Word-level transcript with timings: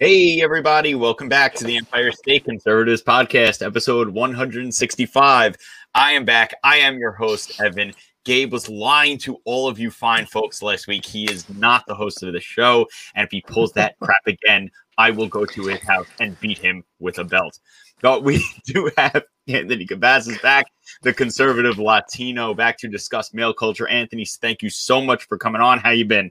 Hey, 0.00 0.40
everybody, 0.40 0.94
welcome 0.94 1.28
back 1.28 1.56
to 1.56 1.64
the 1.64 1.76
Empire 1.76 2.12
State 2.12 2.44
Conservatives 2.44 3.02
Podcast, 3.02 3.66
episode 3.66 4.08
165. 4.10 5.56
I 5.94 6.12
am 6.12 6.24
back. 6.24 6.54
I 6.62 6.78
am 6.78 6.98
your 6.98 7.12
host, 7.12 7.60
Evan. 7.60 7.92
Gabe 8.24 8.52
was 8.52 8.68
lying 8.68 9.18
to 9.18 9.38
all 9.44 9.68
of 9.68 9.78
you 9.78 9.90
fine 9.90 10.26
folks 10.26 10.62
last 10.62 10.86
week. 10.86 11.04
He 11.04 11.24
is 11.24 11.48
not 11.48 11.86
the 11.86 11.94
host 11.94 12.22
of 12.22 12.32
the 12.32 12.40
show. 12.40 12.86
And 13.14 13.24
if 13.24 13.30
he 13.30 13.40
pulls 13.40 13.72
that 13.72 13.98
crap 14.00 14.26
again, 14.26 14.70
I 14.98 15.10
will 15.10 15.28
go 15.28 15.46
to 15.46 15.66
his 15.66 15.80
house 15.80 16.06
and 16.20 16.38
beat 16.40 16.58
him 16.58 16.84
with 16.98 17.18
a 17.18 17.24
belt. 17.24 17.58
But 18.02 18.22
we 18.22 18.44
do 18.66 18.90
have 18.96 19.24
Anthony 19.46 19.86
Cabassa 19.86 20.40
back, 20.42 20.66
the 21.02 21.12
conservative 21.12 21.78
Latino, 21.78 22.54
back 22.54 22.78
to 22.78 22.88
discuss 22.88 23.32
male 23.32 23.54
culture. 23.54 23.88
Anthony, 23.88 24.24
thank 24.24 24.62
you 24.62 24.70
so 24.70 25.00
much 25.00 25.26
for 25.26 25.38
coming 25.38 25.62
on. 25.62 25.78
How 25.78 25.90
you 25.90 26.04
been? 26.04 26.30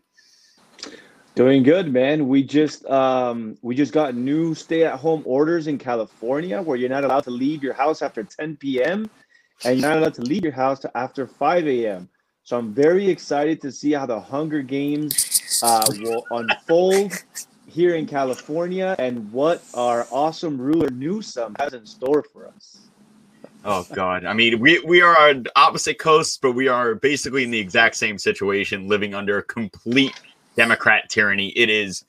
Doing 1.35 1.61
good, 1.61 1.91
man. 1.91 2.27
We 2.27 2.41
just 2.41 2.85
um, 2.87 3.57
we 3.61 3.75
just 3.75 3.93
got 3.93 4.15
new 4.15 4.55
stay-at-home 4.55 5.21
orders 5.25 5.67
in 5.67 5.77
California 5.77 6.61
where 6.61 6.77
you're 6.77 6.89
not 6.89 7.03
allowed 7.03 7.25
to 7.25 7.31
leave 7.31 7.61
your 7.61 7.73
house 7.73 8.01
after 8.01 8.23
10 8.23 8.57
p.m. 8.57 9.07
and 9.65 9.79
you're 9.79 9.89
not 9.89 9.97
allowed 9.97 10.13
to 10.15 10.21
leave 10.21 10.43
your 10.43 10.53
house 10.53 10.85
after 10.95 11.27
5 11.27 11.67
a.m. 11.67 12.09
So 12.43 12.57
I'm 12.57 12.73
very 12.73 13.09
excited 13.09 13.61
to 13.61 13.71
see 13.71 13.91
how 13.91 14.05
the 14.05 14.19
Hunger 14.19 14.61
Games 14.61 15.59
uh, 15.61 15.85
will 15.99 16.25
unfold 16.31 17.11
here 17.65 17.95
in 17.95 18.05
California 18.05 18.95
and 18.99 19.29
what 19.31 19.63
our 19.73 20.07
awesome 20.11 20.59
ruler 20.59 20.89
Newsom 20.89 21.55
has 21.59 21.73
in 21.73 21.85
store 21.85 22.23
for 22.23 22.47
us. 22.47 22.87
Oh 23.65 23.85
God! 23.93 24.23
I 24.23 24.31
mean, 24.33 24.59
we 24.59 24.79
we 24.79 25.01
are 25.01 25.19
on 25.19 25.45
opposite 25.57 25.99
coasts, 25.99 26.37
but 26.41 26.53
we 26.53 26.69
are 26.69 26.95
basically 26.95 27.43
in 27.43 27.51
the 27.51 27.59
exact 27.59 27.97
same 27.97 28.17
situation, 28.17 28.87
living 28.87 29.13
under 29.13 29.41
complete 29.41 30.13
Democrat 30.55 31.09
tyranny. 31.09 31.49
It 31.49 31.69
is. 31.69 32.05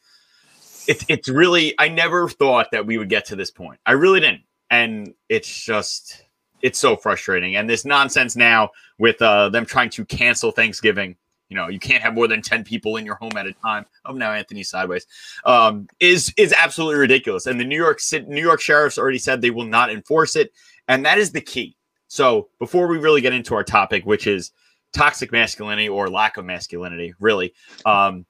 It's 0.86 1.04
it's 1.08 1.28
really. 1.28 1.74
I 1.78 1.88
never 1.88 2.28
thought 2.28 2.70
that 2.70 2.86
we 2.86 2.96
would 2.96 3.08
get 3.08 3.24
to 3.26 3.36
this 3.36 3.50
point. 3.50 3.80
I 3.84 3.92
really 3.92 4.20
didn't, 4.20 4.42
and 4.70 5.14
it's 5.28 5.64
just 5.64 6.22
it's 6.62 6.78
so 6.78 6.96
frustrating. 6.96 7.56
And 7.56 7.68
this 7.68 7.84
nonsense 7.84 8.36
now 8.36 8.70
with 8.98 9.20
uh, 9.22 9.48
them 9.48 9.64
trying 9.64 9.90
to 9.90 10.04
cancel 10.04 10.50
Thanksgiving. 10.50 11.16
You 11.48 11.56
know, 11.56 11.68
you 11.68 11.78
can't 11.78 12.02
have 12.02 12.14
more 12.14 12.28
than 12.28 12.42
ten 12.42 12.62
people 12.62 12.96
in 12.96 13.06
your 13.06 13.14
home 13.14 13.32
at 13.36 13.46
a 13.46 13.52
time. 13.54 13.86
Oh, 14.04 14.12
now 14.12 14.32
Anthony 14.32 14.62
sideways 14.62 15.06
um, 15.46 15.88
is 15.98 16.32
is 16.36 16.52
absolutely 16.52 17.00
ridiculous. 17.00 17.46
And 17.46 17.58
the 17.58 17.64
New 17.64 17.76
York 17.76 18.00
New 18.26 18.42
York 18.42 18.60
sheriffs 18.60 18.98
already 18.98 19.18
said 19.18 19.40
they 19.40 19.50
will 19.50 19.64
not 19.64 19.90
enforce 19.90 20.36
it, 20.36 20.52
and 20.88 21.06
that 21.06 21.16
is 21.16 21.32
the 21.32 21.40
key. 21.40 21.74
So 22.08 22.48
before 22.58 22.86
we 22.86 22.98
really 22.98 23.22
get 23.22 23.32
into 23.32 23.54
our 23.54 23.64
topic, 23.64 24.04
which 24.04 24.26
is 24.26 24.52
toxic 24.92 25.32
masculinity 25.32 25.88
or 25.88 26.08
lack 26.10 26.36
of 26.36 26.44
masculinity, 26.44 27.14
really. 27.18 27.54
Um, 27.86 28.26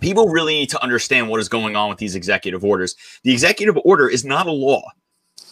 people 0.00 0.28
really 0.28 0.54
need 0.54 0.70
to 0.70 0.82
understand 0.82 1.28
what 1.28 1.40
is 1.40 1.48
going 1.48 1.76
on 1.76 1.88
with 1.88 1.98
these 1.98 2.14
executive 2.14 2.64
orders. 2.64 2.96
The 3.22 3.32
executive 3.32 3.78
order 3.84 4.08
is 4.08 4.24
not 4.24 4.46
a 4.46 4.52
law. 4.52 4.90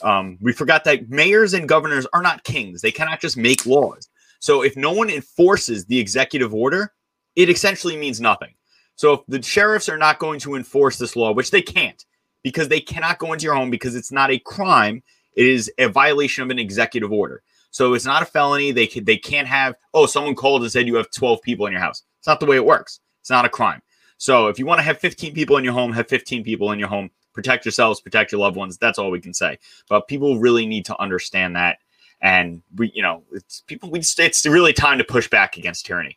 Um, 0.02 0.38
we 0.40 0.52
forgot 0.52 0.84
that 0.84 1.08
mayors 1.08 1.54
and 1.54 1.68
governors 1.68 2.06
are 2.12 2.22
not 2.22 2.44
kings, 2.44 2.80
they 2.82 2.90
cannot 2.90 3.20
just 3.20 3.36
make 3.36 3.66
laws. 3.66 4.08
So 4.40 4.62
if 4.62 4.76
no 4.76 4.92
one 4.92 5.10
enforces 5.10 5.86
the 5.86 5.98
executive 5.98 6.52
order, 6.52 6.92
it 7.36 7.48
essentially 7.48 7.96
means 7.96 8.20
nothing. 8.20 8.54
So 8.96 9.12
if 9.12 9.20
the 9.28 9.42
sheriffs 9.42 9.88
are 9.88 9.98
not 9.98 10.18
going 10.18 10.40
to 10.40 10.54
enforce 10.54 10.98
this 10.98 11.16
law, 11.16 11.32
which 11.32 11.50
they 11.50 11.62
can't, 11.62 12.04
because 12.42 12.68
they 12.68 12.80
cannot 12.80 13.18
go 13.18 13.32
into 13.32 13.44
your 13.44 13.54
home 13.54 13.70
because 13.70 13.94
it's 13.94 14.12
not 14.12 14.30
a 14.30 14.38
crime, 14.38 15.02
it 15.36 15.46
is 15.46 15.70
a 15.78 15.88
violation 15.88 16.42
of 16.42 16.50
an 16.50 16.58
executive 16.58 17.12
order. 17.12 17.42
So 17.70 17.94
it's 17.94 18.04
not 18.04 18.22
a 18.22 18.26
felony. 18.26 18.70
They 18.70 18.86
can, 18.86 19.04
they 19.04 19.16
can't 19.16 19.48
have 19.48 19.74
oh 19.94 20.06
someone 20.06 20.34
called 20.34 20.62
and 20.62 20.70
said 20.70 20.86
you 20.86 20.96
have 20.96 21.10
12 21.10 21.40
people 21.42 21.66
in 21.66 21.72
your 21.72 21.80
house. 21.80 22.02
It's 22.18 22.26
not 22.26 22.38
the 22.38 22.46
way 22.46 22.56
it 22.56 22.64
works. 22.64 23.00
It's 23.20 23.30
not 23.30 23.44
a 23.44 23.48
crime. 23.48 23.80
So 24.18 24.48
if 24.48 24.58
you 24.58 24.66
want 24.66 24.78
to 24.78 24.84
have 24.84 24.98
15 24.98 25.34
people 25.34 25.56
in 25.56 25.64
your 25.64 25.72
home, 25.72 25.92
have 25.92 26.08
15 26.08 26.44
people 26.44 26.70
in 26.72 26.78
your 26.78 26.88
home. 26.88 27.10
Protect 27.32 27.64
yourselves, 27.64 28.00
protect 28.00 28.32
your 28.32 28.40
loved 28.40 28.56
ones. 28.56 28.78
That's 28.78 28.98
all 28.98 29.10
we 29.10 29.20
can 29.20 29.34
say. 29.34 29.58
But 29.88 30.08
people 30.08 30.38
really 30.38 30.66
need 30.66 30.84
to 30.86 31.00
understand 31.00 31.56
that. 31.56 31.78
And 32.20 32.62
we, 32.76 32.92
you 32.94 33.02
know, 33.02 33.24
it's 33.32 33.62
people. 33.62 33.90
We 33.90 34.00
it's 34.00 34.46
really 34.46 34.72
time 34.72 34.98
to 34.98 35.04
push 35.04 35.28
back 35.28 35.56
against 35.56 35.86
tyranny. 35.86 36.16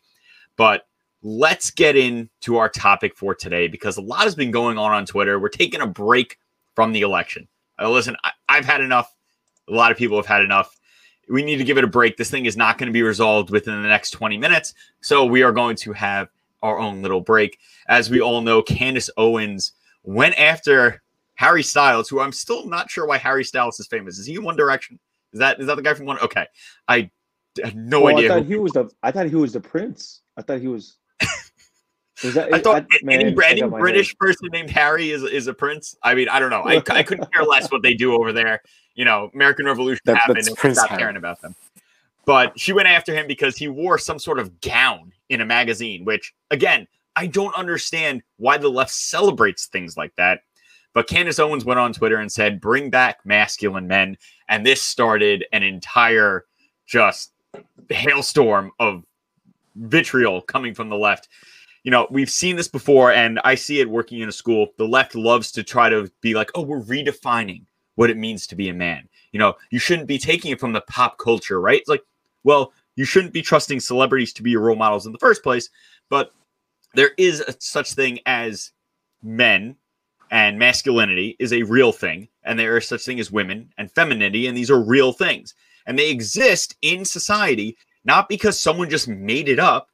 But 0.55 0.87
let's 1.23 1.71
get 1.71 1.95
into 1.95 2.57
our 2.57 2.69
topic 2.69 3.17
for 3.17 3.33
today 3.33 3.67
because 3.67 3.97
a 3.97 4.01
lot 4.01 4.21
has 4.21 4.35
been 4.35 4.51
going 4.51 4.77
on 4.77 4.91
on 4.91 5.05
Twitter. 5.05 5.39
We're 5.39 5.49
taking 5.49 5.81
a 5.81 5.87
break 5.87 6.37
from 6.75 6.93
the 6.93 7.01
election. 7.01 7.47
Uh, 7.81 7.89
listen, 7.89 8.15
I, 8.23 8.31
I've 8.47 8.65
had 8.65 8.81
enough. 8.81 9.13
A 9.67 9.73
lot 9.73 9.91
of 9.91 9.97
people 9.97 10.17
have 10.17 10.27
had 10.27 10.43
enough 10.43 10.77
we 11.29 11.43
need 11.43 11.57
to 11.57 11.63
give 11.63 11.77
it 11.77 11.83
a 11.83 11.87
break. 11.87 12.17
This 12.17 12.29
thing 12.29 12.45
is 12.45 12.57
not 12.57 12.77
going 12.77 12.87
to 12.87 12.93
be 12.93 13.01
resolved 13.01 13.49
within 13.49 13.81
the 13.81 13.87
next 13.87 14.11
20 14.11 14.37
minutes. 14.37 14.73
So 15.01 15.25
we 15.25 15.43
are 15.43 15.51
going 15.51 15.75
to 15.77 15.93
have 15.93 16.29
our 16.61 16.79
own 16.79 17.01
little 17.01 17.21
break. 17.21 17.59
As 17.87 18.09
we 18.09 18.21
all 18.21 18.41
know, 18.41 18.61
Candace 18.61 19.09
Owens 19.17 19.73
went 20.03 20.39
after 20.39 21.01
Harry 21.35 21.63
Styles, 21.63 22.09
who 22.09 22.19
I'm 22.19 22.31
still 22.31 22.67
not 22.67 22.89
sure 22.89 23.05
why 23.05 23.17
Harry 23.17 23.43
Styles 23.43 23.79
is 23.79 23.87
famous. 23.87 24.17
Is 24.17 24.25
he 24.25 24.35
in 24.35 24.43
One 24.43 24.55
Direction? 24.55 24.99
Is 25.33 25.39
that 25.39 25.59
is 25.59 25.67
that 25.67 25.75
the 25.75 25.81
guy 25.81 25.93
from 25.93 26.05
One? 26.05 26.19
Okay, 26.19 26.45
I 26.87 27.09
had 27.61 27.75
no 27.75 28.01
well, 28.01 28.17
idea. 28.17 28.31
I 28.31 28.35
thought 28.35 28.45
who... 28.45 28.53
he 28.53 28.59
was 28.59 28.71
the. 28.73 28.89
I 29.03 29.11
thought 29.11 29.27
he 29.27 29.35
was 29.35 29.53
the 29.53 29.59
prince. 29.59 30.21
I 30.37 30.41
thought 30.41 30.59
he 30.59 30.67
was. 30.67 30.97
That, 32.23 32.49
I 32.53 32.59
thought 32.59 32.85
I, 32.91 32.99
man, 33.03 33.21
any, 33.21 33.25
any 33.25 33.69
British 33.69 34.09
head. 34.09 34.17
person 34.19 34.49
named 34.51 34.69
Harry 34.69 35.11
is 35.11 35.23
is 35.23 35.47
a 35.47 35.53
prince. 35.53 35.95
I 36.03 36.15
mean, 36.15 36.29
I 36.29 36.39
don't 36.39 36.49
know. 36.49 36.63
I, 36.63 36.81
I 36.89 37.03
couldn't 37.03 37.31
care 37.33 37.43
less 37.43 37.71
what 37.71 37.83
they 37.83 37.93
do 37.93 38.13
over 38.13 38.31
there. 38.31 38.61
You 38.95 39.05
know, 39.05 39.29
American 39.33 39.65
Revolution 39.65 40.01
that, 40.05 40.17
happened 40.17 40.47
and 40.63 40.75
stop 40.75 40.97
caring 40.97 41.17
about 41.17 41.41
them. 41.41 41.55
But 42.25 42.59
she 42.59 42.73
went 42.73 42.87
after 42.87 43.13
him 43.13 43.27
because 43.27 43.55
he 43.55 43.67
wore 43.67 43.97
some 43.97 44.19
sort 44.19 44.39
of 44.39 44.59
gown 44.61 45.11
in 45.29 45.41
a 45.41 45.45
magazine, 45.45 46.05
which 46.05 46.33
again, 46.49 46.87
I 47.15 47.27
don't 47.27 47.55
understand 47.55 48.23
why 48.37 48.57
the 48.57 48.69
left 48.69 48.91
celebrates 48.91 49.67
things 49.67 49.95
like 49.95 50.13
that. 50.17 50.41
But 50.95 51.07
Candace 51.07 51.39
Owens 51.39 51.65
went 51.65 51.79
on 51.79 51.93
Twitter 51.93 52.15
and 52.15 52.31
said, 52.31 52.61
bring 52.61 52.89
back 52.89 53.19
masculine 53.25 53.85
men. 53.85 54.17
And 54.47 54.65
this 54.65 54.81
started 54.81 55.45
an 55.51 55.61
entire 55.61 56.45
just 56.87 57.33
hailstorm 57.89 58.71
of 58.79 59.03
vitriol 59.75 60.41
coming 60.41 60.73
from 60.73 60.89
the 60.89 60.95
left. 60.95 61.27
You 61.83 61.91
know, 61.91 62.07
we've 62.09 62.29
seen 62.29 62.55
this 62.55 62.69
before, 62.69 63.11
and 63.11 63.41
I 63.43 63.55
see 63.55 63.81
it 63.81 63.89
working 63.89 64.21
in 64.21 64.29
a 64.29 64.31
school. 64.31 64.69
The 64.77 64.87
left 64.87 65.15
loves 65.15 65.51
to 65.51 65.63
try 65.63 65.89
to 65.89 66.09
be 66.21 66.33
like, 66.33 66.49
oh, 66.55 66.61
we're 66.61 66.81
redefining 66.81 67.65
what 67.95 68.09
it 68.09 68.17
means 68.17 68.47
to 68.47 68.55
be 68.55 68.69
a 68.69 68.73
man. 68.73 69.07
You 69.33 69.39
know, 69.39 69.55
you 69.71 69.79
shouldn't 69.79 70.07
be 70.07 70.17
taking 70.17 70.51
it 70.51 70.61
from 70.61 70.71
the 70.71 70.81
pop 70.81 71.17
culture, 71.17 71.59
right? 71.59 71.81
It's 71.81 71.89
like, 71.89 72.03
well, 72.45 72.71
you 72.95 73.03
shouldn't 73.03 73.33
be 73.33 73.41
trusting 73.41 73.81
celebrities 73.81 74.31
to 74.33 74.43
be 74.43 74.51
your 74.51 74.61
role 74.61 74.77
models 74.77 75.05
in 75.05 75.11
the 75.11 75.19
first 75.19 75.43
place. 75.43 75.69
But 76.09 76.33
there 76.93 77.11
is 77.17 77.41
a, 77.41 77.53
such 77.59 77.93
thing 77.93 78.19
as 78.25 78.71
men 79.21 79.75
and 80.31 80.59
masculinity 80.59 81.35
is 81.39 81.53
a 81.53 81.63
real 81.63 81.91
thing. 81.91 82.27
And 82.43 82.59
there 82.59 82.77
is 82.77 82.87
such 82.87 83.05
thing 83.05 83.19
as 83.19 83.31
women 83.31 83.69
and 83.77 83.91
femininity. 83.91 84.47
And 84.47 84.57
these 84.57 84.71
are 84.71 84.83
real 84.83 85.13
things. 85.13 85.53
And 85.85 85.97
they 85.97 86.09
exist 86.09 86.75
in 86.81 87.05
society, 87.05 87.77
not 88.03 88.29
because 88.29 88.59
someone 88.59 88.89
just 88.89 89.07
made 89.07 89.47
it 89.49 89.59
up, 89.59 89.89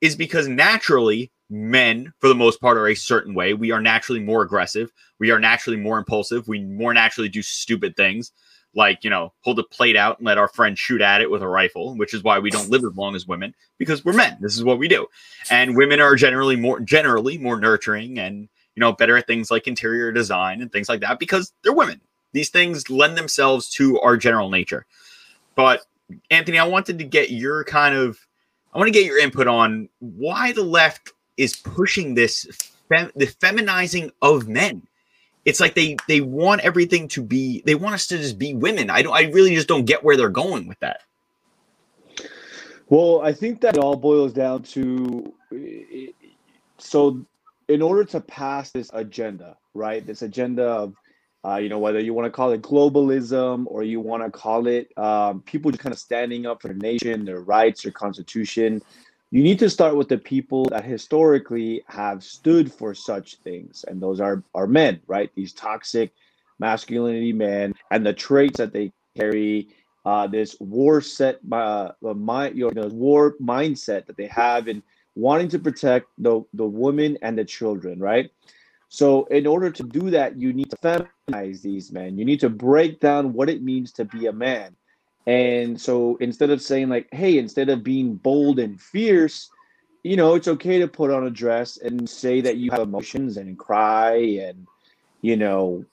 is 0.00 0.16
because 0.16 0.48
naturally 0.48 1.30
men, 1.48 2.12
for 2.18 2.28
the 2.28 2.34
most 2.34 2.60
part, 2.60 2.78
are 2.78 2.88
a 2.88 2.94
certain 2.94 3.34
way. 3.34 3.54
We 3.54 3.70
are 3.70 3.80
naturally 3.80 4.20
more 4.20 4.42
aggressive. 4.42 4.92
We 5.18 5.30
are 5.30 5.40
naturally 5.40 5.78
more 5.78 5.98
impulsive. 5.98 6.46
We 6.48 6.60
more 6.60 6.94
naturally 6.94 7.28
do 7.28 7.42
stupid 7.42 7.96
things 7.96 8.32
like 8.74 9.02
you 9.02 9.10
know 9.10 9.32
hold 9.40 9.58
a 9.58 9.64
plate 9.64 9.96
out 9.96 10.18
and 10.18 10.26
let 10.26 10.38
our 10.38 10.48
friend 10.48 10.78
shoot 10.78 11.00
at 11.00 11.20
it 11.20 11.30
with 11.30 11.42
a 11.42 11.48
rifle 11.48 11.96
which 11.96 12.14
is 12.14 12.22
why 12.22 12.38
we 12.38 12.50
don't 12.50 12.70
live 12.70 12.84
as 12.84 12.96
long 12.96 13.14
as 13.14 13.26
women 13.26 13.54
because 13.78 14.04
we're 14.04 14.12
men 14.12 14.36
this 14.40 14.56
is 14.56 14.64
what 14.64 14.78
we 14.78 14.86
do 14.86 15.06
and 15.50 15.76
women 15.76 16.00
are 16.00 16.14
generally 16.14 16.56
more 16.56 16.80
generally 16.80 17.36
more 17.36 17.58
nurturing 17.58 18.18
and 18.18 18.48
you 18.74 18.80
know 18.80 18.92
better 18.92 19.16
at 19.16 19.26
things 19.26 19.50
like 19.50 19.66
interior 19.66 20.12
design 20.12 20.60
and 20.60 20.72
things 20.72 20.88
like 20.88 21.00
that 21.00 21.18
because 21.18 21.52
they're 21.62 21.72
women 21.72 22.00
these 22.32 22.50
things 22.50 22.88
lend 22.90 23.16
themselves 23.16 23.68
to 23.70 23.98
our 24.00 24.16
general 24.16 24.50
nature 24.50 24.86
but 25.54 25.82
anthony 26.30 26.58
i 26.58 26.66
wanted 26.66 26.98
to 26.98 27.04
get 27.04 27.30
your 27.30 27.64
kind 27.64 27.94
of 27.94 28.18
i 28.74 28.78
want 28.78 28.88
to 28.88 28.92
get 28.92 29.06
your 29.06 29.18
input 29.18 29.46
on 29.46 29.88
why 29.98 30.52
the 30.52 30.62
left 30.62 31.12
is 31.36 31.56
pushing 31.56 32.14
this 32.14 32.46
fem- 32.88 33.12
the 33.16 33.26
feminizing 33.26 34.10
of 34.22 34.48
men 34.48 34.82
it's 35.44 35.60
like 35.60 35.74
they 35.74 35.96
they 36.06 36.20
want 36.20 36.60
everything 36.62 37.08
to 37.08 37.22
be 37.22 37.62
they 37.64 37.74
want 37.74 37.94
us 37.94 38.06
to 38.08 38.18
just 38.18 38.38
be 38.38 38.54
women. 38.54 38.90
I 38.90 39.02
don't 39.02 39.14
I 39.14 39.22
really 39.30 39.54
just 39.54 39.68
don't 39.68 39.84
get 39.84 40.04
where 40.04 40.16
they're 40.16 40.28
going 40.28 40.66
with 40.68 40.78
that. 40.80 41.00
Well, 42.88 43.20
I 43.22 43.32
think 43.32 43.60
that 43.60 43.76
it 43.76 43.82
all 43.82 43.96
boils 43.96 44.32
down 44.32 44.62
to 44.64 45.32
so 46.78 47.24
in 47.70 47.82
order 47.82 48.04
to 48.04 48.20
pass 48.20 48.72
this 48.72 48.90
agenda, 48.92 49.56
right? 49.74 50.04
This 50.04 50.22
agenda 50.22 50.64
of 50.64 50.94
uh, 51.42 51.56
you 51.56 51.70
know, 51.70 51.78
whether 51.78 51.98
you 51.98 52.12
want 52.12 52.26
to 52.26 52.30
call 52.30 52.52
it 52.52 52.60
globalism 52.60 53.64
or 53.66 53.82
you 53.82 53.98
want 53.98 54.22
to 54.22 54.30
call 54.30 54.66
it 54.66 54.92
um, 54.98 55.40
people 55.42 55.70
just 55.70 55.82
kind 55.82 55.92
of 55.92 55.98
standing 55.98 56.44
up 56.44 56.60
for 56.60 56.68
their 56.68 56.76
nation, 56.76 57.24
their 57.24 57.40
rights, 57.40 57.82
their 57.82 57.92
constitution. 57.92 58.82
You 59.30 59.42
need 59.42 59.58
to 59.60 59.70
start 59.70 59.96
with 59.96 60.08
the 60.08 60.18
people 60.18 60.66
that 60.66 60.84
historically 60.84 61.82
have 61.86 62.22
stood 62.22 62.70
for 62.70 62.94
such 62.94 63.36
things, 63.36 63.84
and 63.88 64.02
those 64.02 64.20
are 64.20 64.42
are 64.54 64.66
men, 64.66 65.00
right? 65.06 65.30
These 65.34 65.52
toxic 65.52 66.12
masculinity 66.58 67.32
men 67.32 67.74
and 67.90 68.04
the 68.04 68.12
traits 68.12 68.58
that 68.58 68.72
they 68.72 68.92
carry. 69.16 69.68
Uh, 70.06 70.26
this 70.26 70.56
war 70.60 71.02
set, 71.02 71.38
uh, 71.52 71.90
mind, 72.02 72.56
you 72.56 72.70
know, 72.74 72.86
war 72.86 73.34
mindset 73.38 74.06
that 74.06 74.16
they 74.16 74.26
have 74.26 74.66
in 74.66 74.82
wanting 75.14 75.48
to 75.48 75.58
protect 75.58 76.08
the 76.18 76.42
the 76.54 76.66
women 76.66 77.18
and 77.22 77.38
the 77.38 77.44
children, 77.44 77.98
right? 77.98 78.30
So, 78.92 79.24
in 79.26 79.46
order 79.46 79.70
to 79.70 79.82
do 79.84 80.10
that, 80.10 80.36
you 80.36 80.52
need 80.52 80.70
to 80.70 80.76
feminize 80.76 81.62
these 81.62 81.92
men. 81.92 82.18
You 82.18 82.24
need 82.24 82.40
to 82.40 82.50
break 82.50 82.98
down 82.98 83.32
what 83.32 83.48
it 83.48 83.62
means 83.62 83.92
to 83.92 84.04
be 84.04 84.26
a 84.26 84.32
man. 84.32 84.74
And 85.28 85.80
so, 85.80 86.16
instead 86.16 86.50
of 86.50 86.60
saying, 86.60 86.88
like, 86.88 87.06
hey, 87.12 87.38
instead 87.38 87.68
of 87.68 87.84
being 87.84 88.16
bold 88.16 88.58
and 88.58 88.80
fierce, 88.80 89.48
you 90.02 90.16
know, 90.16 90.34
it's 90.34 90.48
okay 90.48 90.80
to 90.80 90.88
put 90.88 91.12
on 91.12 91.26
a 91.26 91.30
dress 91.30 91.76
and 91.76 92.08
say 92.08 92.40
that 92.40 92.56
you 92.56 92.72
have 92.72 92.80
emotions 92.80 93.36
and 93.36 93.56
cry 93.56 94.16
and, 94.16 94.66
you 95.22 95.36
know, 95.36 95.84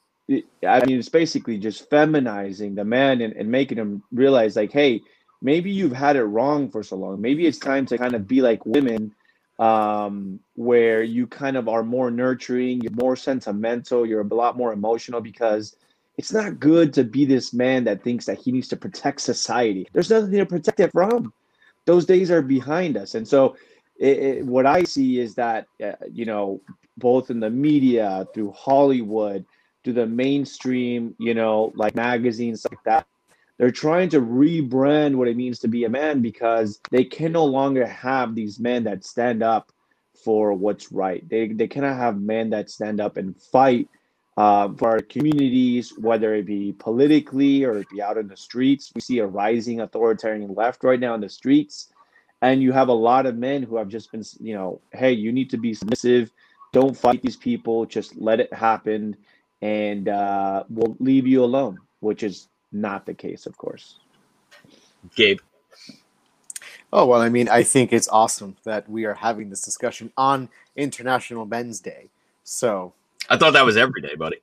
I 0.67 0.83
mean, 0.85 0.97
it's 0.97 1.09
basically 1.09 1.57
just 1.57 1.89
feminizing 1.89 2.75
the 2.75 2.83
man 2.83 3.21
and, 3.21 3.33
and 3.33 3.49
making 3.49 3.77
him 3.77 4.01
realize, 4.11 4.55
like, 4.55 4.71
hey, 4.71 5.01
maybe 5.41 5.71
you've 5.71 5.93
had 5.93 6.15
it 6.15 6.23
wrong 6.23 6.69
for 6.69 6.83
so 6.83 6.95
long. 6.95 7.21
Maybe 7.21 7.45
it's 7.45 7.57
time 7.57 7.85
to 7.87 7.97
kind 7.97 8.15
of 8.15 8.27
be 8.27 8.41
like 8.41 8.65
women 8.65 9.13
um, 9.59 10.39
where 10.55 11.03
you 11.03 11.27
kind 11.27 11.57
of 11.57 11.67
are 11.67 11.83
more 11.83 12.11
nurturing, 12.11 12.81
you're 12.81 12.91
more 12.93 13.15
sentimental, 13.15 14.05
you're 14.05 14.21
a 14.21 14.33
lot 14.33 14.57
more 14.57 14.73
emotional 14.73 15.21
because 15.21 15.75
it's 16.17 16.33
not 16.33 16.59
good 16.59 16.93
to 16.93 17.03
be 17.03 17.25
this 17.25 17.53
man 17.53 17.83
that 17.85 18.03
thinks 18.03 18.25
that 18.25 18.37
he 18.37 18.51
needs 18.51 18.67
to 18.69 18.75
protect 18.75 19.21
society. 19.21 19.87
There's 19.93 20.09
nothing 20.09 20.31
to 20.31 20.45
protect 20.45 20.79
it 20.79 20.91
from. 20.91 21.33
Those 21.85 22.05
days 22.05 22.31
are 22.31 22.41
behind 22.41 22.97
us. 22.97 23.15
And 23.15 23.27
so, 23.27 23.55
it, 23.99 24.17
it, 24.19 24.45
what 24.45 24.65
I 24.65 24.83
see 24.83 25.19
is 25.19 25.35
that, 25.35 25.67
uh, 25.83 25.93
you 26.11 26.25
know, 26.25 26.61
both 26.97 27.29
in 27.29 27.39
the 27.39 27.49
media, 27.49 28.27
through 28.33 28.51
Hollywood, 28.51 29.45
through 29.83 29.93
the 29.93 30.05
mainstream, 30.05 31.15
you 31.17 31.33
know, 31.33 31.71
like 31.75 31.95
magazines 31.95 32.65
like 32.69 32.83
that, 32.83 33.07
they're 33.57 33.71
trying 33.71 34.09
to 34.09 34.21
rebrand 34.21 35.15
what 35.15 35.27
it 35.27 35.37
means 35.37 35.59
to 35.59 35.67
be 35.67 35.83
a 35.85 35.89
man 35.89 36.21
because 36.21 36.79
they 36.91 37.03
can 37.03 37.31
no 37.31 37.45
longer 37.45 37.85
have 37.87 38.35
these 38.35 38.59
men 38.59 38.83
that 38.83 39.03
stand 39.03 39.41
up 39.41 39.71
for 40.23 40.53
what's 40.53 40.91
right. 40.91 41.27
They, 41.27 41.47
they 41.47 41.67
cannot 41.67 41.97
have 41.97 42.19
men 42.19 42.51
that 42.51 42.69
stand 42.69 43.01
up 43.01 43.17
and 43.17 43.35
fight 43.35 43.89
uh, 44.35 44.69
for 44.77 44.89
our 44.89 44.99
communities, 44.99 45.93
whether 45.97 46.35
it 46.35 46.45
be 46.45 46.73
politically 46.77 47.63
or 47.63 47.79
it 47.79 47.89
be 47.89 48.01
out 48.01 48.17
in 48.17 48.27
the 48.27 48.37
streets. 48.37 48.91
We 48.93 49.01
see 49.01 49.19
a 49.19 49.25
rising 49.25 49.81
authoritarian 49.81 50.53
left 50.53 50.83
right 50.83 50.99
now 50.99 51.15
in 51.15 51.21
the 51.21 51.29
streets. 51.29 51.91
And 52.43 52.61
you 52.61 52.71
have 52.71 52.89
a 52.89 52.93
lot 52.93 53.25
of 53.25 53.35
men 53.35 53.63
who 53.63 53.77
have 53.77 53.87
just 53.87 54.11
been, 54.11 54.23
you 54.39 54.53
know, 54.53 54.79
hey, 54.93 55.11
you 55.13 55.31
need 55.31 55.49
to 55.49 55.57
be 55.57 55.73
submissive. 55.73 56.31
Don't 56.71 56.95
fight 56.95 57.23
these 57.23 57.37
people. 57.37 57.87
Just 57.87 58.15
let 58.15 58.39
it 58.39 58.53
happen. 58.53 59.17
And 59.63 60.07
uh, 60.07 60.65
we'll 60.69 60.95
leave 60.99 61.25
you 61.25 61.43
alone, 61.43 61.79
which 61.99 62.21
is 62.21 62.47
not 62.71 63.05
the 63.05 63.13
case, 63.13 63.45
of 63.45 63.57
course. 63.57 63.99
Gabe. 65.15 65.39
Oh, 66.93 67.05
well, 67.05 67.21
I 67.21 67.29
mean, 67.29 67.49
I 67.49 67.63
think 67.63 67.91
it's 67.91 68.07
awesome 68.07 68.55
that 68.63 68.89
we 68.89 69.05
are 69.05 69.13
having 69.13 69.49
this 69.49 69.61
discussion 69.61 70.11
on 70.17 70.49
International 70.75 71.45
Men's 71.45 71.79
Day. 71.79 72.09
So. 72.43 72.93
I 73.29 73.37
thought 73.37 73.53
that 73.53 73.65
was 73.65 73.75
every 73.75 74.01
day, 74.01 74.15
buddy. 74.15 74.37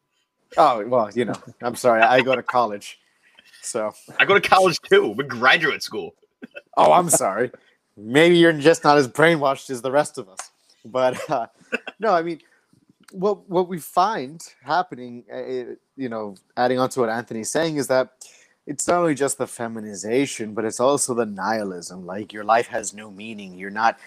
Oh, 0.56 0.87
well, 0.87 1.11
you 1.15 1.25
know, 1.25 1.35
I'm 1.62 1.75
sorry. 1.75 2.03
I 2.03 2.21
go 2.21 2.37
to 2.37 2.43
college. 2.43 3.00
So. 3.62 3.93
I 4.19 4.25
go 4.25 4.35
to 4.35 4.47
college 4.47 4.79
too. 4.81 5.15
We're 5.17 5.25
graduate 5.25 5.82
school. 5.82 6.15
oh, 6.77 6.93
I'm 6.93 7.09
sorry. 7.09 7.50
Maybe 7.97 8.37
you're 8.37 8.53
just 8.53 8.85
not 8.85 8.99
as 8.99 9.09
brainwashed 9.09 9.70
as 9.70 9.81
the 9.81 9.91
rest 9.91 10.19
of 10.19 10.29
us. 10.29 10.50
But 10.85 11.31
uh, 11.31 11.47
no, 11.99 12.12
I 12.12 12.23
mean, 12.23 12.41
what 13.15 13.49
what 13.49 13.69
we 13.69 13.79
find 13.79 14.43
happening, 14.63 15.25
uh, 15.33 15.75
you 15.97 16.09
know, 16.09 16.37
adding 16.57 16.79
on 16.79 16.89
to 16.91 17.01
what 17.01 17.09
Anthony's 17.09 17.51
saying, 17.51 17.77
is 17.77 17.87
that 17.89 18.11
it's 18.67 18.89
not 18.89 18.99
only 18.99 19.15
just 19.15 19.39
the 19.39 19.47
feminization, 19.47 20.55
but 20.55 20.65
it's 20.65 20.81
also 20.81 21.15
the 21.15 21.27
nihilism. 21.27 22.07
Like 22.07 22.33
your 22.33 22.45
life 22.45 22.69
has 22.69 22.95
no 22.95 23.11
meaning. 23.11 23.55
You're 23.55 23.71
not, 23.71 23.99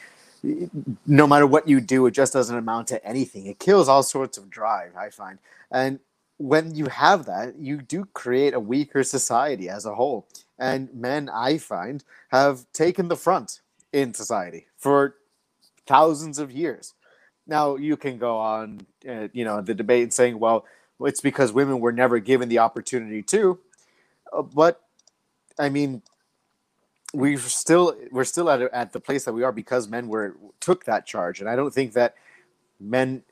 no 1.05 1.27
matter 1.27 1.47
what 1.47 1.67
you 1.67 1.79
do, 1.79 2.05
it 2.07 2.11
just 2.11 2.33
doesn't 2.33 2.57
amount 2.57 2.87
to 2.87 3.05
anything. 3.05 3.45
It 3.45 3.59
kills 3.59 3.87
all 3.87 4.03
sorts 4.03 4.37
of 4.37 4.49
drive. 4.49 4.95
I 4.95 5.09
find, 5.09 5.39
and 5.71 5.99
when 6.37 6.75
you 6.75 6.85
have 6.87 7.25
that, 7.25 7.55
you 7.57 7.81
do 7.81 8.05
create 8.13 8.53
a 8.53 8.59
weaker 8.59 9.03
society 9.03 9.69
as 9.69 9.85
a 9.85 9.95
whole. 9.95 10.27
And 10.59 10.93
men, 10.93 11.29
I 11.29 11.59
find, 11.59 12.03
have 12.29 12.65
taken 12.73 13.07
the 13.07 13.15
front 13.15 13.61
in 13.93 14.13
society 14.13 14.65
for 14.75 15.15
thousands 15.85 16.39
of 16.39 16.51
years. 16.51 16.93
Now 17.47 17.75
you 17.77 17.97
can 17.97 18.17
go 18.17 18.37
on, 18.37 18.81
uh, 19.07 19.29
you 19.33 19.45
know, 19.45 19.61
the 19.61 19.73
debate 19.73 20.03
and 20.03 20.13
saying, 20.13 20.39
well, 20.39 20.65
it's 21.01 21.21
because 21.21 21.53
women 21.53 21.79
were 21.79 21.91
never 21.91 22.19
given 22.19 22.49
the 22.49 22.59
opportunity 22.59 23.23
to. 23.23 23.59
Uh, 24.33 24.41
but 24.41 24.81
I 25.59 25.69
mean, 25.69 26.01
we're 27.13 27.37
still 27.39 27.95
we're 28.11 28.25
still 28.25 28.49
at 28.49 28.61
at 28.61 28.93
the 28.93 28.99
place 28.99 29.25
that 29.25 29.33
we 29.33 29.43
are 29.43 29.51
because 29.51 29.87
men 29.87 30.07
were 30.07 30.35
took 30.59 30.85
that 30.85 31.05
charge, 31.05 31.39
and 31.39 31.49
I 31.49 31.55
don't 31.55 31.73
think 31.73 31.93
that 31.93 32.15
men 32.79 33.23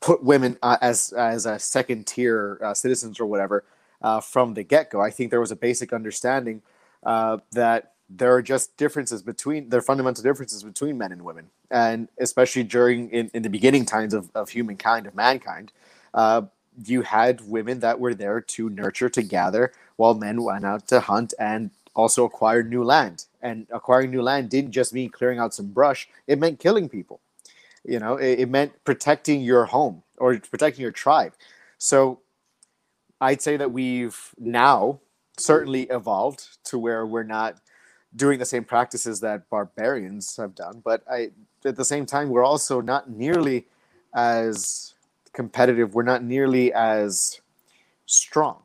put 0.00 0.22
women 0.22 0.58
uh, 0.62 0.78
as 0.80 1.12
as 1.12 1.46
a 1.46 1.58
second 1.58 2.06
tier 2.06 2.58
uh, 2.62 2.74
citizens 2.74 3.20
or 3.20 3.26
whatever 3.26 3.64
uh, 4.02 4.20
from 4.20 4.54
the 4.54 4.62
get 4.62 4.90
go. 4.90 5.00
I 5.00 5.10
think 5.10 5.30
there 5.30 5.40
was 5.40 5.50
a 5.50 5.56
basic 5.56 5.92
understanding 5.92 6.62
uh, 7.02 7.38
that 7.52 7.92
there 8.08 8.32
are 8.34 8.42
just 8.42 8.76
differences 8.76 9.22
between 9.22 9.68
there 9.68 9.80
are 9.80 9.82
fundamental 9.82 10.22
differences 10.22 10.62
between 10.62 10.96
men 10.98 11.12
and 11.12 11.22
women. 11.22 11.48
And 11.70 12.08
especially 12.18 12.64
during 12.64 13.10
in, 13.10 13.30
in 13.34 13.42
the 13.42 13.50
beginning 13.50 13.84
times 13.84 14.14
of, 14.14 14.30
of 14.34 14.50
humankind 14.50 15.06
of 15.06 15.14
mankind 15.14 15.72
uh, 16.14 16.42
you 16.84 17.02
had 17.02 17.40
women 17.48 17.80
that 17.80 18.00
were 18.00 18.14
there 18.14 18.40
to 18.40 18.70
nurture 18.70 19.08
to 19.10 19.22
gather 19.22 19.72
while 19.96 20.14
men 20.14 20.42
went 20.42 20.64
out 20.64 20.86
to 20.88 21.00
hunt 21.00 21.34
and 21.38 21.70
also 21.94 22.24
acquire 22.24 22.62
new 22.62 22.84
land. 22.84 23.26
And 23.42 23.66
acquiring 23.70 24.10
new 24.10 24.22
land 24.22 24.50
didn't 24.50 24.72
just 24.72 24.92
mean 24.94 25.10
clearing 25.10 25.38
out 25.38 25.54
some 25.54 25.68
brush 25.68 26.08
it 26.26 26.38
meant 26.38 26.60
killing 26.60 26.88
people. 26.88 27.20
You 27.84 27.98
know 27.98 28.16
it, 28.16 28.40
it 28.40 28.48
meant 28.48 28.72
protecting 28.84 29.42
your 29.42 29.66
home 29.66 30.02
or 30.16 30.38
protecting 30.38 30.82
your 30.82 30.92
tribe. 30.92 31.34
So 31.78 32.20
i'd 33.20 33.42
say 33.42 33.56
that 33.56 33.72
we've 33.72 34.30
now 34.38 35.00
certainly 35.38 35.82
evolved 35.84 36.58
to 36.64 36.78
where 36.78 37.04
we're 37.06 37.22
not 37.22 37.56
doing 38.16 38.38
the 38.38 38.46
same 38.46 38.64
practices 38.64 39.20
that 39.20 39.48
barbarians 39.50 40.36
have 40.36 40.54
done. 40.54 40.80
But 40.84 41.02
I, 41.10 41.30
at 41.64 41.76
the 41.76 41.84
same 41.84 42.06
time, 42.06 42.28
we're 42.28 42.44
also 42.44 42.80
not 42.80 43.10
nearly 43.10 43.66
as 44.14 44.94
competitive. 45.32 45.94
We're 45.94 46.02
not 46.02 46.22
nearly 46.22 46.72
as 46.72 47.40
strong 48.06 48.62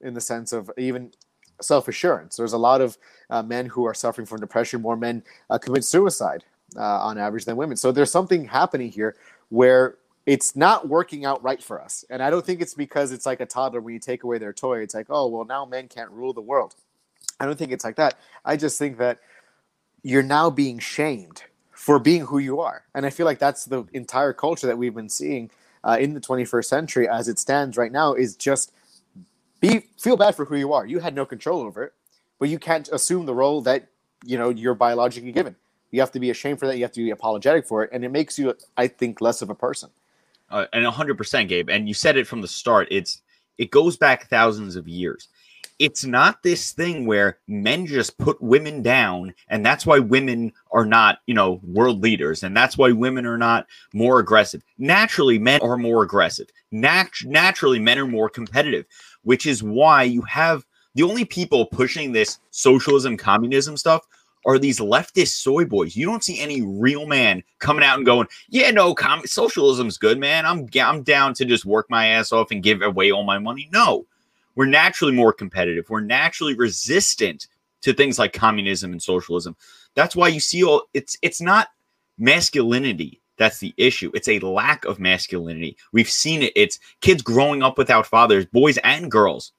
in 0.00 0.14
the 0.14 0.20
sense 0.20 0.52
of 0.52 0.70
even 0.76 1.12
self 1.60 1.88
assurance. 1.88 2.36
There's 2.36 2.52
a 2.52 2.58
lot 2.58 2.80
of 2.80 2.98
uh, 3.28 3.42
men 3.42 3.66
who 3.66 3.84
are 3.84 3.94
suffering 3.94 4.26
from 4.26 4.40
depression. 4.40 4.80
More 4.80 4.96
men 4.96 5.22
uh, 5.48 5.58
commit 5.58 5.84
suicide 5.84 6.44
uh, 6.76 7.04
on 7.04 7.18
average 7.18 7.44
than 7.44 7.56
women. 7.56 7.76
So 7.76 7.92
there's 7.92 8.10
something 8.10 8.44
happening 8.44 8.90
here 8.90 9.16
where 9.48 9.96
it's 10.26 10.54
not 10.54 10.88
working 10.88 11.24
out 11.24 11.42
right 11.42 11.62
for 11.62 11.80
us. 11.80 12.04
And 12.10 12.22
I 12.22 12.30
don't 12.30 12.44
think 12.44 12.60
it's 12.60 12.74
because 12.74 13.12
it's 13.12 13.26
like 13.26 13.40
a 13.40 13.46
toddler 13.46 13.80
when 13.80 13.94
you 13.94 14.00
take 14.00 14.22
away 14.24 14.38
their 14.38 14.52
toy. 14.52 14.80
It's 14.80 14.94
like, 14.94 15.06
oh, 15.10 15.28
well, 15.28 15.44
now 15.44 15.64
men 15.64 15.88
can't 15.88 16.10
rule 16.10 16.32
the 16.32 16.40
world. 16.40 16.74
I 17.40 17.46
don't 17.46 17.58
think 17.58 17.72
it's 17.72 17.84
like 17.84 17.96
that. 17.96 18.18
I 18.44 18.56
just 18.56 18.78
think 18.78 18.98
that 18.98 19.18
you're 20.02 20.22
now 20.22 20.50
being 20.50 20.78
shamed 20.78 21.42
for 21.72 21.98
being 21.98 22.26
who 22.26 22.38
you 22.38 22.60
are. 22.60 22.84
And 22.94 23.06
I 23.06 23.10
feel 23.10 23.24
like 23.24 23.38
that's 23.38 23.64
the 23.64 23.86
entire 23.94 24.34
culture 24.34 24.66
that 24.66 24.76
we've 24.76 24.94
been 24.94 25.08
seeing 25.08 25.50
uh, 25.82 25.96
in 25.98 26.12
the 26.12 26.20
21st 26.20 26.66
century 26.66 27.08
as 27.08 27.26
it 27.26 27.38
stands 27.38 27.78
right 27.78 27.90
now 27.90 28.12
is 28.12 28.36
just 28.36 28.72
be 29.60 29.86
feel 29.98 30.16
bad 30.16 30.34
for 30.34 30.44
who 30.44 30.56
you 30.56 30.74
are. 30.74 30.86
You 30.86 30.98
had 31.00 31.14
no 31.14 31.24
control 31.24 31.62
over 31.62 31.84
it, 31.84 31.94
but 32.38 32.50
you 32.50 32.58
can't 32.58 32.88
assume 32.90 33.26
the 33.26 33.34
role 33.34 33.62
that 33.62 33.88
you 34.24 34.36
know 34.36 34.50
you're 34.50 34.74
biologically 34.74 35.32
given. 35.32 35.56
You 35.90 36.00
have 36.00 36.12
to 36.12 36.20
be 36.20 36.30
ashamed 36.30 36.58
for 36.58 36.66
that. 36.66 36.76
You 36.76 36.84
have 36.84 36.92
to 36.92 37.02
be 37.02 37.10
apologetic 37.10 37.66
for 37.66 37.82
it, 37.82 37.90
and 37.92 38.04
it 38.04 38.10
makes 38.10 38.38
you, 38.38 38.54
I 38.76 38.86
think, 38.86 39.20
less 39.20 39.42
of 39.42 39.50
a 39.50 39.54
person. 39.54 39.90
Uh, 40.48 40.66
and 40.72 40.84
100%, 40.84 41.48
Gabe. 41.48 41.68
And 41.68 41.88
you 41.88 41.94
said 41.94 42.16
it 42.16 42.26
from 42.26 42.42
the 42.42 42.48
start. 42.48 42.88
It's 42.90 43.22
it 43.58 43.70
goes 43.70 43.96
back 43.96 44.28
thousands 44.28 44.76
of 44.76 44.86
years 44.88 45.28
it's 45.80 46.04
not 46.04 46.42
this 46.42 46.72
thing 46.72 47.06
where 47.06 47.38
men 47.48 47.86
just 47.86 48.18
put 48.18 48.40
women 48.40 48.82
down 48.82 49.34
and 49.48 49.64
that's 49.64 49.86
why 49.86 49.98
women 49.98 50.52
are 50.70 50.84
not 50.84 51.18
you 51.26 51.34
know 51.34 51.58
world 51.64 52.02
leaders 52.02 52.44
and 52.44 52.56
that's 52.56 52.78
why 52.78 52.92
women 52.92 53.26
are 53.26 53.38
not 53.38 53.66
more 53.92 54.20
aggressive 54.20 54.62
naturally 54.78 55.38
men 55.38 55.60
are 55.62 55.78
more 55.78 56.04
aggressive 56.04 56.46
Nat- 56.70 57.24
naturally 57.24 57.80
men 57.80 57.98
are 57.98 58.06
more 58.06 58.28
competitive 58.28 58.84
which 59.22 59.46
is 59.46 59.62
why 59.62 60.04
you 60.04 60.20
have 60.22 60.64
the 60.94 61.02
only 61.02 61.24
people 61.24 61.66
pushing 61.66 62.12
this 62.12 62.38
socialism 62.50 63.16
communism 63.16 63.76
stuff 63.76 64.06
are 64.46 64.58
these 64.58 64.80
leftist 64.80 65.42
soy 65.42 65.66
boys. 65.66 65.94
You 65.94 66.06
don't 66.06 66.24
see 66.24 66.40
any 66.40 66.62
real 66.62 67.06
man 67.06 67.42
coming 67.58 67.84
out 67.84 67.98
and 67.98 68.06
going, 68.06 68.26
"Yeah, 68.48 68.70
no, 68.70 68.94
com- 68.94 69.26
socialism's 69.26 69.98
good, 69.98 70.18
man. 70.18 70.46
I'm 70.46 70.66
I'm 70.80 71.02
down 71.02 71.34
to 71.34 71.44
just 71.44 71.66
work 71.66 71.86
my 71.90 72.06
ass 72.06 72.32
off 72.32 72.50
and 72.50 72.62
give 72.62 72.80
away 72.80 73.10
all 73.10 73.22
my 73.22 73.38
money." 73.38 73.68
No, 73.70 74.06
we're 74.54 74.66
naturally 74.66 75.12
more 75.12 75.32
competitive. 75.32 75.88
We're 75.88 76.00
naturally 76.00 76.54
resistant 76.54 77.46
to 77.82 77.92
things 77.92 78.18
like 78.18 78.32
communism 78.32 78.92
and 78.92 79.02
socialism. 79.02 79.56
That's 79.94 80.16
why 80.16 80.28
you 80.28 80.40
see 80.40 80.64
all 80.64 80.84
it's 80.94 81.16
it's 81.22 81.40
not 81.40 81.68
masculinity 82.18 83.20
that's 83.40 83.58
the 83.58 83.72
issue. 83.78 84.10
It's 84.12 84.28
a 84.28 84.38
lack 84.40 84.84
of 84.84 85.00
masculinity. 85.00 85.78
We've 85.94 86.10
seen 86.10 86.42
it. 86.42 86.52
It's 86.54 86.78
kids 87.00 87.22
growing 87.22 87.62
up 87.62 87.78
without 87.78 88.06
fathers, 88.06 88.44
boys 88.44 88.76
and 88.84 89.10
girls 89.10 89.52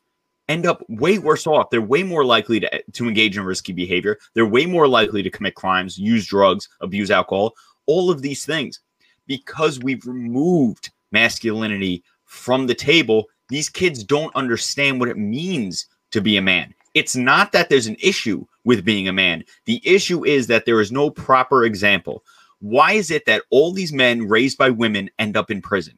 end 0.48 0.68
up 0.68 0.84
way 0.88 1.18
worse 1.18 1.48
off. 1.48 1.72
They're 1.72 1.82
way 1.82 2.04
more 2.04 2.24
likely 2.24 2.60
to, 2.60 2.84
to 2.92 3.08
engage 3.08 3.38
in 3.38 3.44
risky 3.44 3.74
behavior. 3.74 4.20
They're 4.36 4.46
way 4.46 4.68
more 4.68 4.88
likely 4.88 5.24
to 5.24 5.32
commit 5.32 5.56
crimes, 5.56 5.98
use 5.98 6.28
drugs, 6.28 6.70
abuse 6.82 7.10
alcohol, 7.10 7.56
all 7.88 8.12
of 8.12 8.22
these 8.22 8.46
things. 8.46 8.82
Because 9.26 9.80
we've 9.80 10.06
removed 10.06 10.92
masculinity 11.12 12.04
from 12.26 12.68
the 12.68 12.76
table, 12.76 13.30
these 13.52 13.70
kids 13.70 14.04
don't 14.04 14.36
understand 14.36 15.00
what 15.00 15.10
it 15.10 15.18
means 15.18 15.86
to 16.12 16.22
be 16.22 16.38
a 16.38 16.42
man. 16.42 16.74
It's 16.94 17.16
not 17.16 17.52
that 17.52 17.70
there's 17.70 17.88
an 17.88 17.98
issue 18.02 18.46
with 18.64 18.86
being 18.86 19.08
a 19.08 19.14
man. 19.14 19.44
The 19.66 19.82
issue 19.84 20.26
is 20.26 20.48
that 20.48 20.66
there 20.66 20.82
is 20.82 20.92
no 20.92 21.10
proper 21.10 21.66
example. 21.66 22.24
Why 22.60 22.94
is 22.94 23.12
it 23.12 23.26
that 23.26 23.44
all 23.50 23.72
these 23.72 23.92
men 23.92 24.28
raised 24.28 24.58
by 24.58 24.70
women 24.70 25.10
end 25.20 25.36
up 25.36 25.52
in 25.52 25.62
prison? 25.62 25.98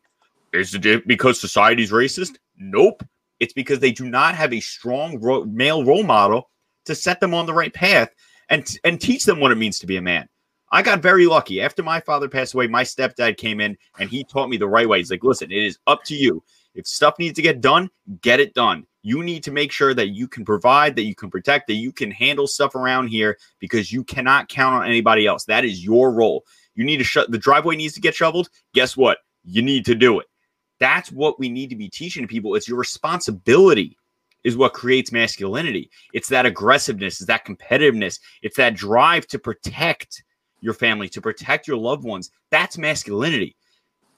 Is 0.51 0.73
it 0.75 1.07
because 1.07 1.39
society's 1.39 1.91
racist? 1.91 2.37
Nope. 2.57 3.03
It's 3.39 3.53
because 3.53 3.79
they 3.79 3.91
do 3.91 4.09
not 4.09 4.35
have 4.35 4.53
a 4.53 4.59
strong 4.59 5.19
ro- 5.19 5.45
male 5.45 5.83
role 5.83 6.03
model 6.03 6.49
to 6.85 6.95
set 6.95 7.19
them 7.19 7.33
on 7.33 7.45
the 7.45 7.53
right 7.53 7.73
path 7.73 8.09
and 8.49 8.77
and 8.83 8.99
teach 8.99 9.25
them 9.25 9.39
what 9.39 9.51
it 9.51 9.57
means 9.57 9.79
to 9.79 9.87
be 9.87 9.97
a 9.97 10.01
man. 10.01 10.27
I 10.71 10.81
got 10.81 11.01
very 11.01 11.27
lucky. 11.27 11.61
After 11.61 11.83
my 11.83 11.99
father 11.99 12.27
passed 12.27 12.55
away, 12.55 12.67
my 12.67 12.83
stepdad 12.83 13.37
came 13.37 13.61
in 13.61 13.77
and 13.99 14.09
he 14.09 14.23
taught 14.23 14.49
me 14.49 14.57
the 14.57 14.67
right 14.67 14.89
way. 14.89 14.97
He's 14.99 15.11
like, 15.11 15.23
listen, 15.23 15.51
it 15.51 15.63
is 15.63 15.77
up 15.85 16.03
to 16.05 16.15
you. 16.15 16.43
If 16.75 16.87
stuff 16.87 17.19
needs 17.19 17.35
to 17.35 17.41
get 17.41 17.61
done, 17.61 17.89
get 18.21 18.39
it 18.39 18.53
done. 18.53 18.85
You 19.03 19.21
need 19.21 19.43
to 19.43 19.51
make 19.51 19.71
sure 19.71 19.93
that 19.93 20.09
you 20.09 20.27
can 20.27 20.45
provide, 20.45 20.95
that 20.95 21.03
you 21.03 21.13
can 21.13 21.29
protect, 21.29 21.67
that 21.67 21.73
you 21.75 21.91
can 21.91 22.09
handle 22.09 22.47
stuff 22.47 22.75
around 22.75 23.07
here 23.07 23.37
because 23.59 23.91
you 23.91 24.03
cannot 24.03 24.47
count 24.49 24.75
on 24.75 24.87
anybody 24.87 25.27
else. 25.27 25.43
That 25.45 25.65
is 25.65 25.83
your 25.83 26.11
role. 26.11 26.45
You 26.75 26.83
need 26.85 26.97
to 26.97 27.03
shut 27.03 27.29
the 27.29 27.37
driveway 27.37 27.75
needs 27.75 27.93
to 27.95 28.01
get 28.01 28.15
shoveled. 28.15 28.49
Guess 28.73 28.97
what? 28.97 29.19
You 29.43 29.61
need 29.61 29.85
to 29.85 29.95
do 29.95 30.19
it. 30.19 30.27
That's 30.79 31.11
what 31.11 31.39
we 31.39 31.49
need 31.49 31.69
to 31.69 31.75
be 31.75 31.89
teaching 31.89 32.27
people. 32.27 32.55
It's 32.55 32.67
your 32.67 32.79
responsibility 32.79 33.97
is 34.43 34.57
what 34.57 34.73
creates 34.73 35.11
masculinity. 35.11 35.89
It's 36.13 36.29
that 36.29 36.45
aggressiveness, 36.45 37.21
it's 37.21 37.27
that 37.27 37.45
competitiveness, 37.45 38.19
it's 38.41 38.57
that 38.57 38.75
drive 38.75 39.27
to 39.27 39.39
protect 39.39 40.23
your 40.61 40.73
family, 40.73 41.09
to 41.09 41.21
protect 41.21 41.67
your 41.67 41.77
loved 41.77 42.03
ones. 42.03 42.31
That's 42.51 42.77
masculinity. 42.77 43.55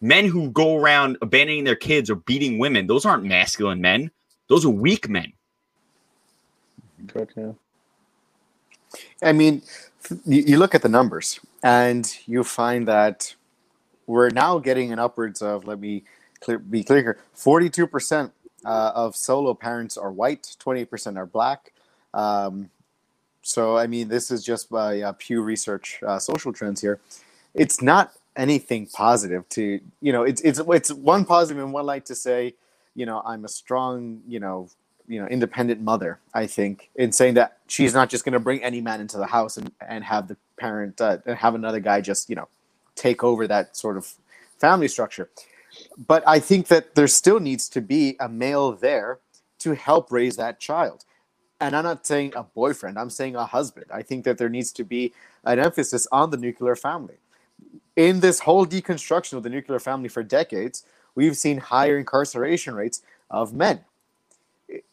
Men 0.02 0.26
who 0.26 0.50
go 0.52 0.78
around 0.78 1.18
abandoning 1.22 1.64
their 1.64 1.76
kids 1.76 2.10
or 2.10 2.16
beating 2.16 2.60
women, 2.60 2.88
those 2.88 3.06
aren't 3.06 3.24
masculine 3.24 3.82
men. 3.82 4.12
Those 4.48 4.66
are 4.66 4.70
weak 4.70 5.10
men. 5.10 5.34
Correct, 7.08 7.34
yeah. 7.36 7.52
I 9.24 9.32
mean, 9.32 9.62
you, 10.26 10.42
you 10.42 10.58
look 10.58 10.76
at 10.76 10.82
the 10.82 10.90
numbers 10.90 11.40
and 11.64 12.12
you 12.26 12.44
find 12.44 12.88
that 12.88 13.34
we're 14.08 14.30
now 14.30 14.60
getting 14.60 14.92
an 14.92 15.00
upwards 15.00 15.42
of, 15.42 15.66
let 15.66 15.80
me 15.80 16.04
clear, 16.40 16.60
be 16.60 16.84
clear 16.84 17.02
here, 17.02 17.20
42% 17.36 18.32
uh, 18.66 18.92
of 18.96 19.16
solo 19.16 19.54
parents 19.54 19.98
are 19.98 20.12
white, 20.12 20.56
28% 20.64 21.18
are 21.18 21.26
black. 21.26 21.74
Um, 22.14 22.70
so, 23.42 23.78
I 23.78 23.88
mean, 23.88 24.08
this 24.08 24.32
is 24.32 24.44
just 24.44 24.70
by 24.70 25.02
uh, 25.02 25.14
Pew 25.18 25.42
Research 25.42 26.00
uh, 26.06 26.20
social 26.20 26.52
trends 26.52 26.82
here. 26.82 27.00
It's 27.54 27.82
not 27.82 28.14
anything 28.36 28.88
positive 28.88 29.48
to, 29.50 29.80
you 30.02 30.12
know, 30.12 30.24
it's, 30.24 30.42
it's, 30.42 30.60
it's 30.60 30.92
one 30.92 31.26
positive 31.26 31.64
and 31.64 31.74
one 31.74 31.86
light 31.86 32.06
to 32.08 32.16
say, 32.16 32.56
you 32.96 33.06
know, 33.06 33.22
I'm 33.26 33.46
a 33.46 33.50
strong, 33.50 34.22
you 34.28 34.40
know, 34.40 34.70
you 35.08 35.22
know, 35.22 35.28
independent 35.28 35.82
mother. 35.82 36.20
I 36.34 36.48
think 36.48 36.90
in 36.96 37.12
saying 37.12 37.36
that 37.36 37.58
she's 37.68 37.94
not 37.94 38.10
just 38.10 38.26
going 38.26 38.34
to 38.34 38.40
bring 38.40 38.64
any 38.64 38.82
man 38.82 39.02
into 39.02 39.18
the 39.18 39.28
house 39.28 39.58
and 39.58 39.72
and 39.88 40.04
have 40.04 40.28
the 40.28 40.38
parent 40.58 41.00
uh, 41.00 41.18
and 41.26 41.38
have 41.38 41.56
another 41.56 41.80
guy 41.80 42.02
just 42.02 42.30
you 42.30 42.36
know 42.36 42.48
take 42.96 43.24
over 43.24 43.48
that 43.48 43.78
sort 43.78 43.98
of 43.98 44.16
family 44.58 44.88
structure. 44.88 45.30
But 45.98 46.24
I 46.26 46.40
think 46.40 46.68
that 46.68 46.96
there 46.96 47.08
still 47.08 47.40
needs 47.40 47.68
to 47.70 47.82
be 47.82 48.16
a 48.20 48.30
male 48.30 48.72
there 48.72 49.20
to 49.60 49.76
help 49.76 50.12
raise 50.12 50.38
that 50.38 50.60
child. 50.60 51.04
And 51.60 51.76
I'm 51.76 51.84
not 51.84 52.06
saying 52.06 52.34
a 52.36 52.44
boyfriend, 52.44 52.98
I'm 52.98 53.10
saying 53.10 53.36
a 53.36 53.46
husband. 53.46 53.88
I 53.94 54.02
think 54.02 54.26
that 54.26 54.38
there 54.38 54.50
needs 54.50 54.72
to 54.74 54.84
be 54.84 55.14
an 55.44 55.60
emphasis 55.60 56.08
on 56.12 56.32
the 56.32 56.38
nuclear 56.38 56.76
family. 56.76 57.16
In 57.96 58.20
this 58.20 58.42
whole 58.42 58.66
deconstruction 58.66 59.34
of 59.34 59.44
the 59.44 59.50
nuclear 59.50 59.80
family 59.80 60.10
for 60.10 60.22
decades, 60.24 60.84
we've 61.16 61.38
seen 61.38 61.58
higher 61.58 61.98
incarceration 61.98 62.76
rates 62.76 63.02
of 63.30 63.54
men. 63.54 63.86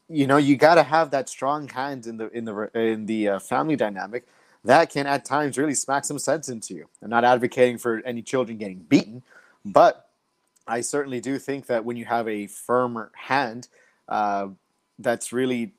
You 0.08 0.26
know, 0.26 0.36
you 0.36 0.56
got 0.56 0.76
to 0.76 0.82
have 0.82 1.10
that 1.10 1.28
strong 1.28 1.68
hand 1.68 2.06
in 2.06 2.18
the 2.18 2.28
in 2.30 2.44
the 2.44 2.70
in 2.78 3.06
the 3.06 3.28
uh, 3.28 3.38
family 3.38 3.76
dynamic 3.76 4.26
that 4.64 4.90
can 4.90 5.06
at 5.06 5.24
times 5.24 5.58
really 5.58 5.74
smack 5.74 6.04
some 6.04 6.18
sense 6.18 6.48
into 6.48 6.74
you. 6.74 6.88
I'm 7.02 7.10
not 7.10 7.24
advocating 7.24 7.78
for 7.78 8.00
any 8.04 8.22
children 8.22 8.58
getting 8.58 8.78
beaten, 8.78 9.22
but 9.64 10.08
I 10.66 10.80
certainly 10.82 11.20
do 11.20 11.38
think 11.38 11.66
that 11.66 11.84
when 11.84 11.96
you 11.96 12.04
have 12.04 12.28
a 12.28 12.46
firmer 12.46 13.10
hand, 13.14 13.68
uh, 14.08 14.48
that's 14.98 15.32
really 15.32 15.72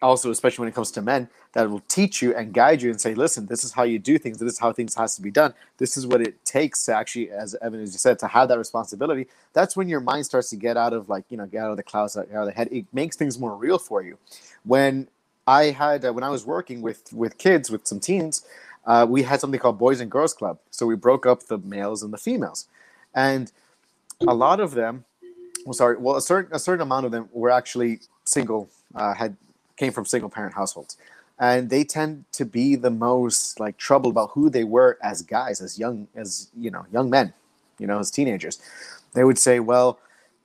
also, 0.00 0.30
especially 0.30 0.62
when 0.62 0.68
it 0.68 0.74
comes 0.74 0.90
to 0.92 1.02
men, 1.02 1.28
that 1.52 1.68
will 1.68 1.82
teach 1.88 2.22
you 2.22 2.34
and 2.34 2.52
guide 2.52 2.80
you 2.82 2.90
and 2.90 3.00
say, 3.00 3.14
listen, 3.14 3.46
this 3.46 3.64
is 3.64 3.72
how 3.72 3.82
you 3.82 3.98
do 3.98 4.18
things. 4.18 4.38
This 4.38 4.52
is 4.52 4.58
how 4.58 4.72
things 4.72 4.94
has 4.94 5.16
to 5.16 5.22
be 5.22 5.30
done. 5.30 5.54
This 5.78 5.96
is 5.96 6.06
what 6.06 6.20
it 6.20 6.44
takes 6.44 6.84
to 6.84 6.94
actually, 6.94 7.30
as 7.30 7.56
Evan 7.60 7.80
as 7.80 7.92
you 7.92 7.98
said, 7.98 8.18
to 8.20 8.28
have 8.28 8.48
that 8.48 8.58
responsibility. 8.58 9.26
That's 9.52 9.76
when 9.76 9.88
your 9.88 10.00
mind 10.00 10.26
starts 10.26 10.50
to 10.50 10.56
get 10.56 10.76
out 10.76 10.92
of 10.92 11.08
like, 11.08 11.24
you 11.30 11.36
know, 11.36 11.46
get 11.46 11.62
out 11.62 11.70
of 11.70 11.76
the 11.76 11.82
clouds, 11.82 12.16
out 12.16 12.28
of 12.30 12.46
the 12.46 12.52
head. 12.52 12.68
It 12.70 12.86
makes 12.92 13.16
things 13.16 13.38
more 13.38 13.56
real 13.56 13.78
for 13.78 14.02
you. 14.02 14.18
When 14.64 15.08
I 15.46 15.64
had, 15.64 16.04
uh, 16.04 16.12
when 16.12 16.22
I 16.22 16.30
was 16.30 16.44
working 16.46 16.80
with, 16.80 17.12
with 17.12 17.38
kids, 17.38 17.70
with 17.70 17.86
some 17.86 17.98
teens, 17.98 18.44
uh, 18.86 19.06
we 19.08 19.22
had 19.24 19.40
something 19.40 19.58
called 19.58 19.78
Boys 19.78 20.00
and 20.00 20.10
Girls 20.10 20.32
Club. 20.32 20.58
So 20.70 20.86
we 20.86 20.94
broke 20.94 21.26
up 21.26 21.44
the 21.44 21.58
males 21.58 22.02
and 22.02 22.12
the 22.12 22.18
females. 22.18 22.68
And 23.14 23.50
a 24.26 24.34
lot 24.34 24.60
of 24.60 24.74
them, 24.74 25.04
well, 25.64 25.74
sorry, 25.74 25.96
well, 25.96 26.16
a 26.16 26.22
certain, 26.22 26.54
a 26.54 26.58
certain 26.58 26.82
amount 26.82 27.06
of 27.06 27.12
them 27.12 27.28
were 27.32 27.50
actually 27.50 28.00
single, 28.24 28.70
uh, 28.94 29.14
had 29.14 29.36
came 29.78 29.92
from 29.92 30.04
single 30.04 30.28
parent 30.28 30.54
households. 30.54 30.96
And 31.38 31.70
they 31.70 31.84
tend 31.84 32.24
to 32.32 32.44
be 32.44 32.74
the 32.74 32.90
most 32.90 33.60
like 33.60 33.78
troubled 33.78 34.12
about 34.12 34.30
who 34.32 34.50
they 34.50 34.64
were 34.64 34.98
as 35.02 35.22
guys 35.22 35.60
as 35.60 35.78
young 35.78 36.08
as 36.16 36.50
you 36.58 36.70
know 36.70 36.84
young 36.92 37.08
men 37.08 37.32
you 37.78 37.86
know 37.86 38.00
as 38.00 38.10
teenagers. 38.10 38.60
They 39.14 39.24
would 39.24 39.38
say 39.38 39.60
well 39.60 40.00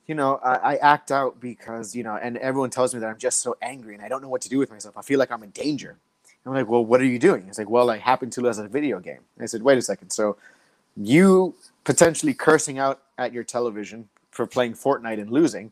you 0.06 0.14
know 0.16 0.40
I, 0.44 0.74
I, 0.74 0.76
act 0.78 1.12
out 1.12 1.40
because 1.40 1.96
you 1.96 2.04
know 2.04 2.16
and 2.22 2.38
everyone 2.38 2.70
tells 2.70 2.94
me 2.94 3.00
that 3.00 3.08
i'm 3.08 3.18
just 3.18 3.40
so 3.40 3.56
angry 3.62 3.96
and 3.96 4.04
i 4.04 4.10
don't 4.10 4.22
know 4.22 4.28
what 4.28 4.42
to 4.42 4.50
do 4.50 4.60
with 4.60 4.70
myself. 4.70 4.96
I 4.98 5.02
feel 5.02 5.18
like 5.18 5.32
i'm 5.32 5.42
in 5.44 5.50
danger. 5.50 5.90
And 5.90 5.98
i'm 6.46 6.54
like 6.54 6.70
well 6.70 6.86
what 6.86 7.02
are 7.02 7.06
you 7.06 7.20
doing? 7.20 7.46
It's 7.48 7.58
like 7.58 7.70
well 7.70 7.90
i 7.90 7.98
happen 7.98 8.30
to 8.32 8.42
lose 8.42 8.60
a 8.60 8.68
video 8.68 9.00
game. 9.00 9.22
And 9.36 9.44
i 9.44 9.46
said 9.48 9.64
wait 9.64 9.80
a 9.80 9.82
second. 9.82 10.12
So 10.12 10.38
you 10.96 11.56
potentially 11.86 12.36
cursing 12.36 12.78
out 12.78 13.02
at 13.18 13.34
your 13.34 13.44
television 13.44 14.10
for 14.30 14.46
playing 14.46 14.74
fortnite 14.74 15.20
and 15.20 15.32
losing 15.32 15.72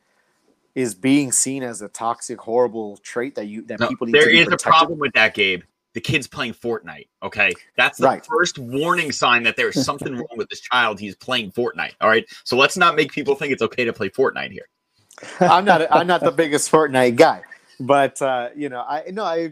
is 0.76 0.96
being 0.96 1.32
seen 1.32 1.64
as 1.64 1.82
a 1.82 1.90
toxic, 1.90 2.40
horrible 2.40 2.98
trait 2.98 3.36
that 3.36 3.46
you 3.46 3.64
that 3.64 3.80
no, 3.80 3.88
people 3.88 4.08
need 4.08 4.16
there 4.16 4.30
is 4.30 4.48
a 4.48 4.58
problem 4.58 5.00
with 5.00 5.14
that, 5.14 5.34
Gabe. 5.34 5.64
The 5.94 6.00
kid's 6.00 6.26
playing 6.28 6.54
Fortnite. 6.54 7.08
Okay, 7.22 7.52
that's 7.76 7.98
the 7.98 8.08
right. 8.08 8.26
first 8.26 8.58
warning 8.58 9.12
sign 9.12 9.44
that 9.44 9.58
there's 9.58 9.84
something 9.84 10.16
wrong 10.16 10.38
with 10.38 10.50
this 10.50 10.62
child. 10.62 11.00
He's 11.00 11.16
playing 11.16 11.52
Fortnite. 11.52 11.94
All 12.00 12.10
right, 12.10 12.26
so 12.46 12.56
let's 12.56 12.78
not 12.78 12.96
make 12.96 13.12
people 13.12 13.36
think 13.36 13.52
it's 13.52 13.62
okay 13.62 13.84
to 13.84 13.92
play 13.92 14.10
Fortnite 14.10 14.52
here. 14.52 14.68
I'm 15.42 15.66
not. 15.66 15.92
I'm 15.92 16.08
not 16.08 16.22
the 16.22 16.32
biggest 16.32 16.72
Fortnite 16.72 17.18
guy, 17.18 17.42
but 17.80 18.22
uh, 18.22 18.50
you 18.56 18.70
know, 18.70 18.82
I 18.82 19.04
no, 19.12 19.24
I. 19.24 19.52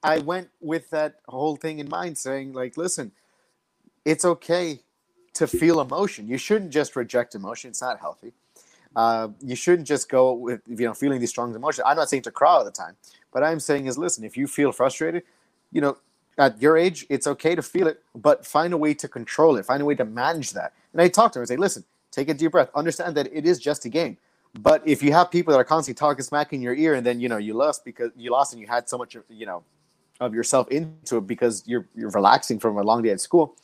I 0.00 0.20
went 0.20 0.48
with 0.60 0.90
that 0.90 1.16
whole 1.26 1.56
thing 1.56 1.80
in 1.80 1.88
mind, 1.88 2.16
saying 2.16 2.52
like, 2.52 2.76
listen, 2.76 3.10
it's 4.04 4.24
okay 4.24 4.78
to 5.34 5.48
feel 5.48 5.80
emotion. 5.80 6.28
You 6.28 6.38
shouldn't 6.38 6.70
just 6.70 6.94
reject 6.94 7.34
emotion. 7.34 7.70
It's 7.70 7.80
not 7.80 7.98
healthy 7.98 8.32
uh, 8.96 9.28
you 9.42 9.54
shouldn't 9.56 9.86
just 9.86 10.08
go 10.08 10.32
with 10.32 10.60
you 10.66 10.86
know 10.86 10.94
feeling 10.94 11.20
these 11.20 11.30
strong 11.30 11.54
emotions. 11.54 11.84
I'm 11.86 11.96
not 11.96 12.08
saying 12.08 12.22
to 12.22 12.30
cry 12.30 12.50
all 12.50 12.64
the 12.64 12.70
time, 12.70 12.96
but 13.32 13.42
I'm 13.42 13.60
saying 13.60 13.86
is 13.86 13.98
listen, 13.98 14.24
if 14.24 14.36
you 14.36 14.46
feel 14.46 14.72
frustrated, 14.72 15.22
you 15.72 15.80
know, 15.80 15.98
at 16.36 16.60
your 16.60 16.76
age, 16.76 17.06
it's 17.08 17.26
okay 17.26 17.54
to 17.54 17.62
feel 17.62 17.86
it, 17.86 18.02
but 18.14 18.46
find 18.46 18.72
a 18.72 18.76
way 18.76 18.94
to 18.94 19.08
control 19.08 19.56
it, 19.56 19.66
find 19.66 19.82
a 19.82 19.84
way 19.84 19.94
to 19.94 20.04
manage 20.04 20.52
that. 20.52 20.72
And 20.92 21.02
I 21.02 21.08
talk 21.08 21.32
to 21.32 21.38
him 21.38 21.42
and 21.42 21.48
say, 21.48 21.56
listen, 21.56 21.84
take 22.10 22.28
a 22.28 22.34
deep 22.34 22.52
breath, 22.52 22.70
understand 22.74 23.16
that 23.16 23.28
it 23.32 23.44
is 23.44 23.58
just 23.58 23.84
a 23.84 23.88
game. 23.88 24.16
But 24.60 24.82
if 24.86 25.02
you 25.02 25.12
have 25.12 25.30
people 25.30 25.52
that 25.52 25.58
are 25.58 25.64
constantly 25.64 25.98
talking 25.98 26.22
smack 26.22 26.52
in 26.52 26.62
your 26.62 26.74
ear, 26.74 26.94
and 26.94 27.04
then 27.04 27.20
you 27.20 27.28
know 27.28 27.36
you 27.36 27.54
lost 27.54 27.84
because 27.84 28.10
you 28.16 28.30
lost 28.30 28.52
and 28.52 28.60
you 28.60 28.66
had 28.66 28.88
so 28.88 28.96
much 28.96 29.14
of, 29.14 29.24
you 29.28 29.46
know 29.46 29.62
of 30.20 30.34
yourself 30.34 30.68
into 30.68 31.18
it 31.18 31.26
because 31.26 31.62
you're 31.66 31.86
you're 31.94 32.10
relaxing 32.10 32.58
from 32.58 32.76
a 32.78 32.82
long 32.82 33.02
day 33.02 33.10
at 33.10 33.20
school, 33.20 33.54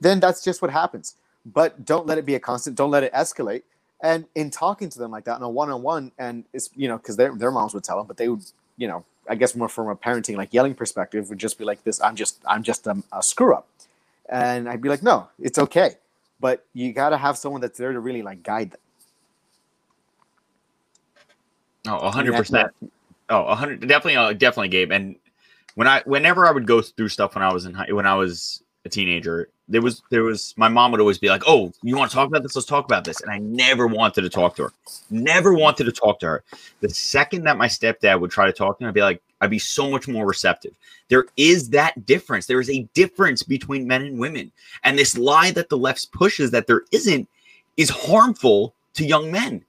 then 0.00 0.20
that's 0.20 0.42
just 0.42 0.62
what 0.62 0.70
happens. 0.70 1.16
But 1.46 1.84
don't 1.84 2.06
let 2.06 2.16
it 2.16 2.24
be 2.24 2.34
a 2.34 2.40
constant. 2.40 2.76
Don't 2.76 2.90
let 2.90 3.02
it 3.02 3.12
escalate 3.12 3.62
and 4.02 4.24
in 4.34 4.50
talking 4.50 4.88
to 4.88 4.98
them 4.98 5.10
like 5.10 5.24
that 5.24 5.36
on 5.36 5.42
a 5.42 5.48
one-on-one 5.48 6.12
and 6.18 6.44
it's 6.52 6.70
you 6.76 6.88
know 6.88 6.96
because 6.96 7.16
their, 7.16 7.34
their 7.34 7.50
moms 7.50 7.74
would 7.74 7.84
tell 7.84 7.96
them 7.96 8.06
but 8.06 8.16
they 8.16 8.28
would 8.28 8.42
you 8.76 8.88
know 8.88 9.04
I 9.28 9.34
guess 9.34 9.54
more 9.54 9.68
from 9.68 9.88
a 9.88 9.96
parenting 9.96 10.36
like 10.36 10.52
yelling 10.52 10.74
perspective 10.74 11.28
would 11.28 11.38
just 11.38 11.58
be 11.58 11.64
like 11.64 11.82
this. 11.84 12.00
I'm 12.00 12.16
just 12.16 12.40
I'm 12.46 12.62
just 12.62 12.86
a, 12.86 13.02
a 13.12 13.22
screw 13.22 13.54
up, 13.54 13.66
and 14.28 14.68
I'd 14.68 14.82
be 14.82 14.88
like, 14.88 15.02
no, 15.02 15.28
it's 15.40 15.58
okay, 15.58 15.96
but 16.40 16.64
you 16.74 16.92
got 16.92 17.10
to 17.10 17.16
have 17.16 17.38
someone 17.38 17.60
that's 17.60 17.78
there 17.78 17.92
to 17.92 18.00
really 18.00 18.22
like 18.22 18.42
guide 18.42 18.72
them. 18.72 18.80
Oh, 21.86 22.10
hundred 22.10 22.34
percent. 22.34 22.70
Oh, 23.30 23.54
hundred 23.54 23.80
definitely, 23.80 24.16
uh, 24.16 24.32
definitely, 24.32 24.68
Gabe. 24.68 24.92
And 24.92 25.16
when 25.74 25.88
I, 25.88 26.02
whenever 26.04 26.46
I 26.46 26.50
would 26.50 26.66
go 26.66 26.82
through 26.82 27.08
stuff 27.08 27.34
when 27.34 27.44
I 27.44 27.52
was 27.52 27.66
in 27.66 27.74
high, 27.74 27.92
when 27.92 28.06
I 28.06 28.14
was 28.14 28.62
a 28.84 28.88
teenager, 28.88 29.48
there 29.68 29.80
was, 29.80 30.02
there 30.10 30.22
was, 30.22 30.54
my 30.56 30.68
mom 30.68 30.90
would 30.90 31.00
always 31.00 31.18
be 31.18 31.28
like, 31.28 31.42
"Oh, 31.46 31.72
you 31.82 31.96
want 31.96 32.10
to 32.10 32.14
talk 32.14 32.28
about 32.28 32.42
this? 32.42 32.54
Let's 32.54 32.66
talk 32.66 32.84
about 32.84 33.04
this." 33.04 33.20
And 33.22 33.30
I 33.30 33.38
never 33.38 33.86
wanted 33.86 34.22
to 34.22 34.28
talk 34.28 34.56
to 34.56 34.64
her. 34.64 34.72
Never 35.10 35.54
wanted 35.54 35.84
to 35.84 35.92
talk 35.92 36.20
to 36.20 36.26
her. 36.26 36.44
The 36.80 36.90
second 36.90 37.44
that 37.44 37.56
my 37.56 37.66
stepdad 37.66 38.20
would 38.20 38.30
try 38.30 38.46
to 38.46 38.52
talk 38.52 38.78
to 38.78 38.84
me, 38.84 38.88
I'd 38.88 38.94
be 38.94 39.00
like, 39.00 39.22
I'd 39.40 39.50
be 39.50 39.58
so 39.58 39.90
much 39.90 40.06
more 40.06 40.26
receptive. 40.26 40.74
There 41.08 41.26
is 41.36 41.70
that 41.70 42.06
difference. 42.06 42.46
There 42.46 42.60
is 42.60 42.70
a 42.70 42.88
difference 42.94 43.42
between 43.42 43.86
men 43.86 44.02
and 44.02 44.18
women, 44.18 44.52
and 44.84 44.98
this 44.98 45.16
lie 45.16 45.50
that 45.52 45.68
the 45.68 45.78
left 45.78 46.12
pushes 46.12 46.50
that 46.50 46.66
there 46.66 46.82
isn't 46.92 47.28
is 47.76 47.90
harmful 47.90 48.74
to 48.94 49.04
young 49.04 49.32
men 49.32 49.64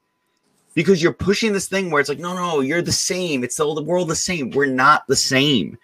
because 0.75 1.01
you're 1.01 1.13
pushing 1.13 1.53
this 1.53 1.67
thing 1.67 1.89
where 1.89 1.99
it's 1.99 2.09
like, 2.09 2.19
no, 2.19 2.35
no, 2.35 2.59
you're 2.59 2.81
the 2.81 2.91
same. 2.91 3.43
It's 3.43 3.59
all 3.59 3.73
the 3.73 3.81
world 3.81 4.09
the 4.09 4.15
same. 4.15 4.51
We're 4.51 4.65
not 4.65 5.07
the 5.07 5.15
same. 5.15 5.77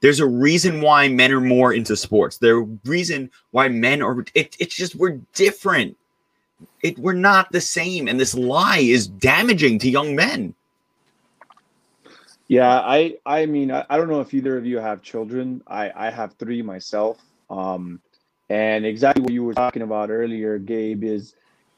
There's 0.00 0.20
a 0.20 0.26
reason 0.26 0.80
why 0.80 1.08
men 1.08 1.32
are 1.32 1.40
more 1.40 1.72
into 1.72 1.96
sports. 1.96 2.38
There's 2.38 2.62
a 2.62 2.78
reason 2.88 3.30
why 3.50 3.68
men 3.68 4.02
are. 4.02 4.24
It, 4.34 4.56
it's 4.58 4.74
just 4.74 4.94
we're 4.94 5.20
different. 5.34 5.96
It 6.82 6.98
we're 6.98 7.12
not 7.14 7.50
the 7.52 7.60
same, 7.60 8.08
and 8.08 8.18
this 8.18 8.34
lie 8.34 8.78
is 8.78 9.06
damaging 9.06 9.78
to 9.80 9.90
young 9.90 10.14
men. 10.14 10.54
Yeah, 12.46 12.80
I 12.80 13.16
I 13.26 13.46
mean 13.46 13.70
I, 13.70 13.84
I 13.90 13.96
don't 13.96 14.08
know 14.08 14.20
if 14.20 14.32
either 14.32 14.56
of 14.56 14.64
you 14.64 14.78
have 14.78 15.02
children. 15.02 15.62
I 15.66 15.90
I 15.94 16.10
have 16.10 16.34
three 16.34 16.62
myself. 16.62 17.18
Um, 17.50 18.00
and 18.50 18.86
exactly 18.86 19.22
what 19.22 19.32
you 19.32 19.44
were 19.44 19.54
talking 19.54 19.82
about 19.82 20.10
earlier, 20.10 20.58
Gabe, 20.58 21.04
is 21.04 21.34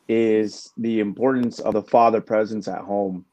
is 0.09 0.73
the 0.77 1.01
importance 1.01 1.61
of 1.61 1.75
the 1.75 1.83
father 1.83 2.21
presence 2.21 2.69
at 2.69 2.81
home 2.81 3.25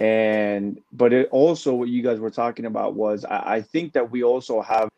and 0.00 0.80
but 0.92 1.12
it 1.12 1.28
also 1.30 1.74
what 1.74 1.88
you 1.88 2.02
guys 2.02 2.18
were 2.18 2.30
talking 2.30 2.64
about 2.64 2.94
was 2.94 3.24
I, 3.24 3.56
I, 3.56 3.62
think 3.62 3.92
that 3.92 4.10
we 4.10 4.24
also 4.24 4.62
have 4.62 4.88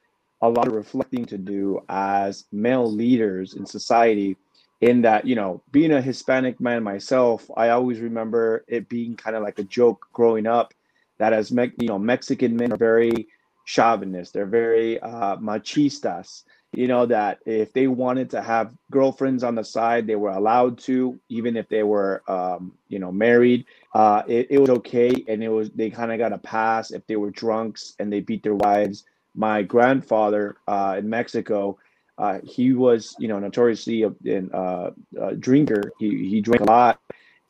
a 0.40 0.48
lot 0.48 0.68
of 0.68 0.74
reflecting 0.74 1.24
to 1.26 1.38
do 1.38 1.82
as 1.88 2.44
male 2.52 2.90
leaders 2.90 3.54
in 3.54 3.66
society 3.66 4.36
in 4.80 5.02
that 5.02 5.26
you 5.26 5.34
know 5.34 5.60
being 5.72 5.90
a 5.90 6.00
hispanic 6.00 6.60
man 6.60 6.84
myself 6.84 7.50
i 7.56 7.70
always 7.70 7.98
remember 7.98 8.64
it 8.68 8.88
being 8.88 9.16
kind 9.16 9.34
of 9.34 9.42
like 9.42 9.58
a 9.58 9.64
joke 9.64 10.06
growing 10.12 10.46
up 10.46 10.72
that 11.18 11.32
as 11.32 11.50
me- 11.50 11.72
you 11.80 11.88
know 11.88 11.98
mexican 11.98 12.56
men 12.56 12.72
are 12.72 12.76
very 12.76 13.26
chauvinist 13.64 14.32
they're 14.32 14.46
very 14.46 15.00
uh, 15.00 15.36
machistas 15.36 16.44
you 16.72 16.88
know 16.88 17.06
that 17.06 17.38
if 17.46 17.72
they 17.72 17.86
wanted 17.86 18.30
to 18.30 18.42
have 18.42 18.74
girlfriends 18.90 19.44
on 19.44 19.54
the 19.54 19.64
side 19.64 20.06
they 20.06 20.16
were 20.16 20.30
allowed 20.30 20.78
to 20.78 21.18
even 21.28 21.56
if 21.56 21.68
they 21.68 21.82
were 21.82 22.22
um, 22.28 22.72
you 22.88 22.98
know 22.98 23.12
married 23.12 23.64
uh, 23.94 24.22
it, 24.26 24.46
it 24.50 24.58
was 24.58 24.70
okay. 24.70 25.10
And 25.28 25.42
it 25.42 25.48
was 25.48 25.70
they 25.70 25.90
kind 25.90 26.12
of 26.12 26.18
got 26.18 26.32
a 26.32 26.38
pass 26.38 26.90
if 26.90 27.06
they 27.06 27.16
were 27.16 27.30
drunks 27.30 27.94
and 27.98 28.12
they 28.12 28.20
beat 28.20 28.42
their 28.42 28.54
wives. 28.54 29.04
My 29.34 29.62
grandfather 29.62 30.56
uh, 30.68 30.96
in 30.98 31.08
mexico 31.08 31.78
uh, 32.18 32.38
he 32.44 32.72
was 32.72 33.16
you 33.18 33.28
know 33.28 33.38
notoriously 33.38 34.02
a, 34.02 34.56
uh, 34.56 34.90
a 35.20 35.34
drinker. 35.34 35.92
He, 35.98 36.28
he 36.28 36.40
drank 36.40 36.62
a 36.62 36.64
lot. 36.64 37.00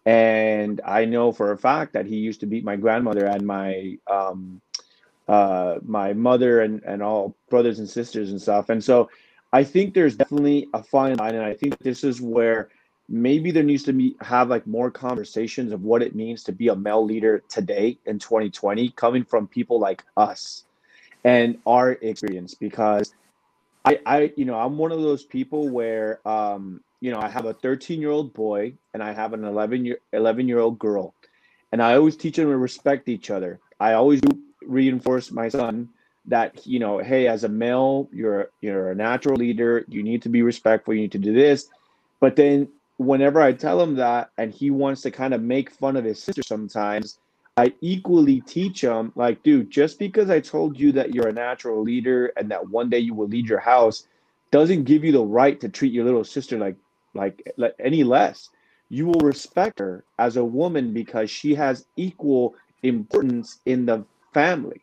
And 0.05 0.81
i 0.85 1.05
know 1.05 1.33
for 1.33 1.53
a 1.53 1.59
fact 1.59 1.93
that 1.93 2.07
he 2.07 2.17
used 2.17 2.41
to 2.41 2.47
beat 2.47 2.65
my 2.65 2.77
grandmother 2.77 3.27
and 3.27 3.47
my 3.47 3.99
um, 4.11 4.61
uh, 5.29 5.77
my 5.85 6.13
mother 6.13 6.61
and, 6.61 6.83
and 6.85 7.03
all 7.03 7.37
brothers 7.49 7.79
and 7.79 7.89
sisters 7.89 8.31
and 8.31 8.41
stuff. 8.41 8.69
And 8.69 8.83
so 8.83 9.09
I 9.53 9.65
think 9.65 9.95
there's 9.95 10.17
definitely 10.17 10.69
a 10.75 10.83
fine 10.83 11.17
line. 11.17 11.35
And 11.35 11.45
I 11.45 11.55
think 11.55 11.79
this 11.79 12.05
is 12.05 12.21
where 12.21 12.71
maybe 13.09 13.51
there 13.51 13.63
needs 13.63 13.83
to 13.85 13.93
be 13.93 14.17
have 14.21 14.49
like 14.49 14.67
more 14.67 14.91
conversations 14.91 15.73
of 15.73 15.83
what 15.83 16.03
it 16.03 16.15
means 16.15 16.43
to 16.45 16.53
be 16.53 16.69
a 16.69 16.77
male 16.77 17.05
leader 17.05 17.43
today 17.49 17.99
in 18.07 18.19
2020 18.19 18.91
coming 18.91 19.25
from 19.25 19.47
people 19.47 19.79
like 19.79 20.05
us 20.17 20.65
and 21.25 21.59
our 21.67 21.93
experience 21.93 22.55
because 22.55 23.15
I, 23.85 24.01
I 24.07 24.33
you 24.37 24.45
know 24.45 24.55
i'm 24.55 24.79
one 24.79 24.93
of 24.93 25.03
those 25.03 25.25
people 25.25 25.69
where 25.69 26.27
um 26.27 26.81
you 27.01 27.11
know 27.11 27.21
i 27.21 27.29
have 27.29 27.45
a 27.45 27.53
13 27.53 28.01
year 28.01 28.11
old 28.11 28.33
boy 28.33 28.73
and 28.95 29.03
i 29.03 29.13
have 29.13 29.33
an 29.33 29.45
11 29.45 29.85
year 29.85 29.99
11 30.13 30.49
year 30.49 30.61
old 30.61 30.79
girl 30.79 31.15
and 31.73 31.83
i 31.83 31.95
always 31.95 32.17
teach 32.17 32.37
them 32.37 32.47
to 32.47 32.57
respect 32.57 33.09
each 33.09 33.31
other 33.31 33.61
i 33.79 33.93
always 33.93 34.21
do 34.21 34.41
reinforce 34.67 35.31
my 35.31 35.49
son 35.49 35.89
that 36.27 36.67
you 36.67 36.79
know 36.79 36.99
hey 36.99 37.27
as 37.27 37.43
a 37.45 37.49
male 37.49 38.09
you're 38.13 38.51
you're 38.61 38.91
a 38.91 38.95
natural 38.95 39.37
leader. 39.37 39.85
You 39.89 40.03
need 40.03 40.23
to 40.23 40.29
be 40.29 40.43
respectful. 40.43 40.95
You 40.95 41.01
need 41.01 41.13
to 41.13 41.19
do 41.19 41.33
this. 41.33 41.69
But 42.21 42.37
then 42.37 42.69
whenever 42.99 43.41
i 43.41 43.53
tell 43.53 43.81
him 43.83 43.97
that 43.97 44.31
and 44.39 44.53
he 44.53 44.71
wants 44.71 45.03
to 45.03 45.11
kind 45.11 45.35
of 45.35 45.43
make 45.43 45.71
fun 45.71 45.97
of 45.97 46.05
his 46.05 46.23
sister 46.23 46.43
sometimes 46.43 47.19
i 47.57 47.73
equally 47.81 48.41
teach 48.43 48.81
him 48.83 49.11
like 49.17 49.43
dude 49.43 49.69
just 49.71 49.99
because 49.99 50.31
i 50.31 50.39
told 50.39 50.79
you 50.79 50.93
that 50.93 51.13
you're 51.13 51.27
a 51.27 51.33
natural 51.33 51.83
leader 51.83 52.27
and 52.37 52.49
that 52.51 52.69
one 52.69 52.89
day 52.89 52.99
you 52.99 53.13
will 53.13 53.27
lead 53.27 53.49
your 53.49 53.59
house 53.59 54.07
doesn't 54.53 54.85
give 54.85 55.03
you 55.03 55.11
the 55.11 55.25
right 55.25 55.61
to 55.61 55.69
treat 55.69 55.93
your 55.93 56.05
little 56.05 56.23
sister 56.23 56.59
like 56.59 56.77
like, 57.15 57.53
like 57.57 57.75
any 57.79 58.05
less. 58.05 58.51
You 58.89 59.07
will 59.07 59.21
respect 59.21 59.79
her 59.79 60.05
as 60.19 60.37
a 60.37 60.45
woman 60.45 60.93
because 60.93 61.31
she 61.31 61.55
has 61.55 61.87
equal 61.97 62.55
importance 62.83 63.59
in 63.65 63.87
the 63.87 64.05
family. 64.33 64.83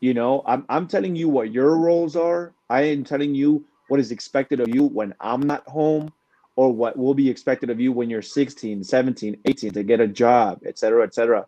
You 0.00 0.14
know, 0.14 0.42
I'm, 0.46 0.64
I'm 0.68 0.86
telling 0.86 1.14
you 1.14 1.28
what 1.28 1.52
your 1.52 1.76
roles 1.76 2.16
are. 2.16 2.54
I 2.68 2.82
am 2.82 3.04
telling 3.04 3.34
you 3.34 3.64
what 3.88 4.00
is 4.00 4.12
expected 4.12 4.60
of 4.60 4.68
you 4.68 4.84
when 4.84 5.14
I'm 5.20 5.42
not 5.42 5.66
home 5.68 6.12
or 6.56 6.72
what 6.72 6.96
will 6.96 7.14
be 7.14 7.28
expected 7.28 7.70
of 7.70 7.80
you 7.80 7.92
when 7.92 8.08
you're 8.08 8.22
16, 8.22 8.84
17, 8.84 9.36
18 9.44 9.72
to 9.72 9.82
get 9.82 10.00
a 10.00 10.08
job, 10.08 10.60
etc., 10.66 11.04
etc. 11.04 11.46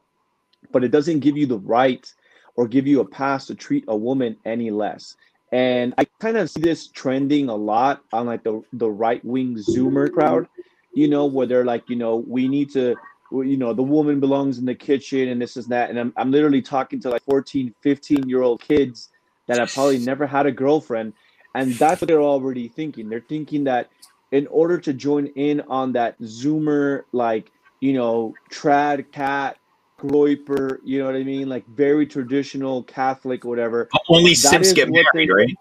But 0.71 0.85
it 0.85 0.91
doesn't 0.91 1.21
give 1.21 1.37
you 1.37 1.47
the 1.47 1.59
right 1.59 2.13
or 2.57 2.69
give 2.69 2.87
you 2.87 3.01
a 3.01 3.05
pass 3.05 3.47
to 3.47 3.55
treat 3.55 3.85
a 3.89 3.97
woman 3.97 4.37
any 4.45 4.71
less. 4.71 5.17
And 5.51 5.95
I 5.99 6.07
kind 6.21 6.37
of 6.37 6.51
see 6.51 6.61
this 6.61 6.89
trending 6.89 7.49
a 7.49 7.55
lot 7.55 8.03
on 8.13 8.27
like 8.27 8.43
the, 8.43 8.63
the 8.73 8.91
right 8.91 9.25
wing 9.25 9.57
Zoomer 9.57 10.11
crowd, 10.11 10.49
you 10.95 11.09
know, 11.09 11.27
where 11.27 11.47
they're 11.47 11.65
like, 11.65 11.89
you 11.89 11.97
know, 11.97 12.17
we 12.17 12.49
need 12.49 12.71
to 12.73 12.97
you 13.33 13.57
know 13.57 13.73
the 13.73 13.83
woman 13.83 14.21
belongs 14.21 14.59
in 14.59 14.65
the 14.65 14.75
kitchen 14.75 15.29
and 15.29 15.41
this 15.41 15.57
is 15.57 15.67
that. 15.69 15.91
And 15.91 15.99
I'm, 15.99 16.13
I'm 16.17 16.31
literally 16.31 16.63
talking 16.63 17.01
to 17.01 17.11
like 17.11 17.23
14 17.25 17.75
15 17.81 18.29
year 18.29 18.43
old 18.43 18.61
kids 18.61 19.09
that 19.47 19.59
have 19.59 19.73
probably 19.73 19.99
never 19.99 20.27
had 20.27 20.47
a 20.47 20.53
girlfriend. 20.53 21.15
And 21.55 21.73
that's 21.75 22.01
what 22.01 22.09
they're 22.09 22.23
already 22.23 22.69
thinking. 22.69 23.09
They're 23.09 23.21
thinking 23.21 23.65
that 23.65 23.91
in 24.31 24.47
order 24.47 24.79
to 24.79 24.93
join 24.93 25.27
in 25.27 25.61
on 25.63 25.93
that 25.93 26.19
zoomer 26.21 27.03
like 27.13 27.51
you 27.81 27.93
know 27.93 28.35
trad 28.51 29.11
cat 29.13 29.59
groyper 29.99 30.79
you 30.85 30.99
know 30.99 31.07
what 31.07 31.15
i 31.15 31.23
mean? 31.23 31.49
Like 31.49 31.67
very 31.69 32.07
traditional 32.07 32.83
catholic 32.85 33.45
whatever. 33.45 33.89
Only 34.09 34.35
sims 34.35 34.73
get 34.73 34.89
married 34.91 35.29
they, 35.29 35.33
right 35.33 35.57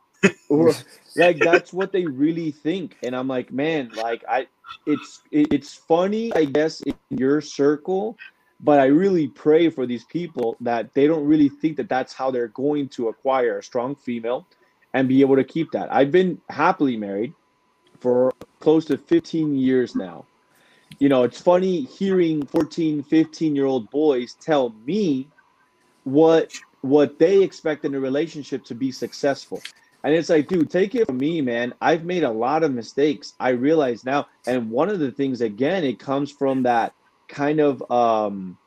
like 1.16 1.40
that's 1.40 1.74
what 1.74 1.92
they 1.92 2.06
really 2.06 2.52
think 2.52 2.98
and 3.04 3.16
i'm 3.16 3.28
like 3.28 3.52
man 3.52 3.90
like 3.96 4.24
i 4.30 4.48
it's 4.86 5.22
it's 5.32 5.74
funny 5.74 6.34
i 6.36 6.46
guess 6.46 6.82
in 6.82 6.94
your 7.10 7.42
circle 7.42 8.18
but 8.60 8.80
i 8.80 8.86
really 8.86 9.28
pray 9.28 9.70
for 9.70 9.86
these 9.86 10.04
people 10.06 10.56
that 10.62 10.94
they 10.94 11.08
don't 11.08 11.26
really 11.26 11.50
think 11.50 11.78
that 11.78 11.90
that's 11.90 12.14
how 12.14 12.30
they're 12.30 12.50
going 12.50 12.88
to 12.88 13.08
acquire 13.08 13.58
a 13.58 13.64
strong 13.64 13.96
female 13.96 14.46
and 14.94 15.08
be 15.08 15.22
able 15.22 15.36
to 15.36 15.44
keep 15.44 15.72
that. 15.72 15.94
I've 15.94 16.12
been 16.12 16.40
happily 16.50 16.98
married 16.98 17.34
for 18.00 18.34
close 18.60 18.86
to 18.86 18.98
15 18.98 19.56
years 19.56 19.96
now. 19.96 20.26
You 21.00 21.10
know 21.10 21.24
it's 21.24 21.42
funny 21.42 21.82
hearing 21.82 22.46
14 22.46 23.02
15 23.02 23.56
year 23.56 23.66
old 23.66 23.90
boys 23.90 24.34
tell 24.36 24.70
me 24.86 25.28
what 26.04 26.52
what 26.82 27.18
they 27.18 27.42
expect 27.42 27.86
in 27.86 27.96
a 27.96 28.00
relationship 28.00 28.64
to 28.66 28.76
be 28.76 28.92
successful 28.92 29.62
and 30.04 30.14
it's 30.14 30.30
like, 30.30 30.48
dude, 30.48 30.70
take 30.70 30.96
it 30.96 31.06
from 31.08 31.18
me, 31.18 31.42
man. 31.42 31.74
I've 31.82 32.06
made 32.06 32.24
a 32.24 32.32
lot 32.32 32.64
of 32.64 32.74
mistakes. 32.74 33.34
I 33.40 33.50
realize 33.50 34.04
now. 34.04 34.28
And 34.48 34.70
one 34.72 34.90
of 34.90 35.00
the 35.00 35.12
things, 35.12 35.42
again, 35.42 35.84
it 35.84 36.00
comes 36.00 36.32
from 36.32 36.64
that 36.64 36.94
kind 37.28 37.60
of 37.62 37.82
um 37.92 38.58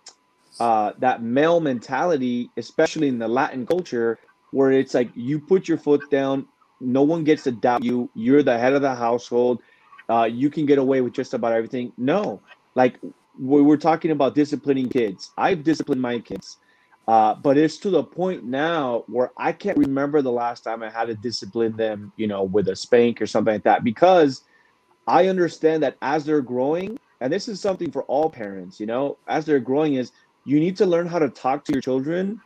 uh 0.61 0.93
that 0.99 1.23
male 1.23 1.61
mentality, 1.61 2.51
especially 2.57 3.09
in 3.09 3.19
the 3.19 3.29
Latin 3.29 3.67
culture, 3.67 4.19
where 4.53 4.73
it's 4.73 4.95
like 4.95 5.11
you 5.15 5.41
put 5.41 5.69
your 5.69 5.79
foot 5.79 6.09
down, 6.11 6.47
no 6.81 7.03
one 7.03 7.25
gets 7.25 7.45
to 7.45 7.53
doubt 7.53 7.85
you, 7.85 8.09
you're 8.15 8.43
the 8.43 8.57
head 8.57 8.73
of 8.73 8.83
the 8.83 8.95
household, 8.95 9.61
uh, 10.09 10.25
you 10.31 10.51
can 10.51 10.67
get 10.67 10.79
away 10.79 11.01
with 11.01 11.13
just 11.13 11.35
about 11.35 11.53
everything. 11.53 11.93
No, 11.97 12.41
like 12.75 12.99
we 13.39 13.63
we're 13.63 13.77
talking 13.77 14.13
about 14.13 14.35
disciplining 14.35 14.89
kids. 14.89 15.33
I've 15.37 15.65
disciplined 15.65 16.01
my 16.01 16.21
kids. 16.21 16.59
Uh, 17.07 17.35
but 17.35 17.59
it's 17.59 17.77
to 17.79 17.91
the 17.91 18.03
point 18.03 18.45
now 18.45 19.05
where 19.09 19.31
I 19.37 19.53
can't 19.53 19.77
remember 19.77 20.23
the 20.23 20.33
last 20.33 20.63
time 20.63 20.83
I 20.83 20.91
had 20.91 21.07
to 21.07 21.15
discipline 21.15 21.77
them, 21.77 22.13
you 22.17 22.27
know, 22.27 22.45
with 22.45 22.69
a 22.69 22.77
spank 22.77 23.21
or 23.21 23.27
something 23.27 23.55
like 23.55 23.65
that, 23.65 23.85
because 23.85 24.43
I 25.07 25.29
understand 25.29 25.83
that 25.83 25.99
as 26.01 26.25
they're 26.25 26.41
growing, 26.41 26.99
and 27.21 27.33
this 27.33 27.49
is 27.49 27.61
something 27.61 27.91
for 27.91 28.05
all 28.05 28.31
parents, 28.31 28.81
you 28.81 28.87
know, 28.87 29.19
as 29.29 29.45
they're 29.45 29.61
growing, 29.61 29.95
is 29.95 30.13
you 30.47 30.59
need 30.59 30.77
to 30.79 30.87
learn 30.87 31.07
how 31.07 31.19
to 31.19 31.29
talk 31.29 31.65
to 31.65 31.73
your 31.73 31.83
children 31.83 32.41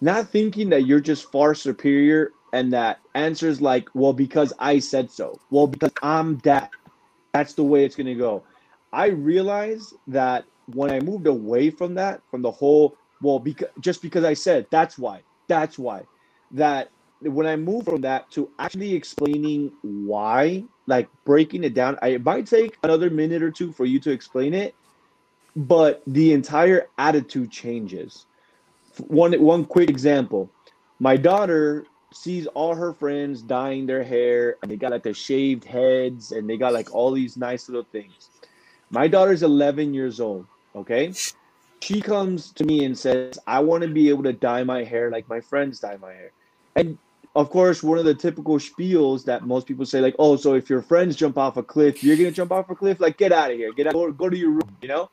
not 0.00 0.30
thinking 0.30 0.70
that 0.70 0.86
you're 0.86 1.00
just 1.00 1.30
far 1.30 1.54
superior 1.54 2.32
and 2.52 2.72
that 2.72 3.00
answers 3.14 3.60
like, 3.60 3.88
well, 3.94 4.12
because 4.12 4.52
I 4.58 4.78
said 4.78 5.10
so. 5.10 5.38
Well, 5.50 5.66
because 5.66 5.92
I'm 6.02 6.38
that. 6.38 6.70
That's 7.32 7.54
the 7.54 7.62
way 7.62 7.84
it's 7.84 7.96
going 7.96 8.06
to 8.06 8.14
go. 8.14 8.42
I 8.92 9.08
realized 9.08 9.94
that 10.08 10.44
when 10.66 10.90
I 10.90 11.00
moved 11.00 11.26
away 11.26 11.70
from 11.70 11.94
that, 11.94 12.22
from 12.30 12.42
the 12.42 12.50
whole, 12.50 12.96
well, 13.22 13.38
because 13.38 13.68
just 13.80 14.02
because 14.02 14.24
I 14.24 14.34
said, 14.34 14.66
that's 14.70 14.98
why, 14.98 15.22
that's 15.48 15.78
why, 15.78 16.04
that 16.52 16.90
when 17.20 17.46
I 17.46 17.56
move 17.56 17.84
from 17.84 18.00
that 18.02 18.30
to 18.32 18.50
actually 18.58 18.94
explaining 18.94 19.72
why, 19.82 20.64
like 20.86 21.08
breaking 21.24 21.64
it 21.64 21.74
down, 21.74 21.98
I, 22.02 22.08
it 22.08 22.24
might 22.24 22.46
take 22.46 22.78
another 22.82 23.10
minute 23.10 23.42
or 23.42 23.50
two 23.50 23.72
for 23.72 23.84
you 23.84 24.00
to 24.00 24.10
explain 24.10 24.54
it, 24.54 24.74
but 25.54 26.02
the 26.06 26.32
entire 26.32 26.88
attitude 26.98 27.50
changes. 27.50 28.26
One 29.06 29.32
one 29.40 29.64
quick 29.64 29.90
example, 29.90 30.50
my 30.98 31.16
daughter 31.16 31.84
sees 32.12 32.46
all 32.48 32.74
her 32.74 32.92
friends 32.92 33.42
dyeing 33.42 33.86
their 33.86 34.02
hair 34.02 34.56
and 34.62 34.70
they 34.70 34.76
got 34.76 34.90
like 34.90 35.02
the 35.02 35.14
shaved 35.14 35.64
heads 35.64 36.32
and 36.32 36.48
they 36.48 36.56
got 36.56 36.72
like 36.72 36.92
all 36.92 37.12
these 37.12 37.36
nice 37.36 37.68
little 37.68 37.86
things. 37.92 38.30
My 38.90 39.06
daughter's 39.06 39.44
11 39.44 39.94
years 39.94 40.18
old, 40.20 40.46
okay? 40.74 41.12
She 41.82 42.00
comes 42.00 42.52
to 42.52 42.64
me 42.64 42.84
and 42.84 42.96
says, 42.96 43.38
I 43.46 43.60
want 43.60 43.82
to 43.82 43.88
be 43.88 44.08
able 44.08 44.22
to 44.24 44.32
dye 44.32 44.64
my 44.64 44.84
hair 44.84 45.10
like 45.10 45.28
my 45.28 45.40
friends 45.40 45.80
dye 45.80 45.96
my 45.96 46.12
hair. 46.12 46.32
And 46.76 46.98
of 47.34 47.48
course, 47.50 47.82
one 47.82 47.98
of 47.98 48.04
the 48.04 48.14
typical 48.14 48.56
spiels 48.56 49.24
that 49.24 49.46
most 49.46 49.66
people 49.66 49.86
say, 49.86 50.00
like, 50.00 50.16
oh, 50.18 50.36
so 50.36 50.54
if 50.54 50.68
your 50.68 50.82
friends 50.82 51.16
jump 51.16 51.38
off 51.38 51.56
a 51.56 51.62
cliff, 51.62 52.02
you're 52.02 52.16
gonna 52.16 52.30
jump 52.30 52.52
off 52.52 52.68
a 52.70 52.74
cliff, 52.74 53.00
like 53.00 53.16
get 53.16 53.32
out 53.32 53.50
of 53.50 53.56
here, 53.56 53.72
get 53.72 53.86
out, 53.86 53.92
go, 53.92 54.10
go 54.12 54.28
to 54.28 54.36
your 54.36 54.50
room, 54.50 54.76
you 54.82 54.88
know? 54.88 55.10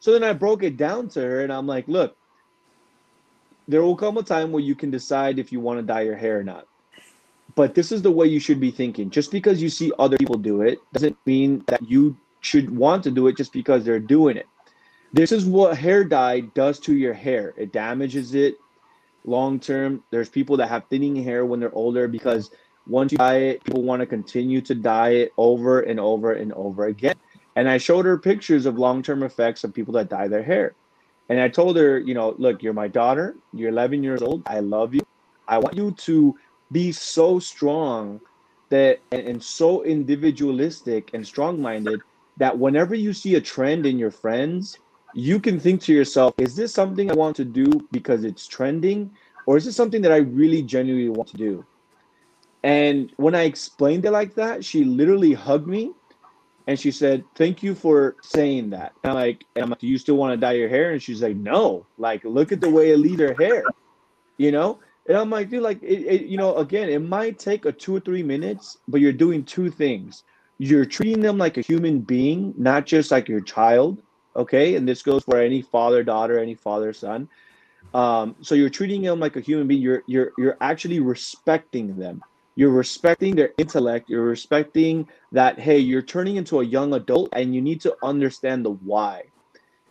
So 0.00 0.12
then 0.12 0.22
I 0.22 0.32
broke 0.32 0.62
it 0.62 0.76
down 0.76 1.08
to 1.10 1.20
her 1.20 1.40
and 1.42 1.52
I'm 1.52 1.66
like, 1.66 1.88
look, 1.88 2.16
there 3.68 3.82
will 3.82 3.96
come 3.96 4.16
a 4.16 4.22
time 4.22 4.52
where 4.52 4.62
you 4.62 4.74
can 4.74 4.90
decide 4.90 5.38
if 5.38 5.50
you 5.50 5.60
want 5.60 5.80
to 5.80 5.82
dye 5.82 6.02
your 6.02 6.16
hair 6.16 6.38
or 6.38 6.44
not. 6.44 6.66
But 7.56 7.74
this 7.74 7.90
is 7.90 8.02
the 8.02 8.10
way 8.10 8.26
you 8.26 8.38
should 8.38 8.60
be 8.60 8.70
thinking. 8.70 9.10
Just 9.10 9.32
because 9.32 9.60
you 9.60 9.68
see 9.68 9.90
other 9.98 10.16
people 10.16 10.36
do 10.36 10.60
it 10.60 10.78
doesn't 10.92 11.16
mean 11.26 11.64
that 11.66 11.82
you 11.88 12.16
should 12.40 12.70
want 12.70 13.02
to 13.04 13.10
do 13.10 13.26
it 13.26 13.36
just 13.36 13.52
because 13.52 13.84
they're 13.84 13.98
doing 13.98 14.36
it. 14.36 14.46
This 15.12 15.32
is 15.32 15.46
what 15.46 15.78
hair 15.78 16.04
dye 16.04 16.40
does 16.40 16.78
to 16.80 16.94
your 16.94 17.14
hair. 17.14 17.54
It 17.56 17.72
damages 17.72 18.34
it 18.34 18.56
long 19.24 19.58
term. 19.60 20.02
There's 20.10 20.28
people 20.28 20.56
that 20.58 20.68
have 20.68 20.84
thinning 20.88 21.16
hair 21.16 21.44
when 21.46 21.60
they're 21.60 21.74
older 21.74 22.08
because 22.08 22.50
once 22.86 23.12
you 23.12 23.18
dye 23.18 23.38
it, 23.38 23.64
people 23.64 23.82
want 23.82 24.00
to 24.00 24.06
continue 24.06 24.60
to 24.62 24.74
dye 24.74 25.10
it 25.10 25.32
over 25.36 25.80
and 25.80 25.98
over 25.98 26.32
and 26.32 26.52
over 26.52 26.86
again. 26.86 27.16
And 27.56 27.68
I 27.68 27.78
showed 27.78 28.04
her 28.04 28.18
pictures 28.18 28.66
of 28.66 28.78
long 28.78 29.02
term 29.02 29.22
effects 29.22 29.64
of 29.64 29.74
people 29.74 29.94
that 29.94 30.08
dye 30.08 30.28
their 30.28 30.42
hair. 30.42 30.74
And 31.28 31.40
I 31.40 31.48
told 31.48 31.76
her, 31.76 31.98
you 31.98 32.14
know, 32.14 32.34
look, 32.38 32.62
you're 32.62 32.72
my 32.72 32.88
daughter. 32.88 33.36
You're 33.52 33.70
11 33.70 34.02
years 34.02 34.22
old. 34.22 34.42
I 34.46 34.60
love 34.60 34.94
you. 34.94 35.00
I 35.48 35.58
want 35.58 35.76
you 35.76 35.90
to 35.92 36.36
be 36.70 36.92
so 36.92 37.38
strong 37.38 38.20
that 38.68 39.00
and, 39.12 39.22
and 39.26 39.42
so 39.42 39.82
individualistic 39.82 41.10
and 41.14 41.26
strong 41.26 41.60
minded 41.60 42.00
that 42.36 42.56
whenever 42.56 42.94
you 42.94 43.12
see 43.12 43.36
a 43.36 43.40
trend 43.40 43.86
in 43.86 43.98
your 43.98 44.10
friends, 44.10 44.78
you 45.16 45.40
can 45.40 45.58
think 45.58 45.80
to 45.80 45.94
yourself, 45.94 46.34
is 46.36 46.54
this 46.54 46.74
something 46.74 47.10
I 47.10 47.14
want 47.14 47.36
to 47.36 47.44
do 47.44 47.66
because 47.90 48.22
it's 48.22 48.46
trending? 48.46 49.10
Or 49.46 49.56
is 49.56 49.64
this 49.64 49.74
something 49.74 50.02
that 50.02 50.12
I 50.12 50.18
really 50.18 50.62
genuinely 50.62 51.08
want 51.08 51.28
to 51.30 51.38
do? 51.38 51.64
And 52.62 53.10
when 53.16 53.34
I 53.34 53.44
explained 53.44 54.04
it 54.04 54.10
like 54.10 54.34
that, 54.34 54.62
she 54.62 54.84
literally 54.84 55.32
hugged 55.32 55.68
me 55.68 55.92
and 56.66 56.78
she 56.78 56.90
said, 56.90 57.24
"Thank 57.34 57.62
you 57.62 57.74
for 57.74 58.16
saying 58.22 58.70
that." 58.70 58.92
And 59.02 59.12
I'm 59.12 59.14
like, 59.14 59.46
and 59.54 59.64
I'm 59.64 59.70
like, 59.70 59.78
"Do 59.78 59.86
you 59.86 59.96
still 59.98 60.16
want 60.16 60.32
to 60.32 60.36
dye 60.36 60.52
your 60.52 60.68
hair?" 60.68 60.90
And 60.90 61.02
she's 61.02 61.22
like, 61.22 61.36
"No. 61.36 61.86
Like, 61.96 62.22
look 62.24 62.52
at 62.52 62.60
the 62.60 62.68
way 62.68 62.90
it 62.90 62.98
leaves 62.98 63.20
her 63.20 63.34
hair, 63.34 63.64
you 64.36 64.52
know." 64.52 64.80
And 65.08 65.16
I'm 65.16 65.30
like, 65.30 65.48
dude, 65.48 65.62
like, 65.62 65.80
it, 65.82 66.02
it, 66.02 66.26
you 66.26 66.36
know, 66.36 66.56
again, 66.56 66.88
it 66.88 66.98
might 66.98 67.38
take 67.38 67.64
a 67.64 67.72
two 67.72 67.94
or 67.94 68.00
three 68.00 68.24
minutes, 68.24 68.78
but 68.88 69.00
you're 69.00 69.12
doing 69.12 69.44
two 69.44 69.70
things. 69.70 70.24
You're 70.58 70.84
treating 70.84 71.20
them 71.20 71.38
like 71.38 71.56
a 71.56 71.60
human 71.60 72.00
being, 72.00 72.52
not 72.58 72.84
just 72.86 73.12
like 73.12 73.28
your 73.28 73.40
child. 73.40 74.02
Okay, 74.36 74.76
and 74.76 74.86
this 74.86 75.02
goes 75.02 75.24
for 75.24 75.38
any 75.38 75.62
father, 75.62 76.02
daughter, 76.02 76.38
any 76.38 76.54
father, 76.54 76.92
son. 76.92 77.28
Um, 77.94 78.36
so 78.42 78.54
you're 78.54 78.70
treating 78.70 79.02
them 79.02 79.18
like 79.18 79.36
a 79.36 79.40
human 79.40 79.66
being. 79.66 79.80
You're 79.80 80.02
you're 80.06 80.32
you're 80.38 80.56
actually 80.60 81.00
respecting 81.00 81.96
them. 81.96 82.22
You're 82.54 82.70
respecting 82.70 83.34
their 83.34 83.52
intellect. 83.58 84.08
You're 84.08 84.24
respecting 84.24 85.08
that 85.32 85.58
hey 85.58 85.78
you're 85.78 86.02
turning 86.02 86.36
into 86.36 86.60
a 86.60 86.64
young 86.64 86.94
adult 86.94 87.30
and 87.32 87.54
you 87.54 87.62
need 87.62 87.80
to 87.82 87.96
understand 88.02 88.64
the 88.64 88.70
why. 88.70 89.24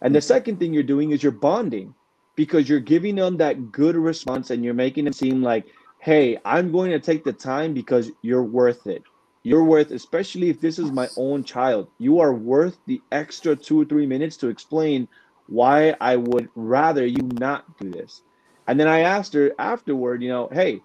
And 0.01 0.13
the 0.13 0.21
second 0.21 0.59
thing 0.59 0.73
you're 0.73 0.83
doing 0.83 1.11
is 1.11 1.23
you're 1.23 1.31
bonding 1.31 1.95
because 2.35 2.67
you're 2.69 2.79
giving 2.79 3.15
them 3.15 3.37
that 3.37 3.71
good 3.71 3.95
response 3.95 4.49
and 4.49 4.63
you're 4.63 4.73
making 4.73 5.05
them 5.05 5.13
seem 5.13 5.41
like 5.41 5.65
hey 5.99 6.37
i'm 6.45 6.71
going 6.71 6.91
to 6.91 6.99
take 6.99 7.23
the 7.23 7.33
time 7.33 7.73
because 7.73 8.11
you're 8.21 8.43
worth 8.43 8.87
it 8.87 9.03
you're 9.45 9.63
worth 9.63 9.91
especially 9.91 10.49
if 10.49 10.59
this 10.59 10.79
is 10.79 10.91
my 10.91 11.07
own 11.17 11.43
child 11.43 11.87
you 11.97 12.19
are 12.19 12.33
worth 12.33 12.77
the 12.87 13.01
extra 13.11 13.55
two 13.55 13.81
or 13.81 13.85
three 13.85 14.05
minutes 14.05 14.37
to 14.37 14.47
explain 14.47 15.07
why 15.47 15.95
i 16.01 16.15
would 16.15 16.49
rather 16.55 17.05
you 17.05 17.29
not 17.39 17.63
do 17.79 17.89
this 17.89 18.21
and 18.67 18.79
then 18.79 18.87
i 18.87 18.99
asked 18.99 19.33
her 19.33 19.53
afterward 19.59 20.21
you 20.21 20.29
know 20.29 20.49
hey 20.51 20.81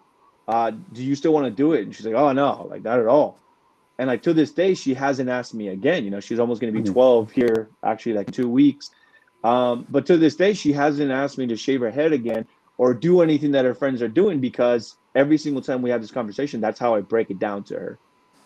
uh, 0.51 0.73
do 0.93 1.05
you 1.05 1.15
still 1.15 1.33
want 1.33 1.47
to 1.47 1.51
do 1.51 1.75
it? 1.75 1.83
And 1.83 1.95
she's 1.95 2.05
like, 2.05 2.17
oh, 2.17 2.33
no, 2.33 2.67
like 2.69 2.83
not 2.83 2.99
at 2.99 3.07
all. 3.07 3.39
And 3.99 4.09
like 4.09 4.23
to 4.23 4.35
this 4.35 4.51
day, 4.51 4.75
she 4.75 4.95
hasn't 4.95 5.31
asked 5.31 5.55
me 5.55 5.69
again. 5.69 6.05
You 6.05 6.11
know, 6.11 6.19
she's 6.19 6.41
almost 6.41 6.61
going 6.61 6.73
to 6.73 6.79
be 6.79 6.85
mm-hmm. 6.85 6.93
12 6.93 7.31
here, 7.31 7.71
actually, 7.85 8.15
like 8.15 8.33
two 8.33 8.49
weeks. 8.49 8.91
Um, 9.45 9.87
but 9.89 10.07
to 10.07 10.17
this 10.17 10.35
day, 10.35 10.53
she 10.53 10.73
hasn't 10.73 11.13
asked 11.13 11.39
me 11.39 11.47
to 11.47 11.57
shave 11.57 11.81
her 11.83 11.91
head 11.91 12.13
again 12.13 12.49
or 12.79 12.95
do 12.95 13.21
anything 13.21 13.53
that 13.53 13.65
her 13.65 13.75
friends 13.75 14.03
are 14.03 14.09
doing 14.09 14.41
because 14.41 14.97
every 15.15 15.39
single 15.39 15.63
time 15.63 15.83
we 15.83 15.91
have 15.91 16.01
this 16.01 16.11
conversation, 16.11 16.61
that's 16.61 16.81
how 16.81 16.97
I 16.97 17.01
break 17.01 17.31
it 17.31 17.39
down 17.39 17.63
to 17.65 17.75
her. 17.75 17.99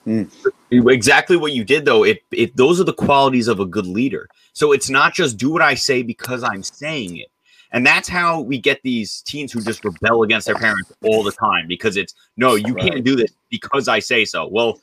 Mm. 0.07 0.31
Exactly 0.71 1.37
what 1.37 1.53
you 1.53 1.65
did, 1.65 1.85
though. 1.85 2.05
It, 2.05 2.23
it 2.31 2.57
those 2.57 2.81
are 2.81 2.85
the 2.85 2.93
qualities 2.93 3.49
of 3.49 3.61
a 3.61 3.67
good 3.67 3.87
leader. 3.87 4.29
So 4.53 4.73
it's 4.73 4.91
not 4.91 5.15
just 5.15 5.37
do 5.37 5.51
what 5.51 5.63
I 5.63 5.75
say 5.75 6.03
because 6.03 6.43
I'm 6.43 6.63
saying 6.63 7.17
it. 7.17 7.29
And 7.73 7.85
that's 7.85 8.09
how 8.09 8.41
we 8.41 8.59
get 8.59 8.81
these 8.83 9.21
teens 9.23 9.53
who 9.53 9.61
just 9.61 9.85
rebel 9.85 10.23
against 10.23 10.47
their 10.47 10.55
parents 10.55 10.93
all 11.03 11.25
the 11.25 11.33
time 11.33 11.67
because 11.67 11.97
it's 11.97 12.15
no, 12.37 12.55
you 12.55 12.75
right. 12.75 12.93
can't 12.93 13.05
do 13.05 13.17
this 13.17 13.33
because 13.51 13.89
I 13.89 13.99
say 13.99 14.25
so. 14.25 14.47
Well, 14.47 14.81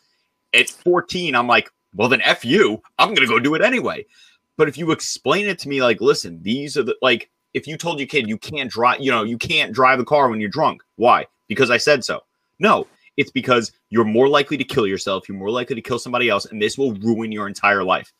at 0.53 0.69
14, 0.69 1.33
I'm 1.33 1.47
like, 1.47 1.69
well, 1.95 2.09
then 2.09 2.21
F 2.21 2.43
you. 2.43 2.81
I'm 2.99 3.13
going 3.13 3.25
to 3.25 3.33
go 3.33 3.39
do 3.39 3.55
it 3.55 3.61
anyway. 3.61 4.05
But 4.57 4.67
if 4.67 4.77
you 4.77 4.91
explain 4.91 5.47
it 5.47 5.57
to 5.59 5.69
me, 5.69 5.81
like, 5.81 6.01
listen, 6.01 6.41
these 6.43 6.75
are 6.75 6.83
the, 6.83 6.95
like, 7.01 7.29
if 7.53 7.65
you 7.65 7.77
told 7.77 7.99
your 7.99 8.07
kid 8.07 8.27
you 8.27 8.37
can't 8.37 8.69
drive, 8.69 8.99
you 8.99 9.11
know, 9.11 9.23
you 9.23 9.37
can't 9.37 9.73
drive 9.73 9.97
the 9.97 10.05
car 10.05 10.29
when 10.29 10.41
you're 10.41 10.49
drunk. 10.49 10.83
Why? 10.97 11.27
Because 11.47 11.71
I 11.71 11.77
said 11.77 12.03
so. 12.03 12.21
No, 12.59 12.87
it's 13.17 13.31
because 13.31 13.71
you're 13.89 14.05
more 14.05 14.27
likely 14.27 14.57
to 14.57 14.63
kill 14.63 14.87
yourself. 14.87 15.27
You're 15.27 15.37
more 15.37 15.51
likely 15.51 15.75
to 15.75 15.81
kill 15.81 15.99
somebody 15.99 16.29
else, 16.29 16.45
and 16.45 16.61
this 16.61 16.77
will 16.77 16.93
ruin 16.93 17.31
your 17.31 17.47
entire 17.47 17.83
life. 17.83 18.11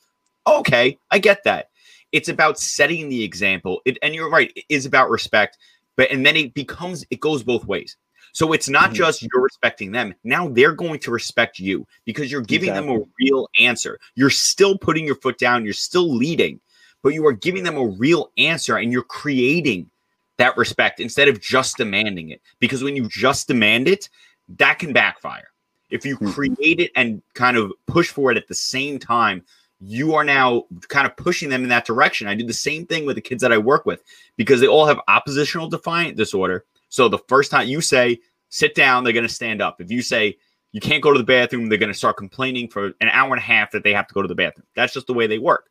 Okay, 0.47 0.97
I 1.11 1.19
get 1.19 1.43
that 1.45 1.67
it's 2.11 2.29
about 2.29 2.59
setting 2.59 3.09
the 3.09 3.23
example. 3.23 3.81
It, 3.85 3.97
and 4.01 4.13
you're 4.13 4.29
right, 4.29 4.51
it 4.55 4.65
is 4.69 4.85
about 4.85 5.09
respect, 5.09 5.57
but 5.95 6.11
and 6.11 6.25
then 6.25 6.35
it 6.35 6.53
becomes 6.53 7.05
it 7.09 7.19
goes 7.19 7.43
both 7.43 7.65
ways. 7.65 7.97
So 8.33 8.53
it's 8.53 8.69
not 8.69 8.85
mm-hmm. 8.85 8.93
just 8.93 9.21
you're 9.21 9.41
respecting 9.41 9.91
them. 9.91 10.13
Now 10.23 10.47
they're 10.47 10.73
going 10.73 10.99
to 11.01 11.11
respect 11.11 11.59
you 11.59 11.85
because 12.05 12.31
you're 12.31 12.41
giving 12.41 12.69
exactly. 12.69 12.93
them 12.93 13.03
a 13.03 13.05
real 13.19 13.47
answer. 13.59 13.99
You're 14.15 14.29
still 14.29 14.77
putting 14.77 15.05
your 15.05 15.15
foot 15.15 15.37
down, 15.37 15.65
you're 15.65 15.73
still 15.73 16.13
leading, 16.13 16.59
but 17.03 17.13
you 17.13 17.25
are 17.25 17.33
giving 17.33 17.63
them 17.63 17.77
a 17.77 17.85
real 17.85 18.31
answer 18.37 18.77
and 18.77 18.91
you're 18.91 19.03
creating 19.03 19.89
that 20.37 20.55
respect 20.57 20.99
instead 20.99 21.27
of 21.27 21.41
just 21.41 21.77
demanding 21.77 22.29
it. 22.29 22.41
Because 22.59 22.83
when 22.83 22.95
you 22.95 23.07
just 23.09 23.47
demand 23.47 23.87
it, 23.87 24.09
that 24.57 24.79
can 24.79 24.93
backfire. 24.93 25.47
If 25.89 26.05
you 26.05 26.15
mm-hmm. 26.17 26.31
create 26.31 26.79
it 26.79 26.91
and 26.95 27.21
kind 27.33 27.57
of 27.57 27.73
push 27.85 28.09
for 28.09 28.31
it 28.31 28.37
at 28.37 28.47
the 28.47 28.55
same 28.55 28.97
time, 28.97 29.43
you 29.81 30.13
are 30.13 30.23
now 30.23 30.65
kind 30.87 31.07
of 31.07 31.17
pushing 31.17 31.49
them 31.49 31.63
in 31.63 31.69
that 31.69 31.85
direction. 31.85 32.27
I 32.27 32.35
do 32.35 32.45
the 32.45 32.53
same 32.53 32.85
thing 32.85 33.05
with 33.05 33.15
the 33.15 33.21
kids 33.21 33.41
that 33.41 33.51
I 33.51 33.57
work 33.57 33.85
with 33.85 34.03
because 34.37 34.61
they 34.61 34.67
all 34.67 34.85
have 34.85 34.99
oppositional 35.07 35.67
defiant 35.67 36.17
disorder. 36.17 36.65
So 36.89 37.09
the 37.09 37.17
first 37.27 37.51
time 37.51 37.67
you 37.67 37.81
say, 37.81 38.19
sit 38.49 38.75
down, 38.75 39.03
they're 39.03 39.13
going 39.13 39.27
to 39.27 39.33
stand 39.33 39.61
up. 39.61 39.81
If 39.81 39.91
you 39.91 40.01
say, 40.01 40.37
you 40.71 40.79
can't 40.79 41.03
go 41.03 41.11
to 41.11 41.17
the 41.17 41.25
bathroom, 41.25 41.67
they're 41.67 41.77
going 41.77 41.91
to 41.91 41.97
start 41.97 42.17
complaining 42.17 42.67
for 42.67 42.93
an 43.01 43.09
hour 43.09 43.31
and 43.31 43.39
a 43.39 43.45
half 43.45 43.71
that 43.71 43.83
they 43.83 43.93
have 43.93 44.07
to 44.07 44.13
go 44.13 44.21
to 44.21 44.27
the 44.27 44.35
bathroom. 44.35 44.67
That's 44.75 44.93
just 44.93 45.07
the 45.07 45.13
way 45.13 45.27
they 45.27 45.39
work. 45.39 45.69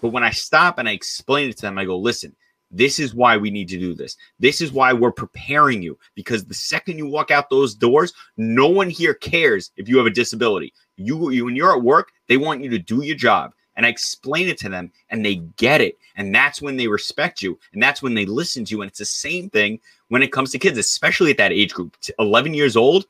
But 0.00 0.10
when 0.10 0.22
I 0.22 0.30
stop 0.30 0.78
and 0.78 0.88
I 0.88 0.92
explain 0.92 1.48
it 1.48 1.56
to 1.56 1.62
them, 1.62 1.78
I 1.78 1.84
go, 1.84 1.98
listen, 1.98 2.36
this 2.70 2.98
is 2.98 3.14
why 3.14 3.36
we 3.36 3.50
need 3.50 3.68
to 3.68 3.78
do 3.78 3.94
this. 3.94 4.16
This 4.38 4.60
is 4.60 4.72
why 4.72 4.92
we're 4.92 5.12
preparing 5.12 5.82
you 5.82 5.98
because 6.14 6.44
the 6.44 6.54
second 6.54 6.98
you 6.98 7.06
walk 7.06 7.30
out 7.30 7.48
those 7.50 7.74
doors, 7.74 8.12
no 8.36 8.68
one 8.68 8.90
here 8.90 9.14
cares 9.14 9.70
if 9.76 9.88
you 9.88 9.96
have 9.98 10.06
a 10.06 10.10
disability. 10.10 10.72
You, 10.96 11.30
you 11.30 11.44
when 11.44 11.56
you're 11.56 11.76
at 11.76 11.82
work, 11.82 12.12
they 12.28 12.36
want 12.36 12.62
you 12.62 12.70
to 12.70 12.78
do 12.78 13.02
your 13.02 13.16
job. 13.16 13.52
And 13.76 13.84
I 13.84 13.90
explain 13.90 14.48
it 14.48 14.58
to 14.58 14.68
them 14.70 14.90
and 15.10 15.24
they 15.24 15.36
get 15.56 15.80
it. 15.80 15.98
And 16.16 16.34
that's 16.34 16.62
when 16.62 16.76
they 16.76 16.88
respect 16.88 17.42
you. 17.42 17.58
And 17.74 17.82
that's 17.82 18.02
when 18.02 18.14
they 18.14 18.24
listen 18.24 18.64
to 18.64 18.70
you. 18.74 18.82
And 18.82 18.88
it's 18.88 18.98
the 18.98 19.04
same 19.04 19.50
thing 19.50 19.80
when 20.08 20.22
it 20.22 20.32
comes 20.32 20.50
to 20.52 20.58
kids, 20.58 20.78
especially 20.78 21.30
at 21.30 21.36
that 21.36 21.52
age 21.52 21.74
group, 21.74 21.94
11 22.18 22.54
years 22.54 22.76
old. 22.76 23.06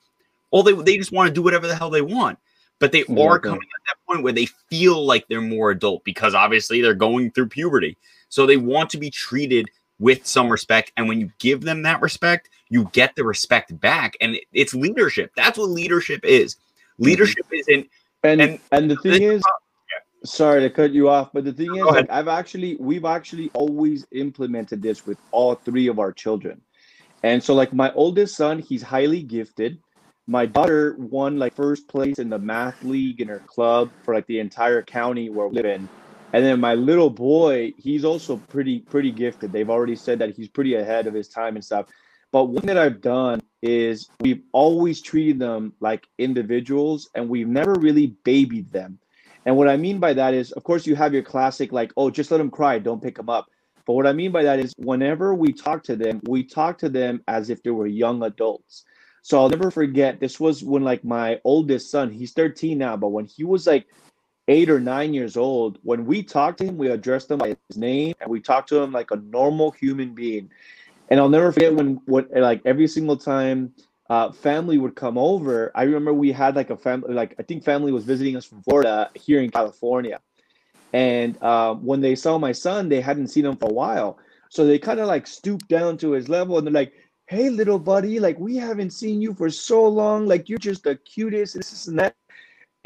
All 0.50 0.64
they, 0.64 0.72
they 0.72 0.96
just 0.96 1.12
want 1.12 1.28
to 1.28 1.34
do 1.34 1.42
whatever 1.42 1.68
the 1.68 1.76
hell 1.76 1.90
they 1.90 2.02
want. 2.02 2.38
But 2.78 2.92
they 2.92 3.04
are 3.04 3.38
coming 3.38 3.60
at 3.60 3.86
that 3.86 4.06
point 4.06 4.22
where 4.22 4.32
they 4.32 4.46
feel 4.46 5.04
like 5.04 5.26
they're 5.28 5.40
more 5.40 5.70
adult 5.70 6.04
because 6.04 6.34
obviously 6.34 6.82
they're 6.82 6.94
going 6.94 7.30
through 7.30 7.48
puberty. 7.48 7.96
So 8.36 8.44
they 8.44 8.58
want 8.58 8.90
to 8.90 8.98
be 8.98 9.08
treated 9.08 9.70
with 9.98 10.26
some 10.26 10.50
respect. 10.50 10.92
And 10.98 11.08
when 11.08 11.18
you 11.18 11.32
give 11.38 11.62
them 11.62 11.80
that 11.84 12.02
respect, 12.02 12.50
you 12.68 12.90
get 12.92 13.16
the 13.16 13.24
respect 13.24 13.80
back 13.80 14.14
and 14.20 14.36
it's 14.52 14.74
leadership. 14.74 15.32
That's 15.36 15.56
what 15.56 15.70
leadership 15.70 16.22
is. 16.22 16.56
Leadership 16.98 17.46
mm-hmm. 17.46 17.70
isn't 17.70 17.90
and 18.24 18.40
and, 18.42 18.60
and 18.72 18.90
the 18.90 18.96
thing 18.96 19.22
is 19.22 19.42
sorry 20.24 20.60
to 20.60 20.68
cut 20.68 20.90
you 20.90 21.08
off 21.08 21.30
but 21.32 21.44
the 21.44 21.52
thing 21.52 21.76
is 21.76 21.84
like 21.84 22.10
i've 22.10 22.26
actually 22.26 22.76
we've 22.80 23.04
actually 23.04 23.48
always 23.54 24.04
implemented 24.10 24.82
this 24.82 25.06
with 25.06 25.18
all 25.30 25.54
three 25.54 25.86
of 25.86 25.98
our 25.98 26.12
children. 26.12 26.60
And 27.22 27.42
so 27.42 27.54
like 27.54 27.72
my 27.72 27.90
oldest 27.94 28.36
son 28.36 28.58
he's 28.58 28.82
highly 28.82 29.22
gifted. 29.22 29.78
My 30.26 30.44
daughter 30.44 30.94
won 30.98 31.38
like 31.38 31.54
first 31.54 31.88
place 31.88 32.18
in 32.18 32.28
the 32.28 32.38
math 32.38 32.82
league 32.82 33.22
in 33.22 33.28
her 33.28 33.42
club 33.46 33.90
for 34.02 34.14
like 34.14 34.26
the 34.26 34.40
entire 34.40 34.82
county 34.82 35.30
where 35.30 35.48
we 35.48 35.56
live 35.56 35.64
in 35.64 35.88
and 36.36 36.44
then 36.44 36.60
my 36.60 36.74
little 36.74 37.10
boy 37.10 37.72
he's 37.78 38.04
also 38.04 38.36
pretty 38.36 38.80
pretty 38.80 39.10
gifted 39.10 39.50
they've 39.50 39.70
already 39.70 39.96
said 39.96 40.18
that 40.18 40.36
he's 40.36 40.48
pretty 40.48 40.74
ahead 40.74 41.06
of 41.06 41.14
his 41.14 41.28
time 41.28 41.56
and 41.56 41.64
stuff 41.64 41.86
but 42.32 42.46
one 42.46 42.66
that 42.66 42.76
I've 42.76 43.00
done 43.00 43.40
is 43.62 44.10
we've 44.20 44.42
always 44.52 45.00
treated 45.00 45.38
them 45.38 45.72
like 45.80 46.06
individuals 46.18 47.08
and 47.14 47.28
we've 47.28 47.48
never 47.48 47.74
really 47.74 48.08
babied 48.24 48.70
them. 48.72 48.98
And 49.44 49.56
what 49.56 49.68
I 49.68 49.76
mean 49.76 50.00
by 50.00 50.12
that 50.12 50.34
is, 50.34 50.52
of 50.52 50.64
course, 50.64 50.86
you 50.86 50.96
have 50.96 51.14
your 51.14 51.22
classic, 51.22 51.72
like, 51.72 51.92
oh, 51.96 52.10
just 52.10 52.30
let 52.30 52.38
them 52.38 52.50
cry, 52.50 52.78
don't 52.78 53.02
pick 53.02 53.16
them 53.16 53.30
up. 53.30 53.46
But 53.86 53.94
what 53.94 54.06
I 54.06 54.12
mean 54.12 54.32
by 54.32 54.42
that 54.42 54.58
is, 54.58 54.74
whenever 54.76 55.34
we 55.34 55.52
talk 55.52 55.84
to 55.84 55.94
them, 55.94 56.20
we 56.24 56.42
talk 56.42 56.78
to 56.78 56.88
them 56.88 57.22
as 57.28 57.48
if 57.48 57.62
they 57.62 57.70
were 57.70 57.86
young 57.86 58.24
adults. 58.24 58.84
So 59.22 59.38
I'll 59.38 59.48
never 59.48 59.70
forget, 59.70 60.18
this 60.18 60.40
was 60.40 60.64
when, 60.64 60.82
like, 60.82 61.04
my 61.04 61.40
oldest 61.44 61.90
son, 61.90 62.10
he's 62.10 62.32
13 62.32 62.76
now, 62.76 62.96
but 62.96 63.08
when 63.08 63.26
he 63.26 63.44
was 63.44 63.66
like 63.66 63.86
eight 64.48 64.70
or 64.70 64.80
nine 64.80 65.12
years 65.14 65.36
old, 65.36 65.78
when 65.82 66.06
we 66.06 66.22
talked 66.22 66.58
to 66.58 66.64
him, 66.64 66.78
we 66.78 66.88
addressed 66.88 67.30
him 67.30 67.38
by 67.38 67.56
his 67.68 67.76
name 67.76 68.14
and 68.20 68.30
we 68.30 68.40
talked 68.40 68.68
to 68.68 68.80
him 68.80 68.92
like 68.92 69.10
a 69.10 69.16
normal 69.16 69.70
human 69.72 70.14
being. 70.14 70.50
And 71.08 71.20
I'll 71.20 71.28
never 71.28 71.52
forget 71.52 71.74
when 71.74 72.00
what 72.06 72.30
like 72.32 72.62
every 72.64 72.88
single 72.88 73.16
time 73.16 73.72
uh, 74.08 74.32
family 74.32 74.78
would 74.78 74.94
come 74.94 75.18
over. 75.18 75.72
I 75.74 75.82
remember 75.84 76.12
we 76.12 76.32
had 76.32 76.56
like 76.56 76.70
a 76.70 76.76
family, 76.76 77.12
like 77.14 77.34
I 77.38 77.42
think 77.42 77.64
family 77.64 77.92
was 77.92 78.04
visiting 78.04 78.36
us 78.36 78.44
from 78.44 78.62
Florida 78.62 79.10
here 79.14 79.40
in 79.40 79.50
California, 79.50 80.20
and 80.92 81.40
uh, 81.42 81.74
when 81.74 82.00
they 82.00 82.14
saw 82.14 82.38
my 82.38 82.52
son, 82.52 82.88
they 82.88 83.00
hadn't 83.00 83.28
seen 83.28 83.46
him 83.46 83.56
for 83.56 83.68
a 83.68 83.72
while, 83.72 84.18
so 84.48 84.66
they 84.66 84.78
kind 84.78 85.00
of 85.00 85.06
like 85.06 85.26
stooped 85.26 85.68
down 85.68 85.96
to 85.98 86.12
his 86.12 86.28
level, 86.28 86.58
and 86.58 86.66
they're 86.66 86.74
like, 86.74 86.92
"Hey, 87.26 87.50
little 87.50 87.78
buddy, 87.78 88.20
like 88.20 88.38
we 88.38 88.56
haven't 88.56 88.90
seen 88.90 89.20
you 89.20 89.34
for 89.34 89.50
so 89.50 89.86
long, 89.86 90.26
like 90.26 90.48
you're 90.48 90.58
just 90.58 90.84
the 90.84 90.96
cutest, 90.96 91.54
this, 91.54 91.70
this 91.70 91.86
and 91.88 91.98
that." 91.98 92.14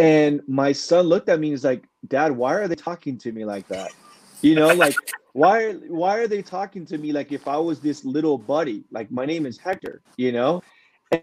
And 0.00 0.40
my 0.48 0.72
son 0.72 1.06
looked 1.06 1.28
at 1.28 1.38
me 1.38 1.48
and 1.48 1.52
he's 1.52 1.64
like, 1.64 1.84
"Dad, 2.08 2.32
why 2.32 2.54
are 2.54 2.66
they 2.66 2.74
talking 2.74 3.18
to 3.18 3.32
me 3.32 3.44
like 3.44 3.68
that?" 3.68 3.92
You 4.40 4.54
know, 4.54 4.68
like 4.68 4.96
why 5.34 5.72
why 5.72 6.16
are 6.16 6.26
they 6.26 6.40
talking 6.40 6.86
to 6.86 6.96
me 6.96 7.12
like 7.12 7.32
if 7.32 7.46
I 7.46 7.58
was 7.58 7.80
this 7.80 8.02
little 8.02 8.38
buddy? 8.38 8.84
Like 8.90 9.10
my 9.10 9.26
name 9.26 9.44
is 9.44 9.58
Hector, 9.58 10.00
you 10.16 10.32
know? 10.32 10.62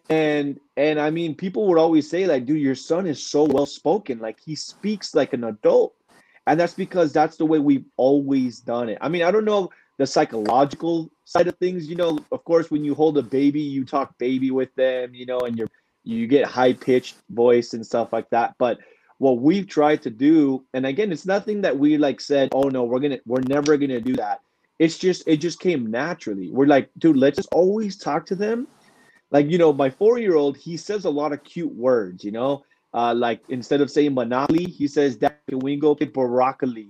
And 0.10 0.60
and 0.76 1.00
I 1.00 1.10
mean 1.10 1.34
people 1.34 1.68
would 1.68 1.80
always 1.80 2.08
say 2.08 2.28
like, 2.28 2.46
dude, 2.46 2.62
your 2.62 2.76
son 2.76 3.08
is 3.08 3.26
so 3.26 3.46
well 3.46 3.66
spoken, 3.66 4.20
like 4.20 4.40
he 4.40 4.54
speaks 4.56 5.16
like 5.16 5.34
an 5.34 5.46
adult. 5.46 5.96
And 6.46 6.60
that's 6.60 6.76
because 6.76 7.12
that's 7.12 7.36
the 7.36 7.46
way 7.46 7.58
we've 7.58 7.86
always 7.98 8.60
done 8.60 8.90
it. 8.90 9.00
I 9.02 9.10
mean, 9.10 9.24
I 9.24 9.32
don't 9.32 9.44
know 9.44 9.72
the 9.98 10.06
psychological 10.06 11.10
side 11.26 11.48
of 11.48 11.58
things, 11.58 11.90
you 11.90 11.96
know, 11.96 12.20
of 12.32 12.44
course 12.44 12.70
when 12.70 12.86
you 12.86 12.94
hold 12.94 13.18
a 13.18 13.24
baby, 13.24 13.60
you 13.60 13.84
talk 13.84 14.18
baby 14.20 14.52
with 14.52 14.74
them, 14.76 15.16
you 15.16 15.26
know, 15.26 15.40
and 15.40 15.58
you're 15.58 15.68
you 16.08 16.26
get 16.28 16.46
high 16.46 16.74
pitched 16.74 17.16
voice 17.30 17.74
and 17.74 17.86
stuff 17.86 18.14
like 18.14 18.30
that. 18.30 18.56
But 18.58 18.80
what 19.20 19.40
we've 19.40 19.68
tried 19.68 20.02
to 20.04 20.10
do 20.10 20.64
and 20.74 20.86
again 20.86 21.12
it's 21.12 21.26
nothing 21.26 21.62
that 21.62 21.78
we 21.78 21.98
like 21.98 22.22
said 22.22 22.50
oh 22.54 22.70
no 22.70 22.84
we're 22.84 23.00
gonna 23.00 23.18
we're 23.26 23.42
never 23.42 23.78
gonna 23.78 24.00
do 24.00 24.16
that. 24.16 24.42
It's 24.80 24.98
just 24.98 25.24
it 25.28 25.38
just 25.38 25.60
came 25.60 25.90
naturally. 25.90 26.52
We're 26.52 26.68
like 26.68 26.90
dude 26.98 27.18
let's 27.18 27.38
just 27.38 27.50
always 27.52 27.98
talk 27.98 28.26
to 28.28 28.36
them. 28.36 28.68
Like 29.32 29.50
you 29.50 29.58
know 29.58 29.74
my 29.74 29.90
four 29.90 30.18
year 30.18 30.36
old 30.36 30.56
he 30.56 30.78
says 30.78 31.06
a 31.06 31.10
lot 31.10 31.34
of 31.34 31.44
cute 31.44 31.74
words 31.74 32.24
you 32.24 32.32
know? 32.32 32.64
Uh 32.94 33.14
like 33.14 33.42
instead 33.50 33.82
of 33.82 33.92
saying 33.92 34.14
monopoly 34.14 34.66
he 34.66 34.88
says 34.88 35.18
that 35.18 35.42
we 35.52 35.76
go 35.76 35.94
play 35.96 36.08
broccoli 36.08 36.90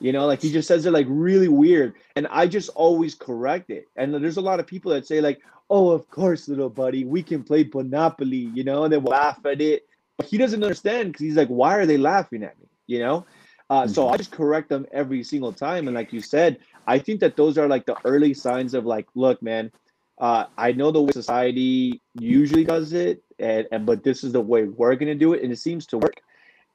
you 0.00 0.12
know 0.12 0.26
like 0.26 0.42
he 0.42 0.50
just 0.50 0.68
says 0.68 0.84
it 0.86 0.92
like 0.92 1.06
really 1.08 1.48
weird 1.48 1.94
and 2.16 2.26
i 2.28 2.46
just 2.46 2.68
always 2.70 3.14
correct 3.14 3.70
it 3.70 3.86
and 3.96 4.12
there's 4.14 4.36
a 4.36 4.40
lot 4.40 4.58
of 4.58 4.66
people 4.66 4.90
that 4.90 5.06
say 5.06 5.20
like 5.20 5.40
oh 5.70 5.90
of 5.90 6.08
course 6.10 6.48
little 6.48 6.68
buddy 6.68 7.04
we 7.04 7.22
can 7.22 7.42
play 7.42 7.68
monopoly 7.72 8.50
you 8.54 8.64
know 8.64 8.84
and 8.84 8.92
then 8.92 9.02
we'll 9.02 9.12
laugh 9.12 9.38
at 9.46 9.60
it 9.60 9.86
But 10.16 10.26
he 10.26 10.38
doesn't 10.38 10.62
understand 10.62 11.12
because 11.12 11.24
he's 11.24 11.36
like, 11.36 11.48
why 11.48 11.76
are 11.76 11.86
they 11.86 11.98
laughing 11.98 12.42
at 12.42 12.58
me? 12.58 12.66
You 12.86 13.00
know? 13.00 13.26
Uh, 13.70 13.82
mm-hmm. 13.82 13.92
So 13.92 14.08
I 14.08 14.16
just 14.16 14.30
correct 14.30 14.68
them 14.68 14.86
every 14.92 15.24
single 15.24 15.52
time. 15.52 15.88
And 15.88 15.94
like 15.94 16.12
you 16.12 16.20
said, 16.20 16.58
I 16.86 16.98
think 16.98 17.20
that 17.20 17.36
those 17.36 17.58
are 17.58 17.68
like 17.68 17.86
the 17.86 17.96
early 18.04 18.34
signs 18.34 18.74
of 18.74 18.84
like, 18.84 19.06
look, 19.14 19.42
man, 19.42 19.72
uh, 20.18 20.46
I 20.56 20.72
know 20.72 20.92
the 20.92 21.02
way 21.02 21.12
society 21.12 22.00
usually 22.20 22.64
does 22.64 22.92
it, 22.92 23.24
and, 23.40 23.66
and 23.72 23.84
but 23.84 24.04
this 24.04 24.22
is 24.22 24.32
the 24.32 24.40
way 24.40 24.64
we're 24.64 24.94
gonna 24.94 25.16
do 25.16 25.34
it, 25.34 25.42
and 25.42 25.52
it 25.52 25.58
seems 25.58 25.86
to 25.86 25.98
work. 25.98 26.20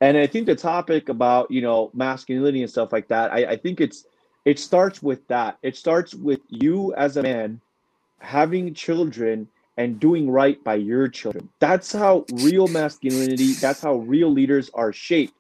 And 0.02 0.18
I 0.18 0.28
think 0.28 0.46
the 0.46 0.56
topic 0.56 1.10
about 1.10 1.52
you 1.52 1.62
know 1.62 1.92
masculinity 1.94 2.62
and 2.62 2.72
stuff 2.72 2.94
like 2.94 3.08
that, 3.10 3.32
I, 3.32 3.46
I 3.46 3.56
think 3.58 3.82
it's 3.82 4.06
it 4.46 4.60
starts 4.60 5.04
with 5.04 5.28
that. 5.28 5.58
It 5.62 5.76
starts 5.76 6.14
with 6.14 6.42
you 6.48 6.94
as 6.96 7.18
a 7.18 7.24
man 7.24 7.62
having 8.20 8.74
children 8.74 9.48
and 9.78 10.00
doing 10.00 10.30
right 10.30 10.62
by 10.64 10.76
your 10.76 11.08
children. 11.08 11.50
That's 11.60 11.94
how 11.94 12.26
real 12.34 12.68
masculinity, 12.68 13.54
that's 13.54 13.82
how 13.82 13.96
real 13.96 14.30
leaders 14.30 14.70
are 14.74 14.92
shaped. 14.92 15.34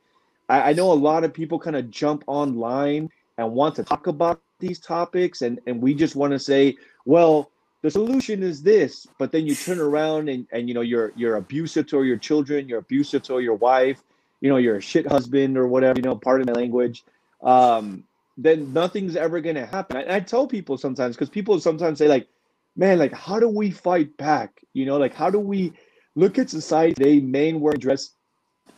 I, 0.48 0.70
I 0.70 0.74
know 0.74 0.92
a 0.92 0.94
lot 0.94 1.24
of 1.24 1.34
people 1.34 1.60
kind 1.60 1.76
of 1.76 1.92
jump 1.92 2.24
online 2.28 3.10
and 3.38 3.52
want 3.52 3.76
to 3.76 3.84
talk 3.84 4.08
about 4.08 4.42
these 4.60 4.80
topics, 4.80 5.42
and, 5.42 5.60
and 5.68 5.82
we 5.82 5.94
just 5.94 6.16
want 6.16 6.32
to 6.32 6.40
say, 6.40 6.78
well, 7.06 7.52
the 7.82 7.92
solution 7.92 8.44
is 8.44 8.62
this, 8.62 9.08
but 9.18 9.32
then 9.32 9.46
you 9.46 9.56
turn 9.56 9.80
around 9.80 10.30
and, 10.30 10.48
and 10.52 10.68
you 10.68 10.74
know 10.74 10.82
you're 10.82 11.14
you're 11.16 11.38
abusive 11.38 11.88
to 11.88 12.04
your 12.04 12.18
children, 12.18 12.68
you're 12.68 12.80
abusive 12.80 13.24
to 13.24 13.40
your 13.40 13.56
wife, 13.56 14.04
you 14.42 14.50
know, 14.50 14.58
you're 14.58 14.78
a 14.78 14.82
shit 14.82 15.08
husband 15.08 15.58
or 15.58 15.68
whatever, 15.68 16.00
you 16.00 16.04
know, 16.04 16.16
pardon 16.16 16.48
my 16.48 16.54
language. 16.54 17.04
Um, 17.42 18.04
then 18.38 18.72
nothing's 18.74 19.16
ever 19.16 19.42
gonna 19.42 19.66
happen. 19.66 19.98
I, 19.98 20.16
I 20.16 20.20
tell 20.20 20.48
people 20.48 20.78
sometimes 20.78 21.16
because 21.16 21.30
people 21.30 21.60
sometimes 21.60 22.00
say 22.00 22.08
like, 22.08 22.28
man, 22.76 23.00
like 23.00 23.14
how 23.14 23.40
do 23.40 23.50
we 23.50 23.72
fight 23.72 24.16
back? 24.18 24.62
You 24.74 24.86
know, 24.86 24.98
like 24.98 25.14
how 25.14 25.30
do 25.30 25.40
we 25.40 25.74
look 26.16 26.38
at 26.38 26.50
society 26.50 26.94
today, 26.94 27.20
men 27.20 27.60
wearing 27.60 27.80
dress, 27.80 28.12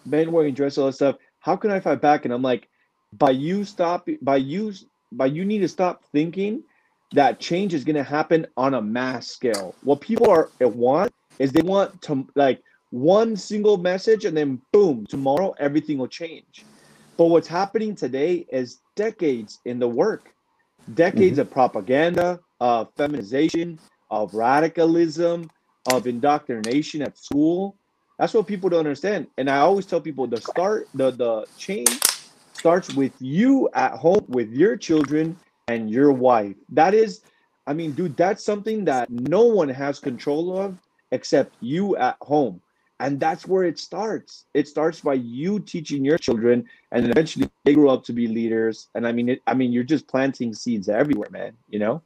men 0.06 0.32
wearing 0.32 0.54
dress, 0.54 0.78
all 0.78 0.88
that 0.88 0.94
stuff. 0.94 1.18
How 1.40 1.56
can 1.56 1.72
I 1.72 1.80
fight 1.80 2.02
back? 2.02 2.26
And 2.26 2.34
I'm 2.34 2.42
like, 2.42 2.68
by 3.14 3.32
you 3.32 3.66
stop, 3.66 4.08
by 4.22 4.38
you, 4.38 4.74
by 5.12 5.26
you 5.26 5.44
need 5.44 5.60
to 5.60 5.68
stop 5.68 6.04
thinking 6.12 6.64
that 7.14 7.40
change 7.40 7.74
is 7.74 7.84
going 7.84 7.96
to 7.96 8.04
happen 8.04 8.48
on 8.56 8.74
a 8.74 8.82
mass 8.82 9.28
scale. 9.28 9.76
What 9.84 10.02
people 10.02 10.30
are 10.30 10.50
at 10.62 10.76
want 10.76 11.12
is 11.40 11.52
they 11.52 11.62
want 11.62 12.02
to 12.04 12.28
like 12.36 12.64
one 12.92 13.36
single 13.36 13.78
message 13.78 14.26
and 14.26 14.38
then 14.38 14.62
boom, 14.72 15.06
tomorrow 15.08 15.56
everything 15.60 15.98
will 15.98 16.08
change. 16.08 16.66
But 17.18 17.26
what's 17.26 17.48
happening 17.48 17.96
today 17.96 18.46
is 18.52 18.80
decades 18.96 19.60
in 19.66 19.80
the 19.80 19.88
work, 19.88 20.34
decades 20.94 21.34
mm-hmm. 21.34 21.42
of 21.42 21.52
propaganda, 21.52 22.40
of 22.60 22.90
feminization, 22.96 23.80
of 24.10 24.34
radicalism, 24.34 25.50
of 25.92 26.06
indoctrination 26.06 27.02
at 27.02 27.18
school. 27.18 27.76
That's 28.20 28.34
what 28.34 28.46
people 28.46 28.70
don't 28.70 28.80
understand. 28.80 29.28
And 29.38 29.50
I 29.50 29.60
always 29.60 29.86
tell 29.86 30.02
people 30.02 30.28
the 30.28 30.42
start, 30.42 30.88
the 30.94 31.12
the 31.12 31.46
change 31.58 32.00
starts 32.54 32.94
with 32.94 33.14
you 33.20 33.70
at 33.74 33.94
home 33.94 34.26
with 34.28 34.52
your 34.52 34.78
children 34.78 35.36
and 35.68 35.90
your 35.90 36.12
wife. 36.12 36.56
That 36.70 36.94
is, 36.94 37.22
I 37.66 37.74
mean, 37.74 37.94
dude, 37.94 38.18
that's 38.18 38.44
something 38.44 38.86
that 38.86 39.10
no 39.10 39.44
one 39.44 39.70
has 39.70 39.98
control 40.00 40.58
of 40.58 40.78
except 41.12 41.56
you 41.62 41.96
at 41.98 42.18
home. 42.22 42.62
And 43.02 43.20
that's 43.20 43.48
where 43.48 43.64
it 43.64 43.80
starts. 43.80 44.46
It 44.54 44.68
starts 44.68 45.02
by 45.02 45.16
you 45.16 45.60
teaching 45.60 46.06
your 46.06 46.20
children, 46.20 46.70
and 46.92 47.10
eventually 47.10 47.50
they 47.66 47.74
grow 47.74 47.90
up 47.90 48.04
to 48.06 48.14
be 48.14 48.28
leaders. 48.28 48.90
And 48.94 49.08
I 49.08 49.12
mean, 49.12 49.28
it, 49.30 49.42
I 49.48 49.56
mean, 49.56 49.74
you're 49.74 49.84
just 49.84 50.08
planting 50.08 50.54
seeds 50.54 50.88
everywhere, 50.88 51.30
man. 51.32 51.54
You 51.68 51.80
know. 51.80 52.04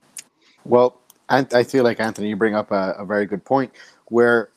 Well, 0.63 1.01
and 1.27 1.53
I 1.53 1.63
feel 1.63 1.83
like 1.83 1.99
Anthony, 1.99 2.29
you 2.29 2.37
bring 2.37 2.55
up 2.55 2.71
a, 2.71 2.95
a 2.97 3.05
very 3.05 3.25
good 3.25 3.43
point 3.43 3.73
where 4.05 4.51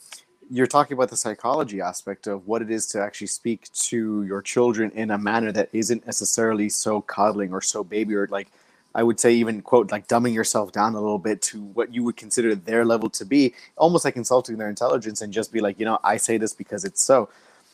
you're 0.48 0.68
talking 0.68 0.96
about 0.96 1.11
the 1.11 1.16
psychology 1.16 1.81
aspect 1.81 2.29
of 2.29 2.46
what 2.46 2.62
it 2.62 2.70
is 2.70 2.87
to 2.87 3.03
actually 3.03 3.27
speak 3.27 3.70
to 3.72 4.22
your 4.22 4.40
children 4.40 4.92
in 4.92 5.11
a 5.11 5.18
manner 5.18 5.51
that 5.51 5.68
isn't 5.72 6.07
necessarily 6.07 6.68
so 6.68 7.01
coddling 7.01 7.53
or 7.53 7.61
so 7.61 7.83
baby 7.83 8.14
or 8.14 8.29
like 8.29 8.48
I 8.94 9.03
would 9.03 9.20
say 9.20 9.33
even 9.35 9.62
quote 9.62 9.90
like 9.90 10.09
dumbing 10.09 10.35
yourself 10.35 10.72
down 10.72 10.94
a 10.94 11.01
little 11.01 11.18
bit 11.18 11.42
to 11.42 11.61
what 11.61 11.94
you 11.94 12.03
would 12.05 12.16
consider 12.16 12.55
their 12.55 12.85
level 12.85 13.11
to 13.11 13.24
be, 13.24 13.55
almost 13.77 14.05
like 14.05 14.16
insulting 14.16 14.57
their 14.57 14.68
intelligence 14.68 15.20
and 15.20 15.33
just 15.33 15.53
be 15.53 15.61
like, 15.61 15.79
you 15.79 15.85
know, 15.85 15.98
I 16.03 16.16
say 16.16 16.38
this 16.38 16.53
because 16.53 16.85
it's 16.85 17.03
so. 17.03 17.29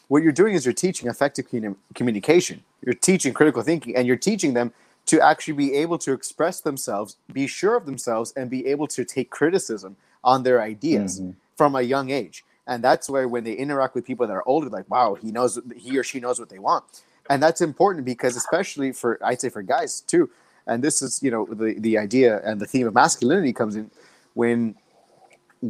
What 0.08 0.22
you're 0.22 0.32
doing 0.32 0.54
is 0.54 0.66
you're 0.66 0.74
teaching 0.74 1.08
effective 1.08 1.46
communication. 1.94 2.62
You're 2.84 2.94
teaching 2.94 3.32
critical 3.32 3.62
thinking 3.62 3.96
and 3.96 4.06
you're 4.06 4.16
teaching 4.16 4.52
them 4.52 4.72
to 5.06 5.20
actually 5.20 5.54
be 5.54 5.74
able 5.74 5.98
to 5.98 6.12
express 6.12 6.60
themselves, 6.60 7.16
be 7.32 7.46
sure 7.46 7.76
of 7.76 7.86
themselves, 7.86 8.32
and 8.36 8.50
be 8.50 8.66
able 8.66 8.86
to 8.88 9.04
take 9.04 9.30
criticism 9.30 9.96
on 10.22 10.42
their 10.42 10.60
ideas 10.62 11.20
mm-hmm. 11.20 11.32
from 11.56 11.76
a 11.76 11.82
young 11.82 12.10
age. 12.10 12.44
And 12.66 12.82
that's 12.82 13.10
where 13.10 13.28
when 13.28 13.44
they 13.44 13.52
interact 13.52 13.94
with 13.94 14.06
people 14.06 14.26
that 14.26 14.32
are 14.32 14.46
older, 14.46 14.70
like, 14.70 14.90
wow, 14.90 15.14
he 15.14 15.30
knows, 15.30 15.58
he 15.76 15.98
or 15.98 16.04
she 16.04 16.20
knows 16.20 16.40
what 16.40 16.48
they 16.48 16.58
want. 16.58 16.84
And 17.28 17.42
that's 17.42 17.60
important 17.60 18.04
because, 18.04 18.36
especially 18.36 18.92
for, 18.92 19.18
I'd 19.22 19.40
say 19.40 19.50
for 19.50 19.62
guys 19.62 20.00
too, 20.00 20.30
and 20.66 20.82
this 20.82 21.02
is, 21.02 21.22
you 21.22 21.30
know, 21.30 21.46
the, 21.46 21.74
the 21.78 21.98
idea 21.98 22.40
and 22.44 22.60
the 22.60 22.66
theme 22.66 22.86
of 22.86 22.94
masculinity 22.94 23.52
comes 23.52 23.76
in 23.76 23.90
when 24.34 24.74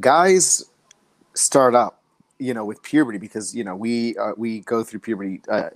guys 0.01 0.65
start 1.35 1.75
up, 1.75 2.01
you 2.39 2.55
know, 2.55 2.65
with 2.65 2.83
puberty 2.83 3.19
because 3.19 3.55
you 3.55 3.65
know 3.65 3.77
we 3.77 4.17
uh, 4.17 4.33
we 4.37 4.61
go 4.61 4.83
through 4.83 5.01
puberty 5.01 5.41
uh, 5.49 5.71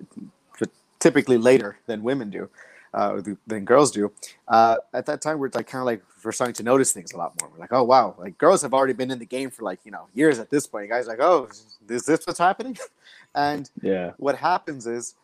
typically 0.98 1.38
later 1.38 1.78
than 1.87 2.02
women 2.02 2.31
do, 2.31 2.48
uh, 2.94 3.20
than 3.46 3.64
girls 3.64 3.90
do. 3.90 4.12
Uh, 4.46 4.76
at 4.92 5.07
that 5.07 5.20
time, 5.20 5.38
we're 5.38 5.50
like 5.54 5.66
kind 5.66 5.81
of 5.81 5.87
like 5.87 6.02
we're 6.24 6.33
starting 6.33 6.54
to 6.54 6.62
notice 6.62 6.92
things 6.92 7.12
a 7.12 7.16
lot 7.16 7.35
more. 7.40 7.50
We're 7.52 7.61
like, 7.61 7.72
oh 7.72 7.85
wow, 7.85 8.14
like 8.18 8.38
girls 8.38 8.62
have 8.62 8.74
already 8.74 8.92
been 8.92 9.11
in 9.11 9.18
the 9.18 9.26
game 9.26 9.50
for 9.50 9.62
like 9.62 9.81
you 9.85 9.92
know 9.92 10.09
years 10.14 10.38
at 10.38 10.50
this 10.50 10.66
point. 10.66 10.90
Guys 10.90 11.07
like, 11.07 11.20
oh, 11.20 11.48
is 11.88 12.04
this 12.07 12.26
what's 12.26 12.38
happening? 12.38 12.76
and 13.35 13.70
yeah, 13.83 14.12
what 14.16 14.37
happens 14.37 14.87
is 14.87 15.14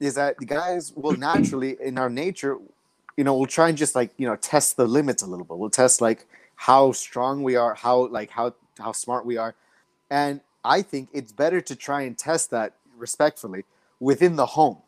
is 0.00 0.14
that 0.14 0.38
the 0.38 0.46
guys 0.46 0.92
will 0.94 1.16
naturally 1.16 1.76
in 1.80 1.98
our 1.98 2.08
nature, 2.08 2.56
you 3.18 3.24
know, 3.24 3.34
we'll 3.34 3.46
try 3.46 3.68
and 3.68 3.76
just 3.76 3.96
like 3.96 4.12
you 4.16 4.28
know 4.28 4.36
test 4.36 4.76
the 4.76 4.86
limits 4.86 5.24
a 5.24 5.26
little 5.26 5.44
bit. 5.44 5.58
We'll 5.58 5.70
test 5.70 6.00
like 6.00 6.24
how 6.54 6.92
strong 6.92 7.42
we 7.42 7.56
are, 7.56 7.74
how 7.74 8.06
like 8.06 8.30
how 8.30 8.54
how 8.78 8.92
smart 8.92 9.26
we 9.26 9.36
are, 9.36 9.56
and 10.08 10.40
I 10.64 10.82
think 10.82 11.08
it's 11.12 11.32
better 11.32 11.60
to 11.60 11.74
try 11.74 12.02
and 12.02 12.16
test 12.16 12.52
that 12.52 12.76
respectfully 12.96 13.64
within 13.98 14.36
the 14.36 14.46
home 14.46 14.78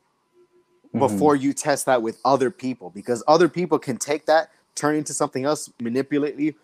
mm-hmm. 0.87 1.01
before 1.01 1.35
you 1.35 1.53
test 1.53 1.87
that 1.87 2.03
with 2.03 2.21
other 2.25 2.53
people 2.53 2.91
because 2.91 3.25
other 3.27 3.49
people 3.49 3.81
can 3.81 3.97
take 3.97 4.27
that 4.27 4.51
turn 4.77 4.95
into 4.95 5.13
something 5.13 5.45
else 5.45 5.71
manipulate 5.81 6.37
you 6.39 6.55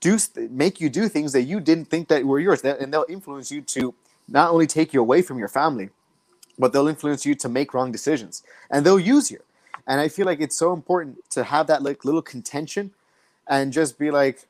do 0.00 0.18
make 0.50 0.80
you 0.80 0.88
do 0.88 1.08
things 1.08 1.32
that 1.32 1.42
you 1.42 1.60
didn't 1.60 1.86
think 1.86 2.08
that 2.08 2.24
were 2.24 2.40
yours 2.40 2.62
and 2.62 2.92
they'll 2.92 3.06
influence 3.08 3.50
you 3.50 3.60
to 3.62 3.94
not 4.28 4.50
only 4.50 4.66
take 4.66 4.92
you 4.92 5.00
away 5.00 5.22
from 5.22 5.38
your 5.38 5.48
family 5.48 5.90
but 6.58 6.72
they'll 6.72 6.88
influence 6.88 7.26
you 7.26 7.34
to 7.34 7.48
make 7.48 7.74
wrong 7.74 7.92
decisions 7.92 8.42
and 8.70 8.84
they'll 8.84 9.00
use 9.00 9.30
you 9.30 9.40
and 9.86 10.00
i 10.00 10.08
feel 10.08 10.26
like 10.26 10.40
it's 10.40 10.56
so 10.56 10.72
important 10.72 11.18
to 11.30 11.44
have 11.44 11.66
that 11.66 11.82
like 11.82 12.04
little 12.04 12.22
contention 12.22 12.90
and 13.48 13.72
just 13.72 13.98
be 13.98 14.10
like 14.10 14.46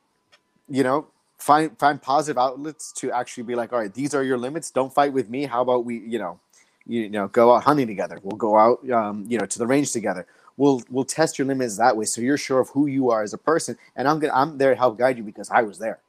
you 0.69 0.83
know 0.83 1.07
find 1.37 1.77
find 1.77 2.01
positive 2.01 2.37
outlets 2.37 2.91
to 2.91 3.11
actually 3.11 3.43
be 3.43 3.55
like 3.55 3.71
all 3.71 3.79
right 3.79 3.93
these 3.93 4.13
are 4.13 4.23
your 4.23 4.37
limits. 4.37 4.71
Don't 4.71 4.93
fight 4.93 5.13
with 5.13 5.29
me. 5.29 5.45
How 5.45 5.61
about 5.61 5.85
we 5.85 5.99
you 5.99 6.19
know 6.19 6.39
you 6.85 7.09
know 7.09 7.27
go 7.27 7.53
out 7.53 7.63
hunting 7.63 7.87
together? 7.87 8.19
We'll 8.23 8.37
go 8.37 8.57
out 8.57 8.89
um, 8.91 9.25
you 9.27 9.37
know 9.37 9.45
to 9.45 9.59
the 9.59 9.67
range 9.67 9.91
together. 9.91 10.25
We'll 10.57 10.81
we'll 10.89 11.05
test 11.05 11.37
your 11.37 11.47
limits 11.47 11.77
that 11.77 11.95
way 11.95 12.05
so 12.05 12.21
you're 12.21 12.37
sure 12.37 12.59
of 12.59 12.69
who 12.69 12.87
you 12.87 13.11
are 13.11 13.21
as 13.21 13.33
a 13.33 13.37
person 13.37 13.77
and 13.95 14.07
i'm 14.07 14.19
gonna 14.19 14.33
i'm 14.33 14.57
there 14.57 14.71
to 14.71 14.75
help 14.77 14.97
guide 14.97 15.17
you 15.17 15.23
because 15.23 15.49
i 15.51 15.61
was 15.61 15.77
there. 15.79 15.99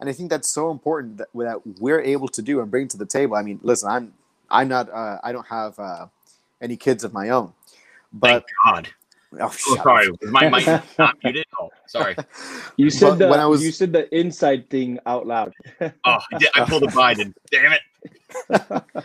And 0.00 0.08
i 0.08 0.12
think 0.12 0.30
that's 0.30 0.52
so 0.52 0.70
important 0.70 1.18
that, 1.18 1.28
that 1.34 1.60
we're 1.80 2.00
able 2.00 2.28
to 2.28 2.42
do 2.42 2.60
and 2.60 2.70
bring 2.70 2.86
to 2.88 2.96
the 2.96 3.06
table. 3.06 3.36
I 3.36 3.42
mean 3.42 3.58
listen 3.62 3.90
i'm 3.90 4.14
i'm 4.50 4.68
not 4.68 4.88
uh, 4.90 5.18
i 5.24 5.32
don't 5.32 5.48
have 5.48 5.78
uh, 5.80 6.06
any 6.60 6.76
kids 6.76 7.02
of 7.04 7.12
my 7.12 7.30
own 7.30 7.52
but 8.12 8.44
Thank 8.44 8.44
god 8.64 8.88
Oh, 9.38 9.44
oh 9.68 9.76
sorry, 9.82 10.08
my 10.22 10.48
mic 10.48 10.66
not 10.98 11.18
muted. 11.22 11.44
Oh, 11.60 11.68
sorry. 11.86 12.16
You 12.78 12.88
said 12.88 13.10
but 13.10 13.18
the 13.18 13.28
when 13.28 13.40
I 13.40 13.46
was... 13.46 13.62
you 13.62 13.72
said 13.72 13.92
the 13.92 14.08
inside 14.18 14.70
thing 14.70 14.98
out 15.04 15.26
loud. 15.26 15.52
oh, 15.82 15.90
I 16.06 16.64
pulled 16.66 16.84
a 16.84 16.86
Biden. 16.86 17.34
Damn 17.50 17.74
it. 17.74 18.82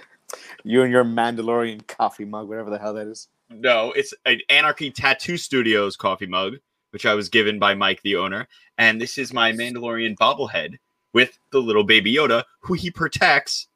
You 0.64 0.82
and 0.84 0.92
your 0.92 1.04
Mandalorian 1.04 1.86
coffee 1.88 2.26
mug, 2.26 2.48
whatever 2.48 2.70
the 2.70 2.80
hell 2.80 2.94
that 2.94 3.08
is. 3.08 3.28
No, 3.50 3.92
it's 3.92 4.14
an 4.26 4.40
Anarchy 4.50 4.92
Tattoo 4.92 5.38
Studios 5.38 5.98
coffee 5.98 6.26
mug, 6.26 6.56
which 6.92 7.06
I 7.06 7.14
was 7.14 7.30
given 7.30 7.60
by 7.60 7.76
Mike, 7.76 8.02
the 8.02 8.16
owner. 8.16 8.48
And 8.78 9.00
this 9.00 9.18
is 9.18 9.34
my 9.34 9.52
Mandalorian 9.52 10.16
bobblehead 10.16 10.78
with 11.12 11.38
the 11.52 11.60
little 11.60 11.84
baby 11.84 12.16
Yoda, 12.16 12.44
who 12.62 12.74
he 12.74 12.90
protects 12.90 13.68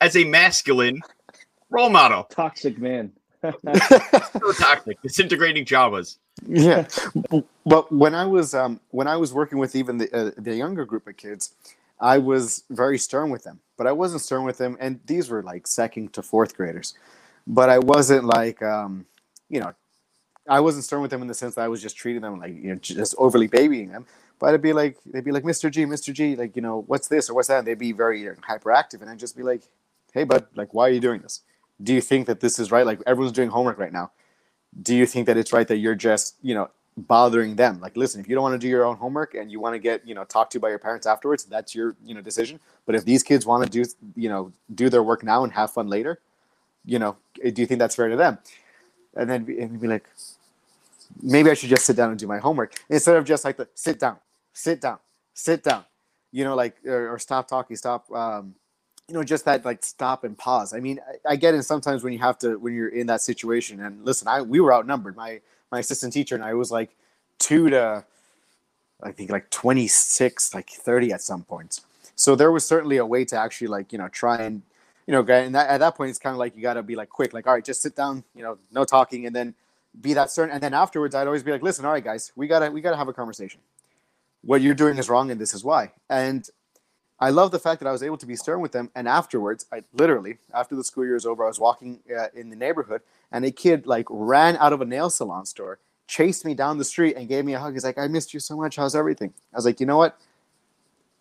as 0.00 0.16
a 0.16 0.24
masculine 0.24 1.00
role 1.70 1.90
model. 1.90 2.24
Toxic 2.24 2.78
man. 2.78 3.12
So 3.52 4.52
toxic, 4.52 5.00
disintegrating 5.02 5.64
Jawas. 5.64 6.16
Yeah, 6.46 6.86
but 7.64 7.92
when 7.92 8.14
I 8.14 8.24
was 8.24 8.54
um, 8.54 8.80
when 8.90 9.06
I 9.06 9.16
was 9.16 9.32
working 9.32 9.58
with 9.58 9.76
even 9.76 9.98
the 9.98 10.12
uh, 10.12 10.30
the 10.36 10.54
younger 10.54 10.84
group 10.84 11.06
of 11.06 11.16
kids, 11.16 11.54
I 12.00 12.18
was 12.18 12.64
very 12.70 12.98
stern 12.98 13.30
with 13.30 13.44
them, 13.44 13.60
but 13.76 13.86
I 13.86 13.92
wasn't 13.92 14.22
stern 14.22 14.44
with 14.44 14.58
them. 14.58 14.76
And 14.80 15.00
these 15.06 15.30
were 15.30 15.42
like 15.42 15.66
second 15.66 16.12
to 16.14 16.22
fourth 16.22 16.56
graders, 16.56 16.94
but 17.46 17.70
I 17.70 17.78
wasn't 17.78 18.24
like, 18.24 18.62
um, 18.62 19.06
you 19.48 19.60
know, 19.60 19.74
I 20.48 20.60
wasn't 20.60 20.84
stern 20.84 21.02
with 21.02 21.10
them 21.10 21.22
in 21.22 21.28
the 21.28 21.34
sense 21.34 21.54
that 21.54 21.62
I 21.62 21.68
was 21.68 21.80
just 21.80 21.96
treating 21.96 22.22
them 22.22 22.38
like, 22.38 22.54
you 22.54 22.70
know, 22.70 22.76
just 22.76 23.14
overly 23.18 23.46
babying 23.46 23.90
them. 23.90 24.06
But 24.38 24.52
I'd 24.52 24.62
be 24.62 24.72
like, 24.72 24.98
they'd 25.06 25.24
be 25.24 25.32
like, 25.32 25.44
Mr. 25.44 25.70
G, 25.70 25.86
Mr. 25.86 26.12
G, 26.12 26.36
like, 26.36 26.56
you 26.56 26.62
know, 26.62 26.84
what's 26.86 27.08
this 27.08 27.30
or 27.30 27.34
what's 27.34 27.48
that? 27.48 27.60
And 27.60 27.66
they'd 27.66 27.78
be 27.78 27.92
very 27.92 28.24
hyperactive. 28.24 29.00
And 29.00 29.08
I'd 29.08 29.18
just 29.18 29.36
be 29.36 29.42
like, 29.42 29.62
hey, 30.12 30.24
bud, 30.24 30.46
like, 30.54 30.74
why 30.74 30.88
are 30.88 30.92
you 30.92 31.00
doing 31.00 31.22
this? 31.22 31.40
Do 31.82 31.92
you 31.92 32.00
think 32.00 32.26
that 32.26 32.40
this 32.40 32.58
is 32.58 32.70
right? 32.70 32.86
Like, 32.86 33.00
everyone's 33.06 33.32
doing 33.32 33.50
homework 33.50 33.78
right 33.78 33.92
now. 33.92 34.12
Do 34.82 34.94
you 34.94 35.06
think 35.06 35.26
that 35.26 35.36
it's 35.36 35.52
right 35.52 35.66
that 35.68 35.78
you're 35.78 35.94
just, 35.94 36.36
you 36.42 36.54
know, 36.54 36.70
bothering 36.96 37.56
them. 37.56 37.80
Like, 37.80 37.96
listen, 37.96 38.20
if 38.20 38.28
you 38.28 38.34
don't 38.34 38.42
want 38.42 38.54
to 38.54 38.58
do 38.58 38.68
your 38.68 38.84
own 38.84 38.96
homework 38.96 39.34
and 39.34 39.50
you 39.50 39.60
want 39.60 39.74
to 39.74 39.78
get, 39.78 40.06
you 40.06 40.14
know, 40.14 40.24
talked 40.24 40.52
to 40.52 40.60
by 40.60 40.68
your 40.68 40.78
parents 40.78 41.06
afterwards, 41.06 41.44
that's 41.44 41.74
your, 41.74 41.96
you 42.04 42.14
know, 42.14 42.20
decision. 42.20 42.60
But 42.86 42.94
if 42.94 43.04
these 43.04 43.22
kids 43.22 43.46
want 43.46 43.64
to 43.64 43.70
do, 43.70 43.88
you 44.14 44.28
know, 44.28 44.52
do 44.74 44.88
their 44.88 45.02
work 45.02 45.24
now 45.24 45.44
and 45.44 45.52
have 45.52 45.72
fun 45.72 45.88
later, 45.88 46.20
you 46.84 46.98
know, 46.98 47.16
eh, 47.42 47.50
do 47.50 47.62
you 47.62 47.66
think 47.66 47.78
that's 47.78 47.94
fair 47.94 48.08
to 48.08 48.16
them? 48.16 48.38
And 49.16 49.28
then 49.28 49.46
and 49.60 49.80
be 49.80 49.88
like, 49.88 50.08
maybe 51.22 51.50
I 51.50 51.54
should 51.54 51.70
just 51.70 51.84
sit 51.84 51.96
down 51.96 52.10
and 52.10 52.18
do 52.18 52.26
my 52.26 52.38
homework 52.38 52.74
instead 52.88 53.16
of 53.16 53.24
just 53.24 53.44
like 53.44 53.56
the 53.56 53.68
sit 53.74 53.98
down, 53.98 54.18
sit 54.52 54.80
down, 54.80 54.98
sit 55.34 55.62
down, 55.62 55.84
you 56.32 56.44
know, 56.44 56.54
like 56.54 56.76
or, 56.84 57.14
or 57.14 57.18
stop 57.18 57.48
talking, 57.48 57.76
stop. 57.76 58.10
Um, 58.12 58.54
you 59.08 59.14
know, 59.14 59.22
just 59.24 59.44
that 59.44 59.64
like 59.64 59.84
stop 59.84 60.24
and 60.24 60.36
pause. 60.36 60.72
I 60.72 60.80
mean, 60.80 61.00
I, 61.26 61.32
I 61.32 61.36
get 61.36 61.54
it 61.54 61.62
sometimes 61.64 62.02
when 62.02 62.12
you 62.12 62.18
have 62.20 62.38
to 62.38 62.56
when 62.58 62.74
you're 62.74 62.88
in 62.88 63.06
that 63.08 63.20
situation. 63.20 63.80
And 63.80 64.04
listen, 64.04 64.28
I 64.28 64.42
we 64.42 64.60
were 64.60 64.72
outnumbered. 64.72 65.16
My 65.16 65.40
my 65.70 65.80
assistant 65.80 66.12
teacher 66.12 66.34
and 66.34 66.44
I 66.44 66.54
was 66.54 66.70
like 66.70 66.96
two 67.38 67.70
to 67.70 68.04
I 69.02 69.12
think 69.12 69.30
like 69.30 69.50
26, 69.50 70.54
like 70.54 70.70
30 70.70 71.12
at 71.12 71.22
some 71.22 71.44
points. 71.44 71.82
So 72.16 72.34
there 72.34 72.50
was 72.50 72.64
certainly 72.64 72.96
a 72.96 73.06
way 73.06 73.24
to 73.26 73.36
actually 73.36 73.68
like, 73.68 73.92
you 73.92 73.98
know, 73.98 74.08
try 74.08 74.38
and, 74.38 74.62
you 75.06 75.12
know, 75.12 75.20
and 75.20 75.54
that, 75.54 75.68
at 75.68 75.78
that 75.78 75.96
point, 75.96 76.10
it's 76.10 76.18
kind 76.18 76.32
of 76.32 76.38
like 76.38 76.56
you 76.56 76.62
got 76.62 76.74
to 76.74 76.82
be 76.82 76.96
like 76.96 77.10
quick, 77.10 77.34
like, 77.34 77.46
all 77.46 77.52
right, 77.54 77.64
just 77.64 77.82
sit 77.82 77.94
down, 77.94 78.24
you 78.34 78.42
know, 78.42 78.58
no 78.72 78.84
talking, 78.84 79.26
and 79.26 79.36
then 79.36 79.54
be 80.00 80.14
that 80.14 80.30
certain. 80.30 80.54
And 80.54 80.62
then 80.62 80.72
afterwards, 80.72 81.14
I'd 81.14 81.26
always 81.26 81.42
be 81.42 81.50
like, 81.50 81.62
listen, 81.62 81.84
all 81.84 81.92
right, 81.92 82.04
guys, 82.04 82.32
we 82.36 82.46
gotta, 82.46 82.70
we 82.70 82.80
gotta 82.80 82.96
have 82.96 83.08
a 83.08 83.12
conversation. 83.12 83.60
What 84.42 84.62
you're 84.62 84.74
doing 84.74 84.96
is 84.96 85.08
wrong, 85.10 85.30
and 85.30 85.40
this 85.40 85.52
is 85.54 85.64
why. 85.64 85.92
And 86.08 86.48
I 87.18 87.30
love 87.30 87.50
the 87.50 87.58
fact 87.58 87.80
that 87.80 87.88
I 87.88 87.92
was 87.92 88.02
able 88.02 88.18
to 88.18 88.26
be 88.26 88.36
stern 88.36 88.60
with 88.60 88.72
them. 88.72 88.90
And 88.94 89.08
afterwards, 89.08 89.66
I 89.72 89.82
literally, 89.92 90.38
after 90.54 90.76
the 90.76 90.84
school 90.84 91.04
year 91.04 91.16
is 91.16 91.26
over, 91.26 91.44
I 91.44 91.48
was 91.48 91.60
walking 91.60 92.00
uh, 92.16 92.28
in 92.34 92.50
the 92.50 92.56
neighborhood, 92.56 93.02
and 93.32 93.44
a 93.44 93.50
kid 93.50 93.86
like 93.86 94.06
ran 94.10 94.56
out 94.58 94.72
of 94.72 94.80
a 94.80 94.84
nail 94.84 95.10
salon 95.10 95.46
store, 95.46 95.78
chased 96.06 96.44
me 96.44 96.54
down 96.54 96.78
the 96.78 96.84
street, 96.84 97.16
and 97.16 97.28
gave 97.28 97.44
me 97.44 97.54
a 97.54 97.60
hug. 97.60 97.74
He's 97.74 97.84
like, 97.84 97.98
"I 97.98 98.08
missed 98.08 98.34
you 98.34 98.40
so 98.40 98.56
much. 98.56 98.76
How's 98.76 98.94
everything?" 98.94 99.32
I 99.52 99.56
was 99.56 99.64
like, 99.64 99.80
"You 99.80 99.86
know 99.86 99.96
what? 99.98 100.18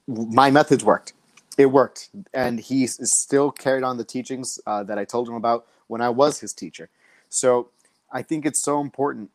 My 0.08 0.52
methods 0.52 0.84
worked. 0.84 1.14
It 1.58 1.68
worked." 1.68 2.10
And 2.34 2.60
he 2.60 2.88
still 2.88 3.52
carried 3.52 3.84
on 3.84 3.98
the 3.98 4.06
teachings 4.06 4.60
uh, 4.68 4.84
that 4.84 5.00
I 5.00 5.06
told 5.06 5.30
him 5.30 5.36
about 5.36 5.68
when 5.88 6.02
I 6.02 6.10
was 6.10 6.40
his 6.42 6.54
teacher. 6.54 6.90
So 7.30 7.70
I 8.12 8.22
think 8.24 8.46
it's 8.46 8.62
so 8.62 8.82
important 8.82 9.32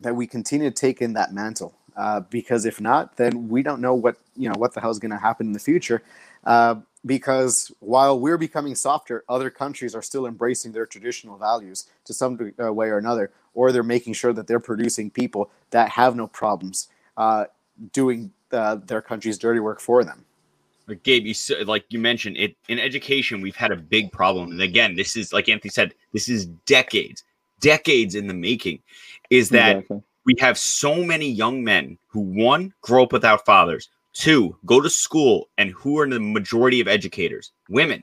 that 0.00 0.16
we 0.16 0.26
continue 0.26 0.70
to 0.70 0.74
take 0.76 1.02
in 1.02 1.14
that 1.14 1.32
mantle 1.34 1.74
uh, 1.96 2.20
because 2.20 2.64
if 2.64 2.80
not, 2.80 3.16
then 3.16 3.48
we 3.48 3.62
don't 3.62 3.80
know 3.80 3.94
what 3.94 4.16
you 4.36 4.48
know 4.48 4.58
what 4.58 4.72
the 4.72 4.80
hell 4.80 4.90
is 4.90 4.98
going 4.98 5.10
to 5.10 5.18
happen 5.18 5.46
in 5.46 5.52
the 5.52 5.58
future. 5.58 6.02
Uh, 6.44 6.76
because 7.04 7.72
while 7.80 8.18
we're 8.18 8.38
becoming 8.38 8.74
softer, 8.74 9.24
other 9.28 9.50
countries 9.50 9.94
are 9.94 10.02
still 10.02 10.26
embracing 10.26 10.72
their 10.72 10.86
traditional 10.86 11.36
values 11.36 11.88
to 12.04 12.14
some 12.14 12.52
uh, 12.62 12.72
way 12.72 12.88
or 12.88 12.98
another, 12.98 13.32
or 13.54 13.72
they're 13.72 13.82
making 13.82 14.12
sure 14.12 14.32
that 14.32 14.46
they're 14.46 14.60
producing 14.60 15.10
people 15.10 15.50
that 15.70 15.88
have 15.88 16.14
no 16.14 16.26
problems 16.26 16.88
uh, 17.16 17.44
doing 17.92 18.32
uh, 18.52 18.76
their 18.76 19.02
country's 19.02 19.38
dirty 19.38 19.60
work 19.60 19.80
for 19.80 20.04
them. 20.04 20.24
But 20.86 21.02
Gabe, 21.02 21.26
you 21.26 21.34
like 21.64 21.84
you 21.90 21.98
mentioned 21.98 22.36
it 22.36 22.56
in 22.68 22.78
education, 22.78 23.40
we've 23.40 23.56
had 23.56 23.70
a 23.70 23.76
big 23.76 24.12
problem, 24.12 24.50
and 24.50 24.60
again, 24.60 24.94
this 24.94 25.16
is 25.16 25.32
like 25.32 25.48
Anthony 25.48 25.70
said, 25.70 25.94
this 26.12 26.28
is 26.28 26.46
decades, 26.66 27.24
decades 27.60 28.14
in 28.14 28.26
the 28.26 28.34
making. 28.34 28.80
Is 29.30 29.48
that 29.50 29.76
exactly 29.76 30.02
we 30.24 30.34
have 30.38 30.58
so 30.58 31.02
many 31.02 31.30
young 31.30 31.64
men 31.64 31.98
who 32.06 32.20
one 32.20 32.72
grow 32.80 33.04
up 33.04 33.12
without 33.12 33.44
fathers, 33.44 33.88
two 34.12 34.56
go 34.66 34.80
to 34.80 34.90
school, 34.90 35.48
and 35.58 35.70
who 35.70 35.98
are 35.98 36.08
the 36.08 36.20
majority 36.20 36.80
of 36.80 36.88
educators, 36.88 37.52
women. 37.68 38.02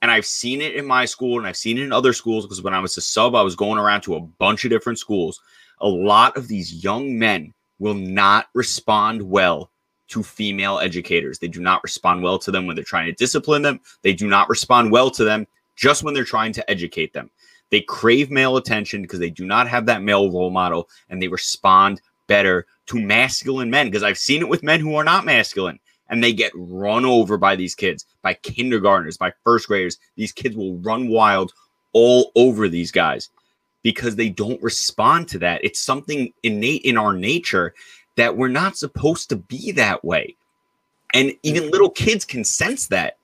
And 0.00 0.10
I've 0.10 0.26
seen 0.26 0.60
it 0.60 0.76
in 0.76 0.86
my 0.86 1.04
school 1.04 1.38
and 1.38 1.46
I've 1.46 1.56
seen 1.56 1.78
it 1.78 1.82
in 1.82 1.92
other 1.92 2.12
schools 2.12 2.44
because 2.44 2.62
when 2.62 2.74
I 2.74 2.78
was 2.78 2.96
a 2.96 3.00
sub, 3.00 3.34
I 3.34 3.42
was 3.42 3.56
going 3.56 3.78
around 3.78 4.02
to 4.02 4.14
a 4.14 4.20
bunch 4.20 4.64
of 4.64 4.70
different 4.70 4.98
schools. 4.98 5.40
A 5.80 5.88
lot 5.88 6.36
of 6.36 6.46
these 6.46 6.84
young 6.84 7.18
men 7.18 7.52
will 7.78 7.94
not 7.94 8.48
respond 8.54 9.22
well 9.22 9.70
to 10.08 10.22
female 10.22 10.78
educators. 10.78 11.38
They 11.38 11.48
do 11.48 11.60
not 11.60 11.82
respond 11.82 12.22
well 12.22 12.38
to 12.38 12.50
them 12.50 12.66
when 12.66 12.76
they're 12.76 12.84
trying 12.84 13.06
to 13.06 13.12
discipline 13.12 13.62
them. 13.62 13.80
They 14.02 14.12
do 14.14 14.28
not 14.28 14.48
respond 14.48 14.90
well 14.90 15.10
to 15.10 15.24
them 15.24 15.46
just 15.76 16.02
when 16.02 16.14
they're 16.14 16.24
trying 16.24 16.52
to 16.54 16.70
educate 16.70 17.12
them. 17.12 17.30
They 17.70 17.80
crave 17.80 18.30
male 18.30 18.56
attention 18.56 19.02
because 19.02 19.18
they 19.18 19.30
do 19.30 19.44
not 19.44 19.68
have 19.68 19.86
that 19.86 20.02
male 20.02 20.30
role 20.30 20.50
model 20.50 20.88
and 21.08 21.20
they 21.20 21.28
respond 21.28 22.00
better 22.26 22.66
to 22.86 23.00
masculine 23.00 23.70
men 23.70 23.86
because 23.86 24.02
I've 24.02 24.18
seen 24.18 24.40
it 24.40 24.48
with 24.48 24.62
men 24.62 24.80
who 24.80 24.94
are 24.96 25.04
not 25.04 25.24
masculine 25.24 25.78
and 26.08 26.22
they 26.22 26.32
get 26.32 26.52
run 26.54 27.04
over 27.04 27.36
by 27.36 27.56
these 27.56 27.74
kids, 27.74 28.06
by 28.22 28.34
kindergartners, 28.34 29.16
by 29.16 29.32
first 29.44 29.68
graders. 29.68 29.98
These 30.16 30.32
kids 30.32 30.56
will 30.56 30.78
run 30.78 31.08
wild 31.08 31.52
all 31.92 32.32
over 32.34 32.68
these 32.68 32.90
guys 32.90 33.28
because 33.82 34.16
they 34.16 34.28
don't 34.28 34.62
respond 34.62 35.28
to 35.28 35.38
that. 35.40 35.64
It's 35.64 35.80
something 35.80 36.32
innate 36.42 36.82
in 36.82 36.96
our 36.96 37.12
nature 37.12 37.74
that 38.16 38.36
we're 38.36 38.48
not 38.48 38.76
supposed 38.76 39.28
to 39.28 39.36
be 39.36 39.72
that 39.72 40.04
way. 40.04 40.36
And 41.14 41.32
even 41.42 41.64
mm. 41.64 41.70
little 41.70 41.90
kids 41.90 42.24
can 42.24 42.44
sense 42.44 42.88
that. 42.88 43.17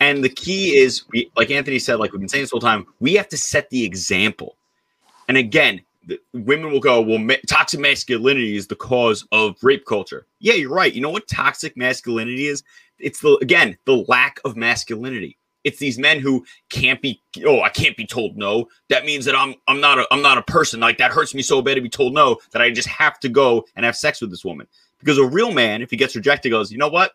And 0.00 0.22
the 0.22 0.28
key 0.28 0.76
is, 0.76 1.04
we, 1.10 1.30
like 1.36 1.50
Anthony 1.50 1.78
said, 1.78 1.96
like 1.96 2.12
we've 2.12 2.20
been 2.20 2.28
saying 2.28 2.44
this 2.44 2.50
whole 2.50 2.60
time, 2.60 2.86
we 3.00 3.14
have 3.14 3.28
to 3.28 3.36
set 3.36 3.68
the 3.70 3.84
example. 3.84 4.56
And 5.26 5.36
again, 5.36 5.80
women 6.32 6.70
will 6.70 6.80
go, 6.80 7.00
well, 7.00 7.18
ma- 7.18 7.34
toxic 7.46 7.80
masculinity 7.80 8.56
is 8.56 8.66
the 8.66 8.76
cause 8.76 9.26
of 9.32 9.56
rape 9.62 9.84
culture. 9.84 10.26
Yeah, 10.38 10.54
you're 10.54 10.72
right. 10.72 10.92
You 10.92 11.00
know 11.00 11.10
what 11.10 11.28
toxic 11.28 11.76
masculinity 11.76 12.46
is? 12.46 12.62
It's 12.98 13.20
the 13.20 13.38
again 13.42 13.76
the 13.84 14.04
lack 14.08 14.40
of 14.44 14.56
masculinity. 14.56 15.36
It's 15.64 15.78
these 15.78 15.98
men 15.98 16.20
who 16.20 16.44
can't 16.70 17.00
be. 17.02 17.20
Oh, 17.44 17.60
I 17.60 17.68
can't 17.68 17.96
be 17.96 18.06
told 18.06 18.36
no. 18.36 18.68
That 18.88 19.04
means 19.04 19.24
that 19.24 19.36
I'm 19.36 19.54
I'm 19.66 19.80
not 19.80 19.98
a 19.98 20.06
I'm 20.10 20.22
not 20.22 20.38
a 20.38 20.42
person. 20.42 20.80
Like 20.80 20.98
that 20.98 21.12
hurts 21.12 21.34
me 21.34 21.42
so 21.42 21.60
bad 21.62 21.74
to 21.74 21.80
be 21.80 21.88
told 21.88 22.14
no 22.14 22.38
that 22.52 22.62
I 22.62 22.70
just 22.70 22.88
have 22.88 23.20
to 23.20 23.28
go 23.28 23.64
and 23.76 23.84
have 23.84 23.96
sex 23.96 24.20
with 24.20 24.30
this 24.30 24.44
woman. 24.44 24.66
Because 24.98 25.18
a 25.18 25.26
real 25.26 25.52
man, 25.52 25.82
if 25.82 25.90
he 25.90 25.96
gets 25.96 26.16
rejected, 26.16 26.50
goes, 26.50 26.72
you 26.72 26.78
know 26.78 26.88
what? 26.88 27.12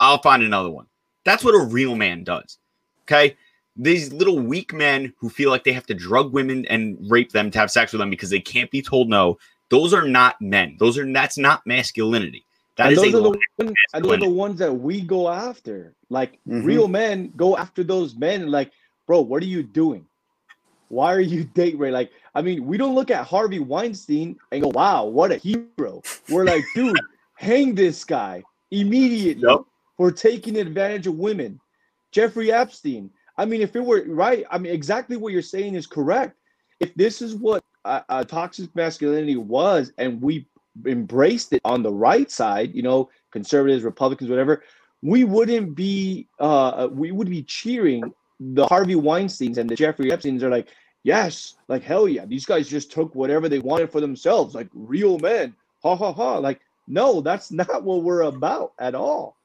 I'll 0.00 0.20
find 0.20 0.42
another 0.42 0.70
one. 0.70 0.86
That's 1.26 1.44
what 1.44 1.54
a 1.54 1.66
real 1.66 1.94
man 1.94 2.24
does. 2.24 2.56
Okay 3.02 3.36
these 3.76 4.12
little 4.12 4.38
weak 4.38 4.72
men 4.72 5.12
who 5.18 5.28
feel 5.28 5.50
like 5.50 5.64
they 5.64 5.72
have 5.72 5.86
to 5.86 5.94
drug 5.94 6.32
women 6.32 6.64
and 6.66 6.96
rape 7.10 7.32
them 7.32 7.50
to 7.50 7.58
have 7.58 7.70
sex 7.70 7.92
with 7.92 8.00
them 8.00 8.10
because 8.10 8.30
they 8.30 8.40
can't 8.40 8.70
be 8.70 8.82
told 8.82 9.08
no. 9.08 9.38
Those 9.68 9.92
are 9.92 10.06
not 10.06 10.40
men. 10.40 10.76
Those 10.78 10.96
are 10.96 11.12
that's 11.12 11.36
not 11.36 11.66
masculinity. 11.66 12.44
That 12.76 12.86
and 12.86 12.92
is 12.92 12.98
those, 12.98 13.14
a 13.14 13.18
are 13.18 13.20
the 13.20 13.28
lack 13.28 13.38
of 13.58 13.66
ones, 13.66 13.76
and 13.94 14.04
those 14.04 14.12
are 14.12 14.20
the 14.20 14.28
ones 14.28 14.58
that 14.58 14.72
we 14.72 15.00
go 15.00 15.28
after. 15.28 15.94
Like 16.08 16.38
Mhm. 16.48 16.64
real 16.64 16.88
men 16.88 17.32
go 17.36 17.56
after 17.56 17.82
those 17.82 18.14
men. 18.14 18.50
Like, 18.50 18.72
bro, 19.06 19.20
what 19.20 19.42
are 19.42 19.46
you 19.46 19.62
doing? 19.62 20.06
Why 20.88 21.12
are 21.12 21.20
you 21.20 21.44
date 21.54 21.78
rape? 21.78 21.92
Like, 21.92 22.12
I 22.34 22.42
mean, 22.42 22.64
we 22.64 22.76
don't 22.76 22.94
look 22.94 23.10
at 23.10 23.26
Harvey 23.26 23.58
Weinstein 23.58 24.36
and 24.52 24.62
go, 24.62 24.68
"Wow, 24.68 25.06
what 25.06 25.32
a 25.32 25.36
hero." 25.36 26.02
We're 26.28 26.44
like, 26.44 26.64
dude, 26.74 26.98
hang 27.34 27.74
this 27.74 28.04
guy 28.04 28.42
immediately 28.70 29.42
Yep. 29.48 29.60
For 29.96 30.10
taking 30.10 30.56
advantage 30.56 31.06
of 31.06 31.14
women. 31.14 31.60
Jeffrey 32.12 32.52
Epstein. 32.52 33.10
I 33.38 33.44
mean, 33.44 33.60
if 33.60 33.76
it 33.76 33.84
were 33.84 34.04
right, 34.06 34.44
I 34.50 34.58
mean, 34.58 34.72
exactly 34.72 35.16
what 35.16 35.32
you're 35.32 35.42
saying 35.42 35.74
is 35.74 35.86
correct. 35.86 36.36
If 36.80 36.94
this 36.94 37.20
is 37.20 37.34
what 37.34 37.64
uh, 37.84 38.00
uh, 38.08 38.24
toxic 38.24 38.74
masculinity 38.74 39.36
was, 39.36 39.92
and 39.98 40.20
we 40.20 40.46
embraced 40.86 41.52
it 41.52 41.60
on 41.64 41.82
the 41.82 41.92
right 41.92 42.30
side, 42.30 42.74
you 42.74 42.82
know, 42.82 43.10
conservatives, 43.30 43.84
Republicans, 43.84 44.30
whatever, 44.30 44.62
we 45.02 45.24
wouldn't 45.24 45.74
be, 45.74 46.28
uh, 46.38 46.88
we 46.90 47.12
would 47.12 47.28
be 47.28 47.42
cheering 47.42 48.12
the 48.40 48.66
Harvey 48.66 48.94
Weinstein's 48.94 49.58
and 49.58 49.68
the 49.68 49.76
Jeffrey 49.76 50.12
Epstein's 50.12 50.42
are 50.42 50.50
like, 50.50 50.68
yes, 51.02 51.54
like 51.68 51.82
hell 51.82 52.08
yeah, 52.08 52.26
these 52.26 52.44
guys 52.44 52.68
just 52.68 52.90
took 52.90 53.14
whatever 53.14 53.48
they 53.48 53.58
wanted 53.58 53.90
for 53.90 54.00
themselves, 54.00 54.54
like 54.54 54.68
real 54.74 55.18
men, 55.18 55.54
ha 55.82 55.96
ha 55.96 56.12
ha. 56.12 56.38
Like, 56.38 56.60
no, 56.86 57.20
that's 57.20 57.50
not 57.52 57.82
what 57.82 58.02
we're 58.02 58.22
about 58.22 58.72
at 58.78 58.94
all. 58.94 59.35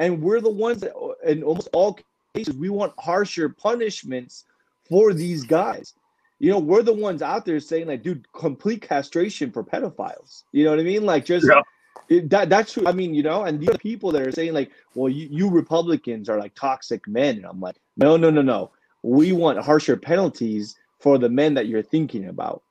And 0.00 0.22
we're 0.22 0.40
the 0.40 0.50
ones 0.50 0.80
that, 0.80 0.96
uh, 0.96 1.12
in 1.24 1.42
almost 1.42 1.68
all 1.74 2.00
cases, 2.34 2.56
we 2.56 2.70
want 2.70 2.94
harsher 2.98 3.50
punishments 3.50 4.46
for 4.88 5.12
these 5.12 5.44
guys. 5.44 5.92
You 6.38 6.50
know, 6.50 6.58
we're 6.58 6.82
the 6.82 6.94
ones 6.94 7.20
out 7.20 7.44
there 7.44 7.60
saying 7.60 7.86
like, 7.86 8.02
dude, 8.02 8.26
complete 8.32 8.80
castration 8.80 9.52
for 9.52 9.62
pedophiles. 9.62 10.44
You 10.52 10.64
know 10.64 10.70
what 10.70 10.80
I 10.80 10.84
mean? 10.84 11.04
Like, 11.04 11.26
just 11.26 11.46
Yeah. 11.46 11.60
it, 12.08 12.30
that. 12.30 12.48
That's 12.48 12.72
true. 12.72 12.86
I 12.86 12.92
mean, 12.92 13.12
you 13.12 13.22
know, 13.22 13.44
and 13.44 13.60
these 13.60 13.68
are 13.68 13.76
people 13.76 14.10
that 14.12 14.22
are 14.22 14.32
saying 14.32 14.54
like, 14.54 14.70
well, 14.94 15.10
you, 15.10 15.28
you 15.30 15.50
Republicans 15.50 16.30
are 16.30 16.38
like 16.38 16.54
toxic 16.54 17.06
men, 17.06 17.36
and 17.36 17.44
I'm 17.44 17.60
like, 17.60 17.76
no, 17.98 18.16
no, 18.16 18.30
no, 18.30 18.40
no. 18.40 18.70
We 19.02 19.32
want 19.32 19.58
harsher 19.58 19.98
penalties 19.98 20.76
for 20.98 21.18
the 21.18 21.28
men 21.28 21.54
that 21.54 21.66
you're 21.66 21.82
thinking 21.82 22.26
about. 22.28 22.62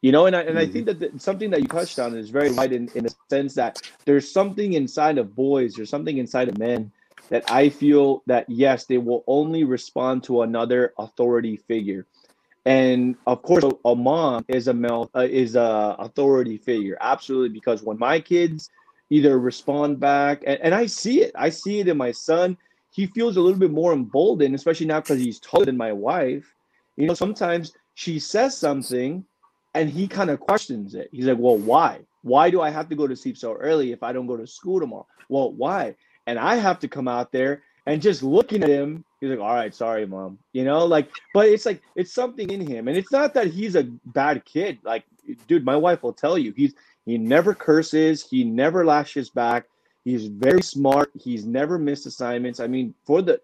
You 0.00 0.12
know, 0.12 0.26
and 0.26 0.36
I, 0.36 0.42
and 0.42 0.58
I 0.58 0.66
think 0.66 0.86
that 0.86 1.00
the, 1.00 1.10
something 1.18 1.50
that 1.50 1.60
you 1.60 1.66
touched 1.66 1.98
on 1.98 2.16
is 2.16 2.30
very 2.30 2.52
right 2.52 2.72
in, 2.72 2.88
in 2.94 3.04
the 3.04 3.14
sense 3.28 3.54
that 3.54 3.82
there's 4.04 4.30
something 4.30 4.74
inside 4.74 5.18
of 5.18 5.34
boys, 5.34 5.74
there's 5.74 5.90
something 5.90 6.18
inside 6.18 6.48
of 6.48 6.56
men 6.58 6.92
that 7.30 7.50
I 7.50 7.68
feel 7.68 8.22
that 8.26 8.48
yes, 8.48 8.84
they 8.84 8.98
will 8.98 9.24
only 9.26 9.64
respond 9.64 10.22
to 10.24 10.42
another 10.42 10.94
authority 10.98 11.56
figure, 11.56 12.06
and 12.64 13.16
of 13.26 13.42
course, 13.42 13.64
a, 13.64 13.72
a 13.88 13.96
mom 13.96 14.44
is 14.48 14.68
a 14.68 14.74
male 14.74 15.10
uh, 15.16 15.26
is 15.28 15.56
a 15.56 15.96
authority 15.98 16.58
figure, 16.58 16.98
absolutely. 17.00 17.48
Because 17.48 17.82
when 17.82 17.98
my 17.98 18.20
kids 18.20 18.70
either 19.10 19.38
respond 19.38 19.98
back, 19.98 20.42
and, 20.46 20.60
and 20.60 20.74
I 20.74 20.84
see 20.84 21.22
it, 21.22 21.32
I 21.34 21.48
see 21.48 21.80
it 21.80 21.88
in 21.88 21.96
my 21.96 22.12
son. 22.12 22.58
He 22.90 23.06
feels 23.06 23.36
a 23.36 23.40
little 23.40 23.58
bit 23.58 23.70
more 23.70 23.92
emboldened, 23.92 24.54
especially 24.54 24.86
now 24.86 25.00
because 25.00 25.18
he's 25.18 25.40
taller 25.40 25.64
than 25.64 25.76
my 25.76 25.92
wife. 25.92 26.54
You 26.96 27.06
know, 27.06 27.14
sometimes 27.14 27.72
she 27.94 28.18
says 28.18 28.56
something, 28.56 29.24
and 29.74 29.90
he 29.90 30.08
kind 30.08 30.30
of 30.30 30.40
questions 30.40 30.94
it. 30.94 31.08
He's 31.12 31.26
like, 31.26 31.38
"Well, 31.38 31.58
why? 31.58 32.00
Why 32.22 32.50
do 32.50 32.60
I 32.60 32.70
have 32.70 32.88
to 32.88 32.96
go 32.96 33.06
to 33.06 33.16
sleep 33.16 33.36
so 33.36 33.54
early 33.54 33.92
if 33.92 34.02
I 34.02 34.12
don't 34.12 34.26
go 34.26 34.36
to 34.36 34.46
school 34.46 34.80
tomorrow? 34.80 35.06
Well, 35.28 35.52
why?" 35.52 35.96
and 36.28 36.38
I 36.38 36.56
have 36.56 36.78
to 36.80 36.88
come 36.88 37.08
out 37.08 37.32
there 37.32 37.62
and 37.86 38.02
just 38.02 38.22
looking 38.22 38.62
at 38.62 38.68
him, 38.68 39.02
he's 39.18 39.30
like, 39.30 39.38
"All 39.38 39.54
right, 39.54 39.74
sorry, 39.74 40.06
mom," 40.06 40.38
you 40.52 40.62
know, 40.62 40.84
like, 40.84 41.10
but 41.32 41.48
it's 41.48 41.64
like 41.64 41.80
it's 41.96 42.12
something 42.12 42.50
in 42.50 42.60
him, 42.60 42.86
and 42.86 42.98
it's 42.98 43.10
not 43.10 43.32
that 43.32 43.46
he's 43.46 43.76
a 43.76 43.84
bad 44.04 44.44
kid. 44.44 44.78
Like, 44.84 45.04
dude, 45.46 45.64
my 45.64 45.74
wife 45.74 46.02
will 46.02 46.12
tell 46.12 46.36
you, 46.36 46.52
he's 46.52 46.74
he 47.06 47.16
never 47.16 47.54
curses, 47.54 48.28
he 48.28 48.44
never 48.44 48.84
lashes 48.84 49.30
back, 49.30 49.64
he's 50.04 50.26
very 50.26 50.60
smart, 50.60 51.10
he's 51.18 51.46
never 51.46 51.78
missed 51.78 52.04
assignments. 52.04 52.60
I 52.60 52.66
mean, 52.66 52.94
for 53.06 53.22
the 53.22 53.40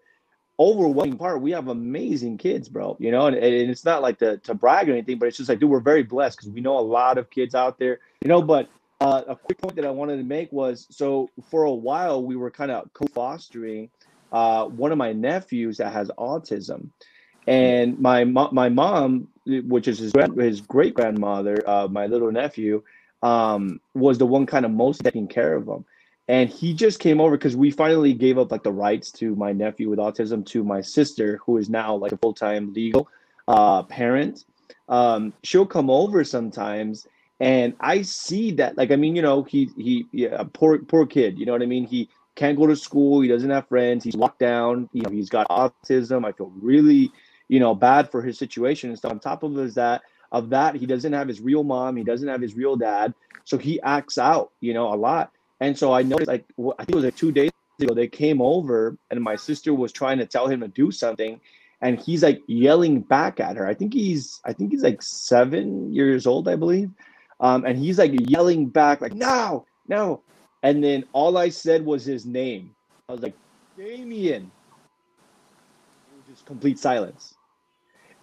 overwhelming 0.59 1.17
part, 1.17 1.41
we 1.41 1.51
have 1.51 1.67
amazing 1.67 2.37
kids, 2.37 2.69
bro. 2.69 2.95
You 2.99 3.11
know, 3.11 3.27
and, 3.27 3.35
and 3.35 3.69
it's 3.69 3.85
not 3.85 4.01
like 4.01 4.19
to 4.19 4.37
to 4.37 4.53
brag 4.53 4.89
or 4.89 4.93
anything, 4.93 5.19
but 5.19 5.27
it's 5.27 5.37
just 5.37 5.49
like, 5.49 5.59
dude, 5.59 5.69
we're 5.69 5.79
very 5.79 6.03
blessed 6.03 6.37
because 6.37 6.51
we 6.51 6.61
know 6.61 6.77
a 6.77 6.81
lot 6.81 7.17
of 7.17 7.29
kids 7.29 7.55
out 7.55 7.79
there, 7.79 7.99
you 8.21 8.27
know, 8.27 8.41
but 8.41 8.69
uh, 9.01 9.23
a 9.27 9.35
quick 9.35 9.59
point 9.59 9.75
that 9.75 9.85
I 9.85 9.91
wanted 9.91 10.17
to 10.17 10.23
make 10.23 10.51
was 10.51 10.87
so 10.89 11.29
for 11.49 11.63
a 11.63 11.73
while 11.73 12.23
we 12.23 12.35
were 12.35 12.49
kind 12.49 12.71
of 12.71 12.91
co-fostering 12.93 13.89
uh, 14.31 14.65
one 14.65 14.91
of 14.91 14.97
my 14.97 15.13
nephews 15.13 15.77
that 15.77 15.93
has 15.93 16.09
autism, 16.17 16.89
and 17.47 17.99
my 17.99 18.23
my 18.23 18.69
mom, 18.69 19.27
which 19.45 19.87
is 19.87 19.99
his 19.99 20.13
his 20.37 20.61
great 20.61 20.93
grandmother, 20.93 21.63
uh, 21.67 21.87
my 21.89 22.07
little 22.07 22.31
nephew, 22.31 22.83
um, 23.23 23.79
was 23.93 24.17
the 24.17 24.25
one 24.25 24.45
kind 24.45 24.65
of 24.65 24.71
most 24.71 25.03
taking 25.03 25.27
care 25.27 25.55
of 25.55 25.67
him, 25.67 25.85
and 26.27 26.49
he 26.49 26.73
just 26.73 26.99
came 26.99 27.21
over 27.21 27.37
because 27.37 27.55
we 27.55 27.71
finally 27.71 28.13
gave 28.13 28.37
up 28.37 28.51
like 28.51 28.63
the 28.63 28.71
rights 28.71 29.11
to 29.11 29.35
my 29.35 29.51
nephew 29.51 29.89
with 29.89 29.99
autism 29.99 30.45
to 30.47 30.63
my 30.63 30.81
sister, 30.81 31.39
who 31.45 31.57
is 31.57 31.69
now 31.69 31.95
like 31.95 32.11
a 32.11 32.17
full 32.17 32.33
time 32.33 32.73
legal 32.73 33.07
uh, 33.47 33.83
parent. 33.83 34.45
Um, 34.89 35.33
she'll 35.43 35.65
come 35.65 35.89
over 35.89 36.23
sometimes 36.23 37.07
and 37.39 37.75
I 37.79 38.01
see 38.03 38.51
that, 38.51 38.77
like, 38.77 38.91
I 38.91 38.95
mean, 38.95 39.15
you 39.15 39.21
know, 39.21 39.43
he 39.43 39.69
he, 39.77 40.05
yeah, 40.11 40.43
poor 40.53 40.79
poor 40.79 41.05
kid. 41.05 41.37
You 41.37 41.45
know 41.45 41.51
what 41.51 41.61
I 41.61 41.65
mean? 41.65 41.85
He 41.85 42.09
can't 42.35 42.57
go 42.57 42.67
to 42.67 42.75
school. 42.75 43.21
He 43.21 43.27
doesn't 43.27 43.49
have 43.49 43.67
friends. 43.67 44.03
He's 44.03 44.15
locked 44.15 44.39
down. 44.39 44.89
You 44.93 45.01
know, 45.01 45.09
he's 45.09 45.29
got 45.29 45.47
autism. 45.49 46.25
I 46.25 46.31
feel 46.31 46.51
really, 46.61 47.11
you 47.49 47.59
know, 47.59 47.75
bad 47.75 48.09
for 48.09 48.21
his 48.21 48.37
situation 48.37 48.89
and 48.89 48.97
stuff. 48.97 49.11
On 49.11 49.19
top 49.19 49.43
of 49.43 49.57
is 49.59 49.75
that 49.75 50.03
of 50.31 50.49
that, 50.49 50.75
he 50.75 50.85
doesn't 50.85 51.11
have 51.11 51.27
his 51.27 51.41
real 51.41 51.63
mom. 51.63 51.97
He 51.97 52.03
doesn't 52.03 52.27
have 52.27 52.41
his 52.41 52.55
real 52.55 52.77
dad. 52.77 53.13
So 53.43 53.57
he 53.57 53.81
acts 53.81 54.17
out, 54.17 54.51
you 54.61 54.73
know, 54.73 54.93
a 54.93 54.95
lot. 54.95 55.31
And 55.61 55.77
so 55.77 55.93
I 55.93 56.01
noticed, 56.01 56.27
like, 56.27 56.45
I 56.57 56.83
think 56.83 56.91
it 56.91 56.95
was 56.95 57.05
like 57.05 57.15
two 57.15 57.31
days 57.31 57.51
ago, 57.81 57.93
they 57.93 58.07
came 58.07 58.41
over, 58.41 58.97
and 59.09 59.21
my 59.21 59.35
sister 59.35 59.73
was 59.73 59.91
trying 59.91 60.17
to 60.17 60.25
tell 60.25 60.47
him 60.47 60.61
to 60.61 60.67
do 60.67 60.91
something, 60.91 61.39
and 61.81 61.99
he's 61.99 62.23
like 62.23 62.41
yelling 62.47 63.01
back 63.01 63.39
at 63.39 63.55
her. 63.55 63.67
I 63.67 63.73
think 63.73 63.93
he's, 63.93 64.41
I 64.45 64.53
think 64.53 64.71
he's 64.71 64.83
like 64.83 65.01
seven 65.01 65.93
years 65.93 66.27
old, 66.27 66.47
I 66.47 66.55
believe. 66.55 66.89
Um, 67.39 67.65
and 67.65 67.77
he's 67.77 67.99
like 67.99 68.13
yelling 68.29 68.67
back, 68.67 69.01
like, 69.01 69.13
no, 69.13 69.65
no. 69.87 70.21
And 70.63 70.83
then 70.83 71.05
all 71.13 71.37
I 71.37 71.49
said 71.49 71.85
was 71.85 72.05
his 72.05 72.25
name. 72.25 72.71
I 73.07 73.13
was 73.13 73.21
like, 73.21 73.35
Damien. 73.77 74.43
It 74.43 76.17
was 76.17 76.35
just 76.35 76.45
complete 76.45 76.79
silence. 76.79 77.35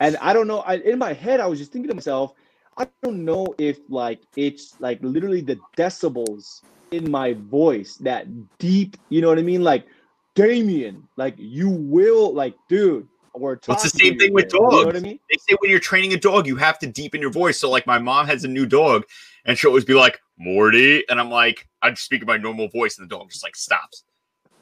And 0.00 0.16
I 0.20 0.32
don't 0.32 0.48
know, 0.48 0.60
I, 0.60 0.76
in 0.76 0.98
my 0.98 1.12
head, 1.12 1.40
I 1.40 1.46
was 1.46 1.58
just 1.58 1.72
thinking 1.72 1.88
to 1.88 1.94
myself, 1.94 2.32
I 2.76 2.88
don't 3.02 3.24
know 3.24 3.54
if 3.58 3.78
like 3.90 4.20
it's 4.36 4.80
like 4.80 4.98
literally 5.02 5.42
the 5.42 5.58
decibels 5.76 6.62
in 6.92 7.10
my 7.10 7.32
voice, 7.34 7.96
that 7.96 8.26
deep, 8.58 8.96
you 9.08 9.20
know 9.20 9.28
what 9.28 9.38
I 9.38 9.42
mean? 9.42 9.62
Like, 9.62 9.86
Damien, 10.34 11.06
like 11.16 11.34
you 11.36 11.68
will, 11.68 12.32
like, 12.32 12.54
dude, 12.68 13.08
we're 13.34 13.58
Well, 13.66 13.76
it's 13.76 13.92
the 13.92 13.98
same 13.98 14.18
thing 14.18 14.32
with 14.32 14.52
here. 14.52 14.60
You 14.62 14.70
know 14.70 14.84
what 14.86 14.96
I 14.96 15.00
mean? 15.00 15.18
They 15.30 15.36
say 15.38 15.56
when 15.60 15.70
you're 15.70 15.80
training 15.80 16.12
a 16.12 16.18
dog, 16.18 16.46
you 16.46 16.56
have 16.56 16.78
to 16.80 16.86
deepen 16.86 17.20
your 17.20 17.30
voice. 17.30 17.58
So, 17.58 17.70
like, 17.70 17.86
my 17.86 17.98
mom 17.98 18.26
has 18.26 18.44
a 18.44 18.48
new 18.48 18.66
dog, 18.66 19.04
and 19.44 19.56
she'll 19.56 19.70
always 19.70 19.84
be 19.84 19.94
like, 19.94 20.20
"Morty," 20.38 21.04
and 21.08 21.18
I'm 21.20 21.30
like, 21.30 21.66
I 21.80 21.90
just 21.90 22.04
speak 22.04 22.20
in 22.20 22.26
my 22.26 22.36
normal 22.36 22.68
voice, 22.68 22.98
and 22.98 23.10
the 23.10 23.16
dog 23.16 23.30
just 23.30 23.42
like 23.42 23.56
stops. 23.56 24.04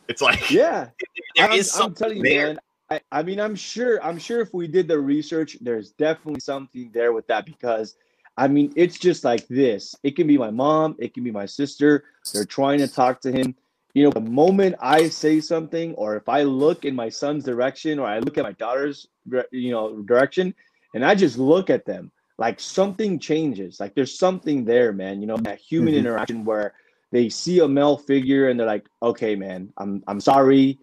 It's 0.08 0.22
like 0.22 0.50
Yeah. 0.50 0.88
there 1.36 1.50
I'm, 1.50 1.58
is 1.58 1.74
I'm 1.78 1.94
telling 1.94 2.18
you, 2.18 2.22
there. 2.22 2.46
man. 2.48 2.58
I, 2.90 3.00
I 3.12 3.22
mean, 3.22 3.40
I'm 3.40 3.54
sure. 3.54 4.02
I'm 4.04 4.18
sure 4.18 4.40
if 4.40 4.52
we 4.52 4.66
did 4.66 4.88
the 4.88 4.98
research, 4.98 5.56
there's 5.60 5.92
definitely 5.92 6.40
something 6.40 6.90
there 6.92 7.12
with 7.12 7.26
that 7.28 7.46
because, 7.46 7.96
I 8.40 8.48
mean, 8.48 8.72
it's 8.74 8.98
just 8.98 9.22
like 9.22 9.46
this. 9.48 9.94
It 10.02 10.16
can 10.16 10.26
be 10.26 10.38
my 10.38 10.50
mom. 10.50 10.96
It 10.98 11.12
can 11.12 11.22
be 11.22 11.30
my 11.30 11.44
sister. 11.44 12.04
They're 12.32 12.46
trying 12.46 12.78
to 12.78 12.88
talk 12.88 13.20
to 13.20 13.30
him. 13.30 13.54
You 13.92 14.04
know, 14.04 14.10
the 14.12 14.20
moment 14.20 14.76
I 14.80 15.10
say 15.10 15.42
something, 15.42 15.94
or 15.96 16.16
if 16.16 16.26
I 16.26 16.44
look 16.44 16.86
in 16.86 16.94
my 16.94 17.10
son's 17.10 17.44
direction, 17.44 17.98
or 17.98 18.06
I 18.06 18.18
look 18.20 18.38
at 18.38 18.44
my 18.44 18.52
daughter's, 18.52 19.08
you 19.50 19.72
know, 19.72 20.00
direction, 20.02 20.54
and 20.94 21.04
I 21.04 21.14
just 21.14 21.36
look 21.36 21.68
at 21.68 21.84
them, 21.84 22.10
like 22.38 22.60
something 22.60 23.18
changes. 23.18 23.78
Like 23.78 23.94
there's 23.94 24.18
something 24.18 24.64
there, 24.64 24.94
man. 24.94 25.20
You 25.20 25.26
know, 25.26 25.36
that 25.42 25.58
human 25.58 25.92
Mhm. 25.92 25.98
interaction 25.98 26.44
where 26.46 26.72
they 27.12 27.28
see 27.28 27.58
a 27.58 27.68
male 27.68 27.98
figure 27.98 28.48
and 28.48 28.58
they're 28.58 28.66
like, 28.66 28.86
okay, 29.02 29.36
man, 29.36 29.70
I'm 29.76 30.02
I'm 30.06 30.20
sorry. 30.20 30.78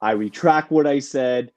I 0.00 0.12
retract 0.12 0.70
what 0.70 0.86
I 0.86 1.00
said. 1.00 1.50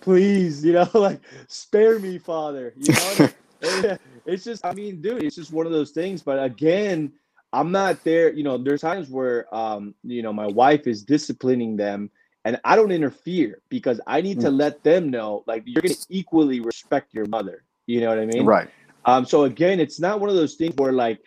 Please, 0.00 0.64
you 0.64 0.72
know, 0.72 0.88
like 0.94 1.20
spare 1.48 1.98
me, 1.98 2.16
Father. 2.16 2.72
You 2.76 2.92
know, 2.94 3.28
it's 4.28 4.44
just, 4.44 4.64
I 4.64 4.74
mean, 4.74 5.00
dude, 5.00 5.22
it's 5.22 5.36
just 5.36 5.52
one 5.52 5.66
of 5.66 5.72
those 5.72 5.90
things. 5.90 6.22
But 6.22 6.42
again, 6.42 7.12
I'm 7.52 7.72
not 7.72 8.04
there. 8.04 8.32
You 8.32 8.44
know, 8.44 8.58
there's 8.58 8.82
times 8.82 9.08
where, 9.08 9.52
um, 9.54 9.94
you 10.02 10.22
know, 10.22 10.32
my 10.32 10.46
wife 10.46 10.86
is 10.86 11.02
disciplining 11.02 11.76
them, 11.76 12.10
and 12.44 12.60
I 12.64 12.76
don't 12.76 12.92
interfere 12.92 13.60
because 13.68 14.00
I 14.06 14.20
need 14.20 14.40
to 14.40 14.48
mm. 14.48 14.58
let 14.58 14.84
them 14.84 15.10
know, 15.10 15.44
like, 15.46 15.62
you're 15.66 15.82
gonna 15.82 15.94
equally 16.08 16.60
respect 16.60 17.14
your 17.14 17.26
mother. 17.26 17.64
You 17.86 18.02
know 18.02 18.10
what 18.10 18.18
I 18.18 18.26
mean? 18.26 18.44
Right. 18.44 18.68
Um. 19.06 19.24
So 19.24 19.44
again, 19.44 19.80
it's 19.80 19.98
not 19.98 20.20
one 20.20 20.28
of 20.28 20.36
those 20.36 20.54
things 20.56 20.74
where 20.76 20.92
like 20.92 21.20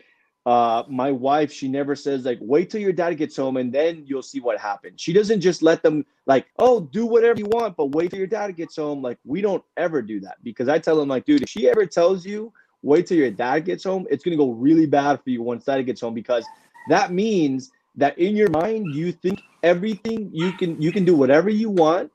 uh 0.46 0.84
my 0.90 1.12
wife 1.12 1.52
she 1.52 1.68
never 1.68 1.96
says 1.96 2.26
like 2.26 2.40
wait 2.42 2.72
till 2.72 2.82
your 2.82 2.92
dad 2.92 3.16
gets 3.16 3.38
home 3.38 3.58
and 3.58 3.72
then 3.72 4.04
you'll 4.08 4.24
see 4.24 4.40
what 4.40 4.60
happens 4.60 5.00
she 5.00 5.14
doesn't 5.14 5.40
just 5.40 5.62
let 5.62 5.84
them 5.84 6.04
like 6.26 6.48
oh 6.58 6.80
do 6.80 7.06
whatever 7.06 7.40
you 7.40 7.46
want 7.46 7.78
but 7.78 7.92
wait 7.92 8.10
till 8.10 8.18
your 8.18 8.28
dad 8.28 8.56
gets 8.56 8.76
home 8.76 9.04
like 9.04 9.20
we 9.24 9.40
don't 9.40 9.64
ever 9.78 10.02
do 10.02 10.20
that 10.20 10.38
because 10.42 10.68
i 10.68 10.80
tell 10.80 10.96
them 10.96 11.08
like 11.08 11.26
dude 11.26 11.44
if 11.44 11.50
she 11.50 11.70
ever 11.70 11.86
tells 11.86 12.26
you 12.26 12.52
wait 12.84 13.08
till 13.08 13.18
your 13.18 13.32
dad 13.32 13.66
gets 13.66 13.84
home 13.84 14.06
it's 14.10 14.24
going 14.24 14.38
to 14.38 14.44
go 14.44 14.52
really 14.52 14.86
bad 14.86 15.22
for 15.24 15.30
you 15.30 15.42
once 15.42 15.66
dad 15.66 15.82
gets 15.86 16.02
home 16.02 16.14
because 16.14 16.46
that 16.90 17.12
means 17.12 17.72
that 17.96 18.18
in 18.18 18.36
your 18.36 18.50
mind 18.50 18.94
you 18.94 19.12
think 19.12 19.42
everything 19.64 20.30
you 20.34 20.52
can 20.54 20.82
you 20.82 20.92
can 20.92 21.06
do 21.06 21.16
whatever 21.16 21.50
you 21.50 21.70
want 21.70 22.12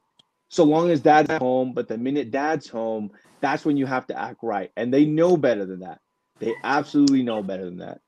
so 0.49 0.64
long 0.64 0.91
as 0.91 1.01
dad's 1.01 1.31
at 1.31 1.41
home 1.41 1.73
but 1.73 1.89
the 1.89 1.97
minute 1.97 2.31
dad's 2.31 2.69
home 2.69 3.11
that's 3.41 3.64
when 3.64 3.77
you 3.77 3.87
have 3.87 4.07
to 4.07 4.19
act 4.19 4.39
right 4.43 4.73
and 4.77 4.93
they 4.93 5.05
know 5.05 5.37
better 5.37 5.64
than 5.64 5.81
that 5.81 6.01
they 6.39 6.55
absolutely 6.64 7.23
know 7.23 7.43
better 7.43 7.64
than 7.64 7.79
that 7.79 8.01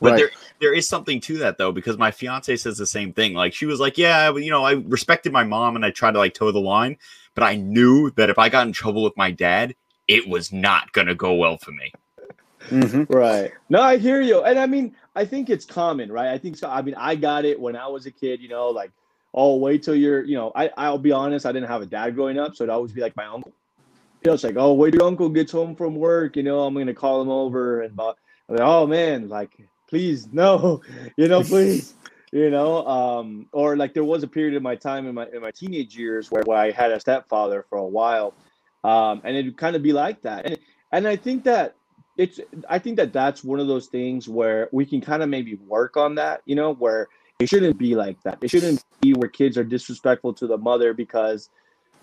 but 0.00 0.12
right. 0.12 0.16
there 0.16 0.30
there 0.60 0.74
is 0.74 0.88
something 0.88 1.20
to 1.22 1.38
that 1.38 1.58
though, 1.58 1.72
because 1.72 1.98
my 1.98 2.10
fiance 2.10 2.56
says 2.56 2.78
the 2.78 2.86
same 2.86 3.12
thing. 3.12 3.34
Like 3.34 3.52
she 3.52 3.66
was 3.66 3.80
like, 3.80 3.98
Yeah, 3.98 4.32
you 4.34 4.50
know, 4.50 4.64
I 4.64 4.72
respected 4.72 5.32
my 5.32 5.44
mom 5.44 5.76
and 5.76 5.84
I 5.84 5.90
tried 5.90 6.12
to 6.12 6.18
like 6.18 6.34
toe 6.34 6.52
the 6.52 6.60
line, 6.60 6.98
but 7.34 7.44
I 7.44 7.56
knew 7.56 8.10
that 8.12 8.30
if 8.30 8.38
I 8.38 8.48
got 8.48 8.66
in 8.66 8.72
trouble 8.72 9.02
with 9.02 9.16
my 9.16 9.30
dad, 9.30 9.74
it 10.08 10.28
was 10.28 10.52
not 10.52 10.92
gonna 10.92 11.14
go 11.14 11.34
well 11.34 11.58
for 11.58 11.72
me. 11.72 11.92
Mm-hmm. 12.68 13.12
Right. 13.12 13.50
No, 13.68 13.82
I 13.82 13.96
hear 13.96 14.20
you. 14.20 14.42
And 14.42 14.58
I 14.58 14.66
mean, 14.66 14.94
I 15.16 15.24
think 15.24 15.50
it's 15.50 15.64
common, 15.64 16.12
right? 16.12 16.28
I 16.28 16.38
think 16.38 16.56
so. 16.56 16.68
I 16.68 16.82
mean, 16.82 16.94
I 16.96 17.16
got 17.16 17.44
it 17.44 17.58
when 17.58 17.76
I 17.76 17.88
was 17.88 18.06
a 18.06 18.10
kid, 18.10 18.40
you 18.40 18.48
know, 18.48 18.68
like, 18.68 18.92
oh, 19.34 19.56
wait 19.56 19.82
till 19.82 19.96
you're, 19.96 20.22
you 20.24 20.36
know, 20.36 20.52
I, 20.54 20.70
I'll 20.76 20.98
be 20.98 21.10
honest, 21.10 21.44
I 21.44 21.52
didn't 21.52 21.68
have 21.68 21.82
a 21.82 21.86
dad 21.86 22.14
growing 22.14 22.38
up, 22.38 22.54
so 22.54 22.64
it'd 22.64 22.72
always 22.72 22.92
be 22.92 23.00
like 23.00 23.16
my 23.16 23.26
uncle. 23.26 23.52
You 24.22 24.30
know, 24.30 24.34
it's 24.34 24.44
like, 24.44 24.56
oh, 24.56 24.74
wait 24.74 24.92
till 24.92 25.00
your 25.00 25.08
uncle 25.08 25.28
gets 25.28 25.50
home 25.50 25.74
from 25.74 25.96
work, 25.96 26.36
you 26.36 26.44
know, 26.44 26.60
I'm 26.60 26.74
gonna 26.74 26.94
call 26.94 27.20
him 27.20 27.28
over 27.28 27.82
and 27.82 27.96
like, 27.96 28.16
oh 28.50 28.86
man, 28.86 29.28
like 29.28 29.50
please 29.92 30.26
no 30.32 30.80
you 31.18 31.28
know 31.28 31.42
please 31.42 31.92
you 32.32 32.48
know 32.48 32.84
um 32.86 33.46
or 33.52 33.76
like 33.76 33.92
there 33.92 34.04
was 34.04 34.22
a 34.22 34.26
period 34.26 34.54
of 34.54 34.62
my 34.62 34.74
time 34.74 35.06
in 35.06 35.14
my 35.14 35.26
in 35.34 35.42
my 35.42 35.50
teenage 35.50 35.94
years 35.94 36.30
where, 36.30 36.42
where 36.46 36.56
i 36.56 36.70
had 36.70 36.90
a 36.90 36.98
stepfather 36.98 37.66
for 37.68 37.76
a 37.76 37.86
while 37.86 38.32
um 38.84 39.20
and 39.24 39.36
it'd 39.36 39.56
kind 39.56 39.76
of 39.76 39.82
be 39.82 39.92
like 39.92 40.20
that 40.22 40.44
and 40.46 40.58
and 40.92 41.06
i 41.06 41.16
think 41.16 41.44
that 41.44 41.76
it's 42.16 42.40
i 42.68 42.78
think 42.78 42.96
that 42.96 43.12
that's 43.12 43.42
one 43.44 43.60
of 43.60 43.66
those 43.66 43.86
things 43.86 44.28
where 44.28 44.68
we 44.72 44.84
can 44.84 45.00
kind 45.00 45.22
of 45.22 45.28
maybe 45.28 45.54
work 45.66 45.96
on 45.96 46.14
that 46.14 46.42
you 46.44 46.54
know 46.54 46.74
where 46.74 47.08
it 47.38 47.48
shouldn't 47.48 47.78
be 47.78 47.94
like 47.94 48.20
that 48.22 48.38
it 48.40 48.50
shouldn't 48.50 48.84
be 49.00 49.12
where 49.14 49.28
kids 49.28 49.56
are 49.56 49.64
disrespectful 49.64 50.32
to 50.32 50.46
the 50.46 50.58
mother 50.58 50.92
because 50.92 51.50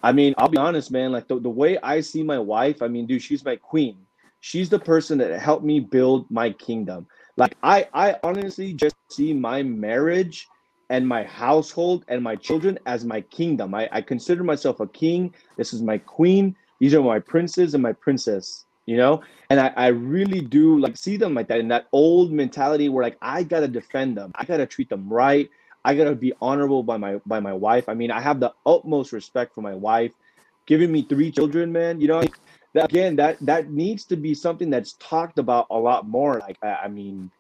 i 0.04 0.12
mean 0.12 0.34
i'll 0.38 0.50
be 0.50 0.58
honest 0.58 0.92
man 0.92 1.12
like 1.12 1.28
the, 1.28 1.40
the 1.40 1.50
way 1.50 1.78
i 1.84 2.00
see 2.00 2.24
my 2.24 2.40
wife 2.40 2.82
i 2.82 2.88
mean 2.88 3.06
dude 3.06 3.22
she's 3.22 3.44
my 3.46 3.56
queen 3.56 3.98
she's 4.40 4.70
the 4.70 4.80
person 4.80 5.18
that 5.18 5.40
helped 5.40 5.66
me 5.66 5.80
build 5.80 6.30
my 6.32 6.50
kingdom 6.52 7.06
like 7.40 7.56
I, 7.64 7.88
I 7.94 8.18
honestly 8.22 8.74
just 8.74 8.96
see 9.10 9.34
my 9.34 9.64
marriage 9.64 10.48
and 10.90 11.08
my 11.08 11.24
household 11.24 12.04
and 12.10 12.22
my 12.22 12.36
children 12.36 12.78
as 12.86 13.06
my 13.06 13.22
kingdom. 13.22 13.74
I, 13.74 13.88
I 13.94 14.02
consider 14.02 14.44
myself 14.44 14.82
a 14.82 14.88
king. 14.88 15.34
This 15.56 15.74
is 15.74 15.82
my 15.82 16.00
queen. 16.00 16.56
These 16.80 16.94
are 16.94 17.02
my 17.02 17.20
princes 17.20 17.74
and 17.74 17.84
my 17.84 17.94
princess, 17.94 18.66
you 18.86 18.98
know? 18.98 19.22
And 19.50 19.60
I, 19.60 19.74
I 19.76 19.88
really 19.88 20.42
do 20.42 20.80
like 20.80 20.98
see 20.98 21.18
them 21.18 21.34
like 21.34 21.48
that 21.48 21.60
in 21.60 21.68
that 21.70 21.88
old 21.92 22.32
mentality 22.32 22.90
where 22.90 23.04
like 23.04 23.18
I 23.22 23.44
gotta 23.44 23.68
defend 23.68 24.18
them. 24.18 24.32
I 24.36 24.46
gotta 24.46 24.66
treat 24.66 24.90
them 24.90 25.12
right. 25.12 25.50
I 25.86 25.96
gotta 25.96 26.16
be 26.16 26.34
honorable 26.42 26.84
by 26.84 26.98
my 26.98 27.20
by 27.26 27.40
my 27.40 27.54
wife. 27.54 27.90
I 27.90 27.94
mean, 27.94 28.12
I 28.12 28.22
have 28.22 28.40
the 28.40 28.54
utmost 28.66 29.12
respect 29.12 29.56
for 29.56 29.62
my 29.62 29.76
wife. 29.76 30.14
Giving 30.66 30.92
me 30.92 31.02
three 31.02 31.32
children, 31.32 31.72
man. 31.72 32.00
You 32.00 32.08
know, 32.10 32.24
that, 32.74 32.86
again, 32.86 33.16
that 33.16 33.38
that 33.42 33.72
needs 33.72 34.06
to 34.06 34.16
be 34.16 34.34
something 34.34 34.70
that's 34.70 34.94
talked 34.94 35.40
about 35.40 35.68
a 35.72 35.78
lot 35.78 36.08
more. 36.08 36.40
Like, 36.40 36.58
I, 36.62 36.86
I 36.86 36.88
mean, 36.88 37.32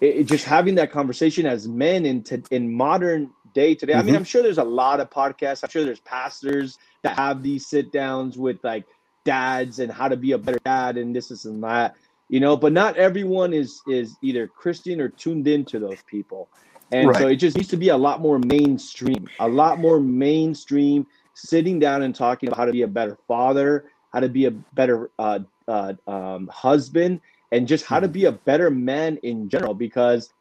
it, 0.00 0.16
it, 0.16 0.24
just 0.24 0.44
having 0.44 0.74
that 0.74 0.92
conversation 0.92 1.46
as 1.46 1.66
men 1.66 2.04
in 2.04 2.22
to, 2.24 2.42
in 2.50 2.72
modern 2.72 3.30
day 3.54 3.74
today. 3.74 3.92
Mm-hmm. 3.92 4.00
I 4.00 4.02
mean, 4.02 4.14
mm-hmm. 4.14 4.18
I'm 4.18 4.24
sure 4.24 4.42
there's 4.42 4.58
a 4.58 4.64
lot 4.64 5.00
of 5.00 5.08
podcasts. 5.10 5.64
I'm 5.64 5.70
sure 5.70 5.84
there's 5.84 6.00
pastors 6.00 6.78
that 7.02 7.16
have 7.16 7.42
these 7.42 7.66
sit 7.66 7.92
downs 7.92 8.36
with 8.36 8.62
like 8.62 8.84
dads 9.24 9.78
and 9.78 9.90
how 9.90 10.08
to 10.08 10.16
be 10.16 10.32
a 10.32 10.38
better 10.38 10.60
dad 10.64 10.96
and 10.96 11.14
this, 11.14 11.28
this 11.28 11.44
and 11.46 11.62
that. 11.64 11.96
You 12.28 12.40
know, 12.40 12.56
but 12.56 12.72
not 12.72 12.96
everyone 12.96 13.52
is 13.52 13.80
is 13.86 14.16
either 14.22 14.48
Christian 14.48 15.00
or 15.00 15.08
tuned 15.08 15.46
into 15.46 15.78
those 15.78 16.02
people. 16.06 16.48
And 16.92 17.08
right. 17.08 17.16
so 17.16 17.28
it 17.28 17.36
just 17.36 17.56
needs 17.56 17.68
to 17.68 17.76
be 17.76 17.88
a 17.88 17.96
lot 17.96 18.20
more 18.20 18.38
mainstream, 18.38 19.28
a 19.40 19.48
lot 19.48 19.78
more 19.78 20.00
mainstream, 20.00 21.06
sitting 21.34 21.78
down 21.78 22.02
and 22.02 22.14
talking 22.14 22.48
about 22.48 22.58
how 22.58 22.64
to 22.66 22.72
be 22.72 22.82
a 22.82 22.88
better 22.88 23.18
father, 23.26 23.86
how 24.12 24.20
to 24.20 24.28
be 24.28 24.44
a 24.46 24.50
better 24.50 25.10
uh, 25.18 25.40
uh, 25.66 25.94
um, 26.06 26.48
husband, 26.48 27.20
and 27.52 27.66
just 27.66 27.84
how 27.84 28.00
to 28.00 28.08
be 28.08 28.26
a 28.26 28.32
better 28.32 28.70
man 28.70 29.18
in 29.22 29.48
general. 29.48 29.74
Because 29.74 30.32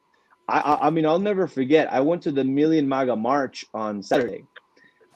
I, 0.48 0.78
I, 0.82 0.90
mean, 0.90 1.06
I'll 1.06 1.20
never 1.20 1.48
forget. 1.48 1.92
I 1.92 2.02
went 2.02 2.22
to 2.24 2.32
the 2.32 2.44
Million 2.44 2.88
MAGA 2.88 3.16
March 3.16 3.66
on 3.74 4.04
Saturday 4.04 4.46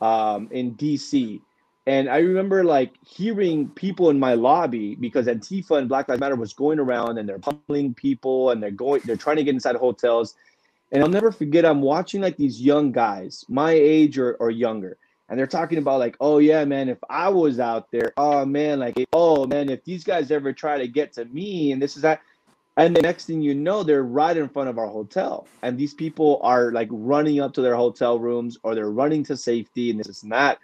um, 0.01 0.47
in 0.51 0.75
DC, 0.75 1.41
and 1.87 2.09
I 2.09 2.17
remember 2.17 2.63
like 2.63 2.93
hearing 3.05 3.69
people 3.69 4.09
in 4.09 4.19
my 4.19 4.33
lobby 4.33 4.95
because 4.95 5.27
Antifa 5.27 5.77
and 5.77 5.87
Black 5.87 6.09
Lives 6.09 6.19
Matter 6.19 6.35
was 6.35 6.53
going 6.53 6.79
around 6.79 7.17
and 7.17 7.27
they're 7.27 7.39
pummeling 7.39 7.93
people 7.93 8.51
and 8.51 8.61
they're 8.61 8.71
going, 8.71 9.01
they're 9.05 9.15
trying 9.15 9.37
to 9.37 9.43
get 9.43 9.53
inside 9.53 9.77
hotels. 9.77 10.35
And 10.91 11.01
I'll 11.01 11.09
never 11.09 11.31
forget, 11.31 11.65
I'm 11.65 11.81
watching 11.81 12.21
like 12.21 12.37
these 12.37 12.61
young 12.61 12.91
guys, 12.91 13.45
my 13.47 13.71
age 13.71 14.17
or, 14.17 14.35
or 14.35 14.51
younger, 14.51 14.97
and 15.29 15.39
they're 15.39 15.47
talking 15.47 15.77
about 15.77 15.99
like, 15.99 16.15
oh 16.19 16.39
yeah, 16.39 16.63
man, 16.65 16.89
if 16.89 16.99
I 17.09 17.29
was 17.29 17.59
out 17.59 17.91
there, 17.91 18.13
oh 18.17 18.45
man, 18.45 18.79
like, 18.79 18.95
oh 19.13 19.45
man, 19.45 19.69
if 19.69 19.83
these 19.83 20.03
guys 20.03 20.31
ever 20.31 20.53
try 20.53 20.77
to 20.77 20.87
get 20.87 21.13
to 21.13 21.25
me 21.25 21.71
and 21.71 21.81
this 21.81 21.95
is 21.95 22.01
that, 22.03 22.21
and 22.77 22.95
the 22.95 23.01
next 23.01 23.25
thing 23.25 23.41
you 23.41 23.53
know, 23.55 23.83
they're 23.83 24.03
right 24.03 24.37
in 24.37 24.47
front 24.47 24.69
of 24.69 24.77
our 24.77 24.87
hotel, 24.87 25.47
and 25.63 25.77
these 25.77 25.93
people 25.93 26.39
are 26.43 26.71
like 26.71 26.89
running 26.91 27.39
up 27.41 27.53
to 27.53 27.61
their 27.61 27.75
hotel 27.75 28.19
rooms 28.19 28.57
or 28.63 28.75
they're 28.75 28.91
running 28.91 29.23
to 29.25 29.35
safety 29.35 29.89
and 29.91 29.99
this 29.99 30.23
and 30.23 30.31
that, 30.31 30.59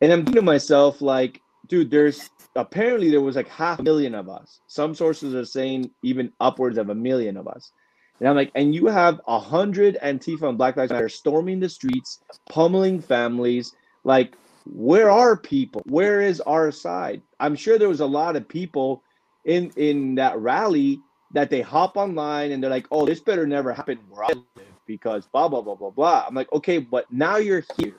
and 0.00 0.12
I'm 0.12 0.20
thinking 0.20 0.36
to 0.36 0.42
myself 0.42 1.00
like, 1.00 1.40
dude, 1.68 1.90
there's 1.90 2.30
apparently 2.54 3.10
there 3.10 3.20
was 3.20 3.36
like 3.36 3.48
half 3.48 3.80
a 3.80 3.82
million 3.82 4.14
of 4.14 4.28
us. 4.28 4.60
Some 4.66 4.94
sources 4.94 5.34
are 5.34 5.44
saying 5.44 5.90
even 6.02 6.32
upwards 6.40 6.78
of 6.78 6.90
a 6.90 6.94
million 6.94 7.36
of 7.36 7.48
us. 7.48 7.72
And 8.18 8.28
I'm 8.28 8.36
like, 8.36 8.50
and 8.54 8.74
you 8.74 8.86
have 8.86 9.20
a 9.26 9.38
hundred 9.38 9.98
Antifa 10.02 10.48
and 10.48 10.56
Black 10.56 10.76
Lives 10.76 10.92
Matter 10.92 11.08
storming 11.08 11.60
the 11.60 11.68
streets, 11.68 12.20
pummeling 12.48 13.00
families, 13.00 13.74
like 14.04 14.36
where 14.64 15.10
are 15.10 15.36
people? 15.36 15.82
Where 15.86 16.22
is 16.22 16.40
our 16.42 16.70
side? 16.72 17.22
I'm 17.40 17.54
sure 17.54 17.78
there 17.78 17.88
was 17.88 18.00
a 18.00 18.06
lot 18.06 18.36
of 18.36 18.48
people 18.48 19.02
in 19.44 19.70
in 19.76 20.14
that 20.16 20.38
rally 20.38 21.00
that 21.32 21.50
they 21.50 21.60
hop 21.60 21.96
online 21.96 22.52
and 22.52 22.62
they're 22.62 22.70
like 22.70 22.86
oh 22.90 23.06
this 23.06 23.20
better 23.20 23.46
never 23.46 23.72
happen 23.72 23.98
where 24.08 24.24
i 24.24 24.28
live 24.28 24.66
because 24.86 25.26
blah 25.26 25.48
blah 25.48 25.60
blah 25.60 25.74
blah 25.74 25.90
blah 25.90 26.24
i'm 26.26 26.34
like 26.34 26.50
okay 26.52 26.78
but 26.78 27.10
now 27.12 27.36
you're 27.36 27.64
here 27.78 27.96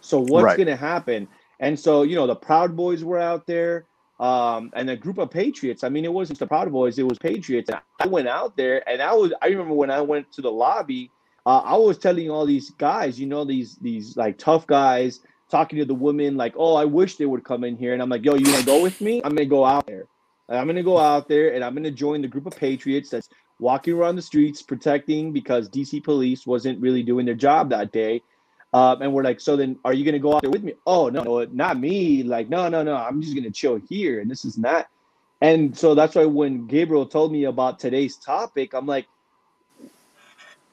so 0.00 0.20
what's 0.20 0.44
right. 0.44 0.56
going 0.56 0.66
to 0.66 0.76
happen 0.76 1.26
and 1.60 1.78
so 1.78 2.02
you 2.02 2.14
know 2.14 2.26
the 2.26 2.36
proud 2.36 2.76
boys 2.76 3.04
were 3.04 3.18
out 3.18 3.46
there 3.46 3.86
um, 4.20 4.72
and 4.74 4.90
a 4.90 4.96
group 4.96 5.18
of 5.18 5.30
patriots 5.30 5.84
i 5.84 5.88
mean 5.88 6.04
it 6.04 6.12
wasn't 6.12 6.38
the 6.38 6.46
proud 6.46 6.70
boys 6.72 6.98
it 6.98 7.06
was 7.06 7.18
patriots 7.18 7.70
and 7.70 7.80
i 8.00 8.06
went 8.06 8.28
out 8.28 8.56
there 8.56 8.86
and 8.88 9.00
i 9.00 9.12
was 9.12 9.32
i 9.42 9.46
remember 9.46 9.74
when 9.74 9.90
i 9.90 10.00
went 10.00 10.30
to 10.32 10.42
the 10.42 10.50
lobby 10.50 11.10
uh, 11.46 11.60
i 11.60 11.76
was 11.76 11.98
telling 11.98 12.28
all 12.28 12.44
these 12.44 12.70
guys 12.70 13.18
you 13.18 13.26
know 13.26 13.44
these 13.44 13.76
these 13.76 14.16
like 14.16 14.36
tough 14.36 14.66
guys 14.66 15.20
talking 15.48 15.78
to 15.78 15.84
the 15.84 15.94
women 15.94 16.36
like, 16.36 16.54
"Oh, 16.56 16.74
I 16.74 16.84
wish 16.84 17.16
they 17.16 17.26
would 17.26 17.44
come 17.44 17.64
in 17.64 17.76
here," 17.76 17.92
and 17.92 18.02
I'm 18.02 18.08
like, 18.08 18.24
"Yo, 18.24 18.34
you 18.34 18.50
want 18.50 18.60
to 18.60 18.66
go 18.66 18.82
with 18.82 19.00
me? 19.00 19.20
I'm 19.24 19.34
gonna 19.34 19.46
go 19.46 19.64
out 19.64 19.86
there. 19.86 20.06
I'm 20.48 20.66
gonna 20.66 20.82
go 20.82 20.98
out 20.98 21.28
there 21.28 21.54
and 21.54 21.64
I'm 21.64 21.74
gonna 21.74 21.90
join 21.90 22.22
the 22.22 22.28
group 22.28 22.46
of 22.46 22.56
patriots 22.56 23.10
that's 23.10 23.28
walking 23.60 23.94
around 23.94 24.16
the 24.16 24.22
streets 24.22 24.62
protecting 24.62 25.32
because 25.32 25.68
DC 25.68 26.02
police 26.02 26.46
wasn't 26.46 26.80
really 26.80 27.02
doing 27.02 27.26
their 27.26 27.34
job 27.34 27.70
that 27.70 27.92
day." 27.92 28.22
Um, 28.72 29.02
and 29.02 29.12
we're 29.12 29.24
like, 29.24 29.40
"So 29.40 29.56
then, 29.56 29.78
are 29.84 29.92
you 29.92 30.04
gonna 30.04 30.18
go 30.18 30.34
out 30.34 30.42
there 30.42 30.50
with 30.50 30.62
me?" 30.62 30.74
Oh 30.86 31.08
no, 31.08 31.22
no, 31.22 31.44
not 31.52 31.78
me. 31.78 32.22
Like, 32.22 32.48
no, 32.48 32.68
no, 32.68 32.82
no. 32.82 32.96
I'm 32.96 33.20
just 33.20 33.34
gonna 33.34 33.50
chill 33.50 33.76
here, 33.88 34.20
and 34.20 34.30
this 34.30 34.44
is 34.44 34.58
not. 34.58 34.88
And 35.40 35.76
so 35.76 35.94
that's 35.94 36.14
why 36.14 36.24
when 36.24 36.66
Gabriel 36.66 37.06
told 37.06 37.32
me 37.32 37.44
about 37.44 37.78
today's 37.78 38.16
topic, 38.16 38.74
I'm 38.74 38.86
like, 38.86 39.06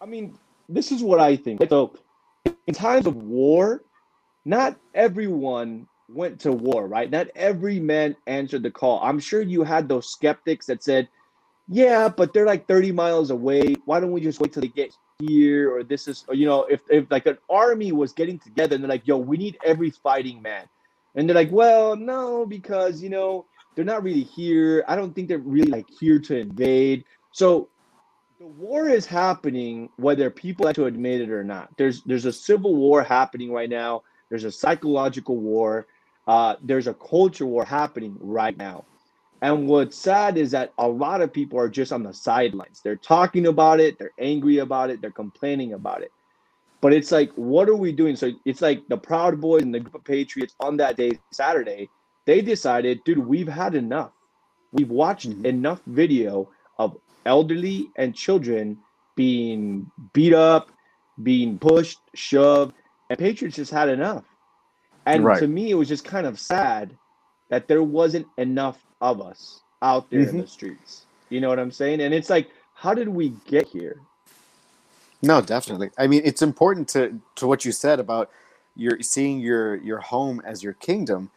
I 0.01 0.05
mean, 0.05 0.37
this 0.67 0.91
is 0.91 1.03
what 1.03 1.19
I 1.19 1.35
think. 1.35 1.61
So, 1.69 1.93
in 2.67 2.73
times 2.73 3.05
of 3.05 3.15
war, 3.15 3.83
not 4.43 4.77
everyone 4.93 5.87
went 6.09 6.39
to 6.41 6.51
war, 6.51 6.87
right? 6.87 7.09
Not 7.09 7.27
every 7.35 7.79
man 7.79 8.15
answered 8.27 8.63
the 8.63 8.71
call. 8.71 8.99
I'm 9.01 9.19
sure 9.19 9.41
you 9.41 9.63
had 9.63 9.89
those 9.89 10.11
skeptics 10.11 10.65
that 10.67 10.83
said, 10.83 11.07
yeah, 11.67 12.09
but 12.09 12.33
they're 12.33 12.45
like 12.45 12.67
30 12.67 12.91
miles 12.91 13.31
away. 13.31 13.75
Why 13.85 13.99
don't 13.99 14.11
we 14.11 14.21
just 14.21 14.39
wait 14.39 14.53
till 14.53 14.61
they 14.61 14.67
get 14.67 14.95
here? 15.19 15.75
Or 15.75 15.83
this 15.83 16.07
is, 16.07 16.23
or, 16.27 16.35
you 16.35 16.45
know, 16.45 16.63
if, 16.65 16.81
if 16.89 17.09
like 17.09 17.25
an 17.25 17.37
army 17.49 17.91
was 17.91 18.13
getting 18.13 18.37
together 18.37 18.75
and 18.75 18.83
they're 18.83 18.89
like, 18.89 19.07
yo, 19.07 19.17
we 19.17 19.37
need 19.37 19.57
every 19.63 19.89
fighting 19.89 20.41
man. 20.41 20.65
And 21.15 21.27
they're 21.27 21.35
like, 21.35 21.51
well, 21.51 21.95
no, 21.95 22.45
because, 22.45 23.01
you 23.01 23.09
know, 23.09 23.45
they're 23.75 23.85
not 23.85 24.03
really 24.03 24.23
here. 24.23 24.83
I 24.87 24.95
don't 24.95 25.13
think 25.13 25.27
they're 25.27 25.37
really 25.39 25.71
like 25.71 25.89
here 25.89 26.19
to 26.19 26.37
invade. 26.37 27.03
So 27.31 27.69
the 28.39 28.47
war 28.47 28.87
is 28.87 29.05
happening 29.05 29.89
whether 29.97 30.29
people 30.29 30.65
like 30.65 30.75
to 30.75 30.85
admit 30.85 31.21
it 31.21 31.29
or 31.29 31.43
not. 31.43 31.69
There's 31.77 32.01
there's 32.03 32.25
a 32.25 32.33
civil 32.33 32.75
war 32.75 33.03
happening 33.03 33.51
right 33.51 33.69
now. 33.69 34.03
There's 34.29 34.43
a 34.43 34.51
psychological 34.51 35.37
war. 35.37 35.87
Uh, 36.27 36.55
there's 36.61 36.87
a 36.87 36.93
culture 36.93 37.45
war 37.45 37.65
happening 37.65 38.17
right 38.19 38.57
now. 38.57 38.85
And 39.41 39.67
what's 39.67 39.97
sad 39.97 40.37
is 40.37 40.51
that 40.51 40.73
a 40.77 40.87
lot 40.87 41.21
of 41.21 41.31
people 41.31 41.59
are 41.59 41.69
just 41.69 41.91
on 41.91 42.03
the 42.03 42.13
sidelines. 42.13 42.81
They're 42.83 42.95
talking 42.95 43.47
about 43.47 43.79
it, 43.79 43.99
they're 43.99 44.11
angry 44.19 44.59
about 44.59 44.89
it, 44.89 45.01
they're 45.01 45.11
complaining 45.11 45.73
about 45.73 46.01
it. 46.01 46.11
But 46.81 46.93
it's 46.93 47.11
like, 47.11 47.31
what 47.35 47.69
are 47.69 47.75
we 47.75 47.91
doing? 47.91 48.15
So 48.15 48.31
it's 48.45 48.61
like 48.61 48.87
the 48.87 48.97
Proud 48.97 49.39
Boys 49.41 49.63
and 49.63 49.73
the 49.73 49.79
group 49.79 49.95
of 49.95 50.03
Patriots 50.03 50.55
on 50.59 50.77
that 50.77 50.97
day, 50.97 51.19
Saturday, 51.31 51.89
they 52.25 52.41
decided, 52.41 53.03
dude, 53.03 53.19
we've 53.19 53.47
had 53.47 53.75
enough. 53.75 54.11
We've 54.71 54.89
watched 54.89 55.29
mm-hmm. 55.29 55.45
enough 55.45 55.81
video 55.87 56.49
of 56.77 56.97
elderly 57.25 57.89
and 57.95 58.15
children 58.15 58.77
being 59.15 59.89
beat 60.13 60.33
up, 60.33 60.71
being 61.23 61.57
pushed, 61.57 61.99
shoved, 62.13 62.73
and 63.09 63.17
Patriots 63.19 63.55
just 63.55 63.71
had 63.71 63.89
enough. 63.89 64.23
And 65.05 65.23
right. 65.23 65.39
to 65.39 65.47
me, 65.47 65.71
it 65.71 65.75
was 65.75 65.87
just 65.87 66.03
kind 66.03 66.25
of 66.25 66.39
sad 66.39 66.97
that 67.49 67.67
there 67.67 67.83
wasn't 67.83 68.27
enough 68.37 68.83
of 69.01 69.21
us 69.21 69.61
out 69.81 70.09
there 70.09 70.21
mm-hmm. 70.21 70.29
in 70.29 70.41
the 70.41 70.47
streets. 70.47 71.05
You 71.29 71.41
know 71.41 71.49
what 71.49 71.59
I'm 71.59 71.71
saying? 71.71 72.01
And 72.01 72.13
it's 72.13 72.29
like, 72.29 72.49
how 72.73 72.93
did 72.93 73.07
we 73.07 73.29
get 73.45 73.67
here? 73.67 74.01
No, 75.21 75.41
definitely. 75.41 75.89
I 75.97 76.07
mean, 76.07 76.21
it's 76.23 76.41
important 76.41 76.87
to 76.89 77.19
to 77.35 77.47
what 77.47 77.65
you 77.65 77.71
said 77.71 77.99
about 77.99 78.29
your 78.75 79.01
seeing 79.01 79.39
your 79.39 79.75
your 79.77 79.99
home 79.99 80.41
as 80.45 80.61
your 80.61 80.73
kingdom, 80.73 81.31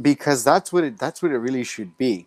because 0.00 0.44
that's 0.44 0.72
what 0.72 0.84
it 0.84 0.98
that's 0.98 1.22
what 1.22 1.30
it 1.30 1.38
really 1.38 1.64
should 1.64 1.96
be, 1.96 2.26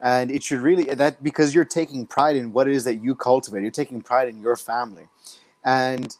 and 0.00 0.30
it 0.30 0.42
should 0.44 0.60
really 0.60 0.84
that 0.84 1.22
because 1.22 1.54
you're 1.54 1.64
taking 1.64 2.06
pride 2.06 2.36
in 2.36 2.52
what 2.52 2.68
it 2.68 2.74
is 2.74 2.84
that 2.84 3.02
you 3.02 3.14
cultivate. 3.14 3.62
You're 3.62 3.70
taking 3.70 4.00
pride 4.02 4.28
in 4.28 4.40
your 4.40 4.56
family, 4.56 5.08
and 5.64 6.16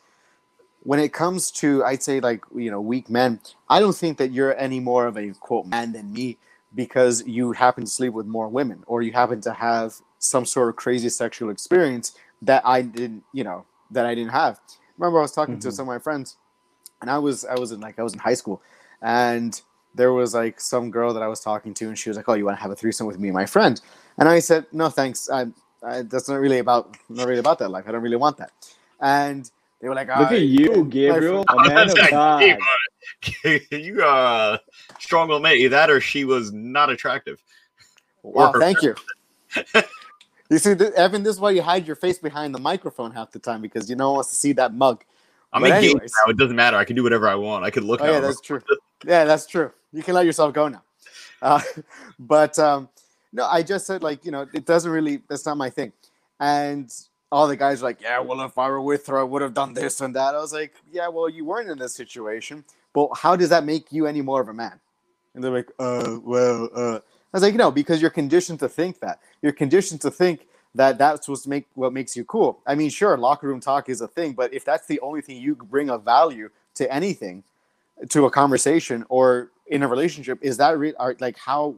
when 0.86 1.00
it 1.00 1.12
comes 1.12 1.50
to 1.50 1.84
I'd 1.84 2.02
say 2.02 2.20
like 2.20 2.44
you 2.54 2.70
know 2.70 2.80
weak 2.80 3.10
men, 3.10 3.40
I 3.68 3.80
don't 3.80 3.96
think 3.96 4.18
that 4.18 4.30
you're 4.30 4.56
any 4.56 4.78
more 4.78 5.06
of 5.06 5.18
a 5.18 5.32
quote 5.40 5.66
man 5.66 5.92
than 5.92 6.12
me 6.12 6.38
because 6.74 7.26
you 7.26 7.52
happen 7.52 7.84
to 7.84 7.90
sleep 7.90 8.12
with 8.12 8.26
more 8.26 8.48
women 8.48 8.84
or 8.86 9.02
you 9.02 9.12
happen 9.12 9.40
to 9.40 9.52
have 9.52 9.94
some 10.20 10.44
sort 10.44 10.68
of 10.68 10.76
crazy 10.76 11.08
sexual 11.08 11.50
experience 11.50 12.16
that 12.42 12.62
I 12.64 12.82
didn't, 12.82 13.24
you 13.32 13.42
know, 13.42 13.64
that 13.90 14.06
I 14.06 14.14
didn't 14.14 14.30
have. 14.30 14.60
Remember 14.96 15.18
I 15.18 15.22
was 15.22 15.32
talking 15.32 15.54
mm-hmm. 15.56 15.68
to 15.68 15.72
some 15.72 15.88
of 15.88 15.94
my 15.94 15.98
friends 15.98 16.36
and 17.00 17.10
I 17.10 17.18
was 17.18 17.44
I 17.44 17.58
was 17.58 17.72
in 17.72 17.80
like 17.80 17.98
I 17.98 18.04
was 18.04 18.12
in 18.12 18.20
high 18.20 18.34
school 18.34 18.62
and 19.02 19.60
there 19.92 20.12
was 20.12 20.34
like 20.34 20.60
some 20.60 20.92
girl 20.92 21.12
that 21.14 21.22
I 21.22 21.26
was 21.26 21.40
talking 21.40 21.74
to 21.74 21.88
and 21.88 21.98
she 21.98 22.10
was 22.10 22.16
like, 22.16 22.28
"Oh, 22.28 22.34
you 22.34 22.44
want 22.44 22.58
to 22.58 22.62
have 22.62 22.70
a 22.70 22.76
threesome 22.76 23.08
with 23.08 23.18
me 23.18 23.28
and 23.28 23.34
my 23.34 23.46
friend?" 23.46 23.80
And 24.18 24.28
I 24.28 24.38
said, 24.38 24.66
"No, 24.70 24.88
thanks. 24.88 25.28
I, 25.30 25.46
I, 25.82 26.02
that's 26.02 26.28
not 26.28 26.36
really 26.36 26.58
about 26.58 26.96
not 27.08 27.26
really 27.26 27.40
about 27.40 27.58
that 27.58 27.70
life. 27.70 27.86
I 27.88 27.92
don't 27.92 28.02
really 28.02 28.16
want 28.16 28.36
that." 28.36 28.52
And 29.00 29.50
they 29.80 29.88
were 29.88 29.94
like, 29.94 30.08
"Look 30.08 30.32
at 30.32 30.42
you, 30.42 30.84
Gabriel, 30.84 31.44
a 31.48 31.68
man 31.68 31.90
of 31.90 31.98
God." 32.10 32.58
you 33.70 34.02
are 34.02 34.54
uh 34.54 34.58
strong 34.98 35.28
will 35.28 35.40
make 35.40 35.70
that 35.70 35.90
or 35.90 36.00
she 36.00 36.24
was 36.24 36.52
not 36.52 36.90
attractive. 36.90 37.42
Wow, 38.22 38.52
thank 38.58 38.82
you. 38.82 38.94
you 40.50 40.58
see, 40.58 40.72
Evan, 40.96 41.22
this 41.22 41.36
is 41.36 41.40
why 41.40 41.50
you 41.50 41.62
hide 41.62 41.86
your 41.86 41.96
face 41.96 42.18
behind 42.18 42.54
the 42.54 42.58
microphone 42.58 43.12
half 43.12 43.30
the 43.30 43.38
time 43.38 43.62
because 43.62 43.88
you 43.88 43.96
no 43.96 44.08
one 44.08 44.16
wants 44.16 44.30
to 44.30 44.36
see 44.36 44.52
that 44.54 44.74
mug. 44.74 45.04
I'm 45.52 45.62
but 45.62 45.70
engaged 45.70 45.94
now. 45.96 46.30
It 46.30 46.36
doesn't 46.36 46.56
matter. 46.56 46.76
I 46.76 46.84
can 46.84 46.96
do 46.96 47.02
whatever 47.02 47.28
I 47.28 47.34
want. 47.34 47.64
I 47.64 47.70
could 47.70 47.84
look. 47.84 48.00
Oh, 48.00 48.06
yeah, 48.06 48.20
that's 48.20 48.40
true. 48.40 48.60
yeah, 49.06 49.24
that's 49.24 49.46
true. 49.46 49.70
You 49.92 50.02
can 50.02 50.14
let 50.14 50.26
yourself 50.26 50.52
go 50.52 50.68
now. 50.68 50.82
Uh, 51.40 51.60
but 52.18 52.58
um, 52.58 52.88
no, 53.32 53.46
I 53.46 53.62
just 53.62 53.86
said 53.86 54.02
like 54.02 54.24
you 54.24 54.32
know 54.32 54.46
it 54.52 54.66
doesn't 54.66 54.90
really. 54.90 55.22
That's 55.28 55.46
not 55.46 55.56
my 55.56 55.70
thing. 55.70 55.92
And 56.40 56.92
all 57.32 57.48
the 57.48 57.56
guys 57.56 57.82
like, 57.82 58.00
yeah, 58.00 58.20
well, 58.20 58.40
if 58.42 58.56
I 58.56 58.68
were 58.68 58.80
with 58.80 59.06
her, 59.08 59.18
I 59.18 59.22
would 59.22 59.42
have 59.42 59.54
done 59.54 59.74
this 59.74 60.00
and 60.00 60.14
that. 60.14 60.34
I 60.34 60.38
was 60.38 60.52
like, 60.52 60.74
yeah, 60.90 61.08
well, 61.08 61.28
you 61.28 61.44
weren't 61.44 61.68
in 61.68 61.78
this 61.78 61.94
situation. 61.94 62.64
But 62.92 63.10
how 63.14 63.36
does 63.36 63.50
that 63.50 63.64
make 63.64 63.92
you 63.92 64.06
any 64.06 64.22
more 64.22 64.40
of 64.40 64.48
a 64.48 64.54
man? 64.54 64.80
And 65.34 65.44
they're 65.44 65.52
like, 65.52 65.70
uh, 65.78 66.18
well, 66.22 66.68
uh. 66.74 66.96
I 66.96 67.36
was 67.36 67.42
like, 67.42 67.54
no, 67.54 67.70
because 67.70 68.00
you're 68.00 68.10
conditioned 68.10 68.60
to 68.60 68.68
think 68.68 69.00
that. 69.00 69.20
You're 69.42 69.52
conditioned 69.52 70.00
to 70.02 70.10
think 70.10 70.46
that 70.74 70.96
that's 70.96 71.28
what's 71.28 71.46
make 71.46 71.66
what 71.74 71.92
makes 71.92 72.16
you 72.16 72.24
cool. 72.24 72.60
I 72.66 72.74
mean, 72.74 72.88
sure, 72.88 73.16
locker 73.18 73.46
room 73.48 73.60
talk 73.60 73.88
is 73.88 74.00
a 74.00 74.08
thing, 74.08 74.32
but 74.32 74.54
if 74.54 74.64
that's 74.64 74.86
the 74.86 75.00
only 75.00 75.20
thing 75.20 75.36
you 75.38 75.54
bring 75.54 75.90
of 75.90 76.04
value 76.04 76.50
to 76.76 76.90
anything, 76.92 77.42
to 78.08 78.26
a 78.26 78.30
conversation 78.30 79.04
or 79.08 79.50
in 79.66 79.82
a 79.82 79.88
relationship, 79.88 80.38
is 80.42 80.56
that 80.58 80.78
re- 80.78 80.94
are, 80.98 81.16
like 81.20 81.36
how 81.36 81.74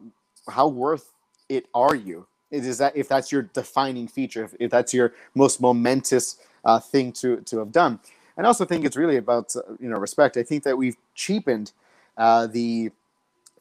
how 0.49 0.69
worth 0.69 1.13
it 1.49 1.67
are 1.75 1.95
you? 1.95 2.27
Is 2.51 2.79
that 2.79 2.97
if 2.97 3.09
that's 3.09 3.31
your 3.31 3.43
defining 3.43 4.09
feature, 4.09 4.45
if, 4.45 4.55
if 4.59 4.71
that's 4.71 4.95
your 4.95 5.13
most 5.35 5.61
momentous 5.61 6.39
uh, 6.65 6.81
thing 6.81 7.13
to 7.13 7.43
to 7.43 7.59
have 7.59 7.73
done? 7.73 8.01
And 8.37 8.47
I 8.47 8.49
also 8.49 8.65
think 8.65 8.85
it's 8.85 8.97
really 8.97 9.17
about 9.17 9.55
uh, 9.55 9.61
you 9.79 9.89
know 9.89 9.99
respect. 9.99 10.37
I 10.37 10.43
think 10.43 10.63
that 10.65 10.79
we've 10.79 10.97
cheapened 11.15 11.73
uh, 12.17 12.47
the 12.47 12.91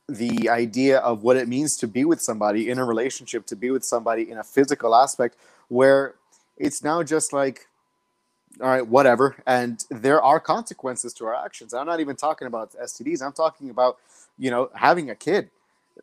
the 0.07 0.49
idea 0.49 0.99
of 0.99 1.23
what 1.23 1.35
it 1.35 1.47
means 1.47 1.75
to 1.77 1.87
be 1.87 2.05
with 2.05 2.21
somebody 2.21 2.69
in 2.69 2.79
a 2.79 2.85
relationship, 2.85 3.45
to 3.47 3.55
be 3.55 3.71
with 3.71 3.83
somebody 3.83 4.29
in 4.31 4.37
a 4.37 4.43
physical 4.43 4.95
aspect, 4.95 5.35
where 5.67 6.15
it's 6.55 6.83
now 6.83 7.03
just 7.03 7.33
like, 7.33 7.67
all 8.61 8.69
right, 8.69 8.87
whatever. 8.87 9.35
And 9.45 9.83
there 9.89 10.21
are 10.21 10.39
consequences 10.39 11.13
to 11.15 11.25
our 11.25 11.35
actions. 11.35 11.73
I'm 11.73 11.85
not 11.85 11.99
even 11.99 12.15
talking 12.15 12.47
about 12.47 12.71
STDs. 12.73 13.21
I'm 13.21 13.33
talking 13.33 13.69
about, 13.69 13.97
you 14.37 14.49
know, 14.49 14.69
having 14.73 15.09
a 15.09 15.15
kid. 15.15 15.49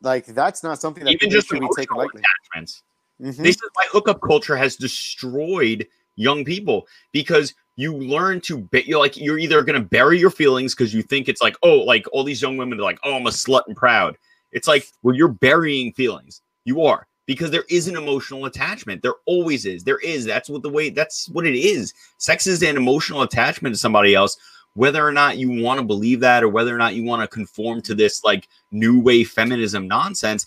Like 0.03 0.27
that's 0.27 0.63
not 0.63 0.81
something 0.81 1.05
that 1.05 1.13
even 1.13 1.31
just 1.31 1.49
should 1.49 1.61
be 1.61 1.69
taken 1.77 1.97
lightly. 1.97 2.23
Attachments. 2.23 2.83
Mm-hmm. 3.21 3.43
This 3.43 3.57
is 3.57 3.71
why 3.75 3.87
hookup 3.91 4.21
culture 4.21 4.57
has 4.57 4.77
destroyed 4.77 5.87
young 6.17 6.45
people 6.45 6.87
because 7.13 7.55
you 7.77 7.97
learn 7.97 8.41
to 8.41 8.59
be 8.59 8.83
you're 8.87 8.99
like 8.99 9.17
you're 9.17 9.39
either 9.39 9.63
going 9.63 9.81
to 9.81 9.89
bury 9.89 10.19
your 10.19 10.31
feelings 10.31 10.75
because 10.75 10.95
you 10.95 11.03
think 11.03 11.29
it's 11.29 11.43
like 11.43 11.57
oh 11.63 11.79
like 11.79 12.07
all 12.13 12.25
these 12.25 12.41
young 12.41 12.57
women 12.57 12.79
are 12.79 12.85
like 12.85 12.99
oh 13.05 13.17
i'm 13.17 13.27
a 13.27 13.31
slut 13.31 13.63
and 13.67 13.77
proud 13.77 14.17
it's 14.53 14.69
like 14.69 14.87
well 15.03 15.15
you're 15.15 15.29
burying 15.29 15.93
feelings 15.93 16.41
you 16.65 16.83
are 16.83 17.07
because 17.27 17.51
there 17.51 17.65
is 17.69 17.89
an 17.89 17.97
emotional 17.97 18.45
attachment 18.45 19.03
there 19.03 19.15
always 19.27 19.67
is 19.67 19.83
there 19.83 19.99
is 19.99 20.25
that's 20.25 20.49
what 20.49 20.63
the 20.63 20.69
way 20.69 20.89
that's 20.89 21.29
what 21.31 21.47
it 21.47 21.57
is 21.57 21.93
sex 22.19 22.47
is 22.47 22.63
an 22.63 22.77
emotional 22.77 23.23
attachment 23.23 23.75
to 23.75 23.79
somebody 23.79 24.15
else 24.15 24.37
whether 24.75 25.07
or 25.07 25.13
not 25.13 25.39
you 25.39 25.63
want 25.63 25.79
to 25.79 25.87
believe 25.87 26.21
that 26.21 26.43
or 26.43 26.49
whether 26.49 26.75
or 26.75 26.79
not 26.79 26.95
you 26.95 27.05
want 27.05 27.23
to 27.23 27.29
conform 27.29 27.81
to 27.81 27.95
this 27.95 28.25
like 28.25 28.49
new 28.71 29.01
wave 29.01 29.31
feminism 29.31 29.87
nonsense 29.87 30.47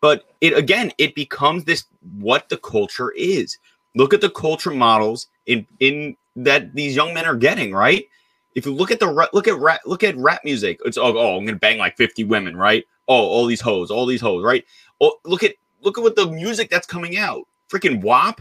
but 0.00 0.24
it 0.40 0.56
again 0.56 0.92
it 0.98 1.14
becomes 1.14 1.64
this 1.64 1.84
what 2.18 2.48
the 2.48 2.56
culture 2.58 3.10
is 3.12 3.58
look 3.94 4.12
at 4.12 4.20
the 4.20 4.30
culture 4.30 4.70
models 4.70 5.28
in 5.46 5.66
in 5.80 6.16
that 6.36 6.74
these 6.74 6.96
young 6.96 7.14
men 7.14 7.26
are 7.26 7.36
getting, 7.36 7.72
right? 7.72 8.08
If 8.54 8.66
you 8.66 8.74
look 8.74 8.90
at 8.90 9.00
the 9.00 9.28
look 9.32 9.48
at 9.48 9.58
rap, 9.58 9.80
look 9.84 10.04
at 10.04 10.16
rap 10.16 10.44
music, 10.44 10.80
it's 10.84 10.98
oh, 10.98 11.16
oh 11.16 11.36
I'm 11.36 11.44
gonna 11.44 11.58
bang 11.58 11.78
like 11.78 11.96
50 11.96 12.24
women, 12.24 12.56
right? 12.56 12.84
Oh, 13.08 13.14
all 13.14 13.46
these 13.46 13.60
hoes, 13.60 13.90
all 13.90 14.06
these 14.06 14.20
hoes, 14.20 14.44
right? 14.44 14.64
Oh, 15.00 15.14
look 15.24 15.42
at 15.42 15.54
look 15.82 15.98
at 15.98 16.04
what 16.04 16.16
the 16.16 16.26
music 16.26 16.70
that's 16.70 16.86
coming 16.86 17.16
out. 17.16 17.46
Freaking 17.70 18.02
WAP. 18.02 18.40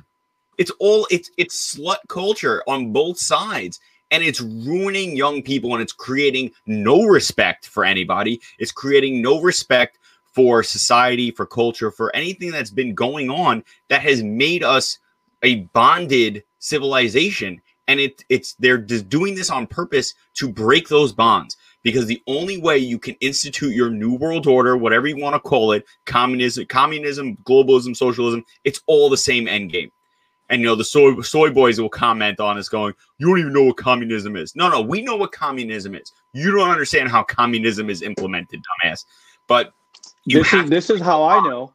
It's 0.58 0.72
all 0.80 1.08
it's 1.10 1.32
it's 1.38 1.76
slut 1.76 1.98
culture 2.08 2.64
on 2.68 2.92
both 2.94 3.18
sides. 3.18 3.80
And 4.14 4.24
it's 4.24 4.42
ruining 4.42 5.18
young 5.18 5.42
people 5.42 5.74
and 5.74 5.82
it's 5.82 5.92
creating 5.92 6.52
no 6.68 7.04
respect 7.06 7.66
for 7.66 7.84
anybody. 7.84 8.40
It's 8.60 8.72
creating 8.72 9.24
no 9.24 9.42
respect 9.42 9.98
for 10.34 10.62
society, 10.62 11.32
for 11.32 11.48
culture, 11.48 11.90
for 11.90 12.16
anything 12.16 12.52
that's 12.52 12.70
been 12.70 12.94
going 12.94 13.32
on 13.32 13.64
that 13.90 14.04
has 14.04 14.22
made 14.22 14.64
us 14.64 15.00
a 15.42 15.62
bonded 15.74 16.44
civilization. 16.60 17.60
And 17.88 18.00
it 18.00 18.24
it's 18.30 18.54
they're 18.60 18.78
just 18.78 19.10
doing 19.10 19.34
this 19.34 19.50
on 19.50 19.66
purpose 19.66 20.14
to 20.36 20.48
break 20.48 20.90
those 20.90 21.12
bonds. 21.12 21.58
Because 21.82 22.06
the 22.06 22.22
only 22.28 22.58
way 22.58 22.78
you 22.78 23.00
can 23.00 23.16
institute 23.16 23.74
your 23.74 23.90
new 23.90 24.14
world 24.14 24.46
order 24.46 24.78
whatever 24.78 25.08
you 25.08 25.18
want 25.18 25.34
to 25.34 25.40
call 25.40 25.72
it 25.72 25.86
communism 26.06 26.66
communism 26.68 27.36
globalism 27.44 27.98
socialism 27.98 28.46
it's 28.64 28.82
all 28.86 29.10
the 29.10 29.18
same 29.18 29.50
end 29.50 29.70
game 29.70 29.92
and 30.54 30.62
you 30.62 30.68
know 30.68 30.76
the 30.76 30.86
soy 30.86 31.20
soy 31.22 31.50
boys 31.50 31.82
will 31.82 31.90
comment 31.90 32.40
on 32.40 32.60
us 32.60 32.70
going 32.70 32.94
you 33.18 33.28
don't 33.28 33.40
even 33.40 33.54
know 33.54 33.64
what 33.64 33.78
communism 33.78 34.36
is. 34.36 34.56
No 34.56 34.70
no 34.70 34.82
we 34.82 35.02
know 35.02 35.16
what 35.16 35.32
communism 35.32 35.96
is. 35.96 36.12
You 36.34 36.52
don't 36.52 36.70
understand 36.70 37.10
how 37.10 37.24
communism 37.24 37.90
is 37.90 38.04
implemented 38.04 38.62
dumbass. 38.62 39.04
But 39.48 39.74
this 40.28 40.54
is 40.54 40.70
this 40.70 40.90
is 40.90 41.02
how 41.02 41.24
i 41.24 41.40
know. 41.48 41.74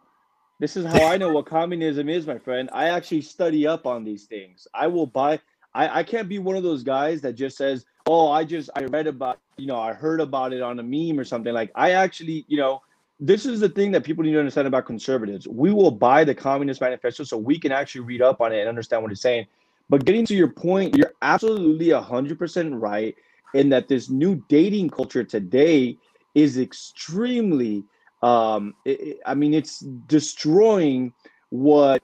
This 0.61 0.77
is 0.77 0.87
how 0.87 1.07
i 1.07 1.17
know 1.17 1.33
what 1.33 1.47
communism 1.47 2.09
is 2.09 2.27
my 2.27 2.39
friend. 2.39 2.71
I 2.73 2.91
actually 2.91 3.23
study 3.23 3.67
up 3.67 3.85
on 3.85 4.05
these 4.05 4.25
things. 4.25 4.69
I 4.73 4.87
will 4.87 5.07
buy 5.07 5.41
I, 5.75 6.01
I 6.01 6.03
can't 6.03 6.29
be 6.29 6.39
one 6.39 6.57
of 6.57 6.63
those 6.63 6.83
guys 6.83 7.21
that 7.23 7.35
just 7.35 7.57
says, 7.57 7.85
"Oh, 8.07 8.31
I 8.31 8.45
just 8.45 8.71
I 8.77 8.85
read 8.85 9.09
about 9.09 9.39
you 9.57 9.67
know 9.67 9.79
I 9.79 9.93
heard 9.93 10.21
about 10.21 10.53
it 10.53 10.63
on 10.63 10.79
a 10.79 10.83
meme 10.83 11.19
or 11.19 11.25
something." 11.25 11.53
Like 11.53 11.73
I 11.75 11.93
actually 11.93 12.45
you 12.49 12.59
know 12.59 12.81
this 13.21 13.47
is 13.47 13.61
the 13.61 13.69
thing 13.69 13.91
that 13.93 14.05
people 14.05 14.23
need 14.23 14.33
to 14.33 14.39
understand 14.39 14.69
about 14.69 14.87
conservatives. 14.87 15.49
We 15.49 15.73
will 15.73 15.91
buy 15.91 16.25
the 16.25 16.35
Communist 16.35 16.81
Manifesto 16.81 17.25
so 17.25 17.37
we 17.37 17.59
can 17.59 17.73
actually 17.73 18.03
read 18.03 18.23
up 18.23 18.41
on 18.41 18.53
it 18.53 18.61
and 18.61 18.69
understand 18.69 19.03
what 19.03 19.11
it's 19.11 19.21
saying. 19.21 19.47
But 19.89 20.05
getting 20.05 20.25
to 20.27 20.35
your 20.35 20.49
point, 20.49 20.97
you're 20.97 21.15
absolutely 21.23 21.89
100% 21.89 22.81
right 22.81 23.17
in 23.55 23.71
that 23.71 23.89
this 23.89 24.09
new 24.11 24.43
dating 24.49 24.91
culture 24.91 25.25
today 25.25 25.99
is 26.35 26.59
extremely, 26.59 27.85
um, 28.23 28.75
it, 28.85 29.19
I 29.27 29.35
mean, 29.35 29.55
it's 29.55 29.81
destroying 29.81 31.13
what 31.49 32.03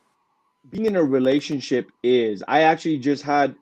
being 0.70 0.86
in 0.86 0.96
a 0.96 1.04
relationship 1.04 1.92
is. 2.02 2.42
I 2.48 2.62
actually 2.62 2.98
just 2.98 3.22
had 3.22 3.54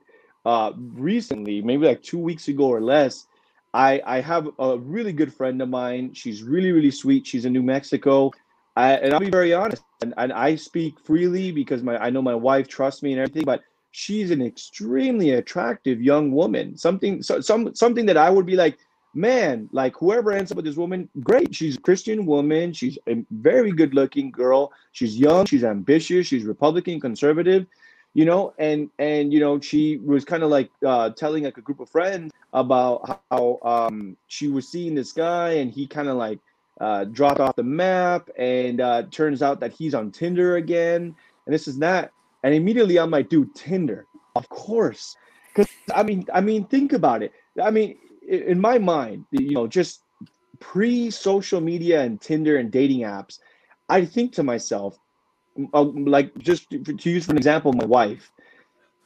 uh, 0.45 0.71
recently, 0.75 1.61
maybe 1.61 1.85
like 1.85 2.01
two 2.01 2.17
weeks 2.17 2.47
ago 2.47 2.65
or 2.65 2.81
less, 2.81 3.27
I, 3.73 4.01
I 4.05 4.21
have 4.21 4.49
a 4.59 4.77
really 4.77 5.13
good 5.13 5.33
friend 5.33 5.61
of 5.61 5.69
mine. 5.69 6.13
She's 6.13 6.43
really, 6.43 6.71
really 6.71 6.91
sweet. 6.91 7.25
She's 7.25 7.45
in 7.45 7.53
New 7.53 7.63
Mexico. 7.63 8.31
I, 8.75 8.93
and 8.93 9.13
I'll 9.13 9.19
be 9.19 9.29
very 9.29 9.53
honest, 9.53 9.83
and, 10.01 10.13
and 10.17 10.33
I 10.33 10.55
speak 10.55 10.99
freely 10.99 11.51
because 11.51 11.83
my 11.83 11.97
I 11.97 12.09
know 12.09 12.23
my 12.23 12.33
wife 12.33 12.67
trusts 12.67 13.03
me 13.03 13.11
and 13.11 13.21
everything, 13.21 13.45
but 13.45 13.61
she's 13.91 14.31
an 14.31 14.41
extremely 14.41 15.31
attractive 15.31 16.01
young 16.01 16.31
woman. 16.31 16.75
Something 16.75 17.21
so, 17.21 17.39
some 17.39 17.75
something 17.75 18.07
that 18.07 18.17
I 18.17 18.31
would 18.31 18.47
be 18.47 18.55
like, 18.55 18.79
man, 19.13 19.69
like 19.71 19.95
whoever 19.95 20.31
ends 20.31 20.51
up 20.51 20.55
with 20.55 20.65
this 20.65 20.75
woman, 20.75 21.07
great. 21.21 21.53
She's 21.53 21.77
a 21.77 21.81
Christian 21.81 22.25
woman. 22.25 22.73
She's 22.73 22.97
a 23.07 23.23
very 23.29 23.71
good 23.71 23.93
looking 23.93 24.31
girl. 24.31 24.71
She's 24.91 25.19
young. 25.19 25.45
She's 25.45 25.63
ambitious. 25.63 26.25
She's 26.25 26.43
Republican, 26.43 26.99
conservative 26.99 27.67
you 28.13 28.25
know 28.25 28.53
and 28.59 28.89
and 28.99 29.33
you 29.33 29.39
know 29.39 29.59
she 29.59 29.97
was 29.97 30.23
kind 30.23 30.43
of 30.43 30.49
like 30.49 30.69
uh 30.85 31.09
telling 31.11 31.43
like 31.43 31.57
a 31.57 31.61
group 31.61 31.79
of 31.79 31.89
friends 31.89 32.31
about 32.53 33.21
how 33.31 33.59
um 33.63 34.15
she 34.27 34.47
was 34.47 34.67
seeing 34.67 34.95
this 34.95 35.11
guy 35.11 35.53
and 35.53 35.71
he 35.71 35.87
kind 35.87 36.07
of 36.07 36.17
like 36.17 36.39
uh 36.79 37.03
dropped 37.05 37.39
off 37.39 37.55
the 37.55 37.63
map 37.63 38.29
and 38.37 38.81
uh 38.81 39.03
turns 39.11 39.41
out 39.41 39.59
that 39.59 39.73
he's 39.73 39.93
on 39.93 40.11
tinder 40.11 40.57
again 40.57 41.15
and 41.45 41.53
this 41.53 41.67
is 41.67 41.77
that. 41.79 42.11
And 42.43 42.53
immediately 42.53 42.99
i'm 42.99 43.11
like 43.11 43.29
dude 43.29 43.53
tinder 43.55 44.05
of 44.35 44.47
course. 44.49 45.15
Because 45.47 45.71
i 45.93 46.03
mean 46.03 46.25
i 46.33 46.41
mean 46.41 46.65
think 46.65 46.93
about 46.93 47.23
it. 47.23 47.31
I 47.61 47.71
mean 47.71 47.97
in 48.27 48.59
my 48.59 48.77
mind 48.77 49.25
you 49.31 49.51
know 49.51 49.67
just 49.67 50.03
pre 50.59 51.09
social 51.09 51.61
media 51.61 52.01
and 52.01 52.21
tinder 52.21 52.57
and 52.57 52.71
dating 52.71 53.01
apps 53.01 53.39
i 53.89 54.05
think 54.05 54.33
to 54.33 54.43
myself 54.43 54.97
like 55.55 56.37
just 56.37 56.69
to, 56.69 57.09
use 57.09 57.25
for 57.25 57.31
an 57.31 57.37
example, 57.37 57.73
my 57.73 57.85
wife, 57.85 58.31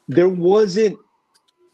there 0.07 0.29
wasn't 0.29 0.97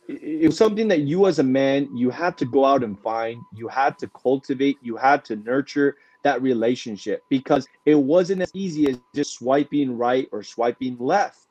it 0.07 0.47
was 0.47 0.57
something 0.57 0.88
that 0.89 1.01
you 1.01 1.28
as 1.28 1.39
a 1.39 1.43
man 1.43 1.89
you 1.95 2.09
had 2.09 2.38
to 2.38 2.45
go 2.45 2.65
out 2.65 2.84
and 2.84 2.99
find 2.99 3.41
you 3.55 3.67
had 3.67 3.97
to 3.97 4.07
cultivate 4.09 4.78
you 4.82 4.97
had 4.97 5.24
to 5.24 5.36
nurture 5.38 5.95
that 6.24 6.41
relationship 6.41 7.24
because 7.30 7.67
it 7.86 7.95
wasn't 7.95 8.41
as 8.41 8.51
easy 8.53 8.89
as 8.89 8.99
just 9.13 9.34
swiping 9.34 9.97
right 9.97 10.28
or 10.32 10.41
swiping 10.43 10.97
left. 10.97 11.47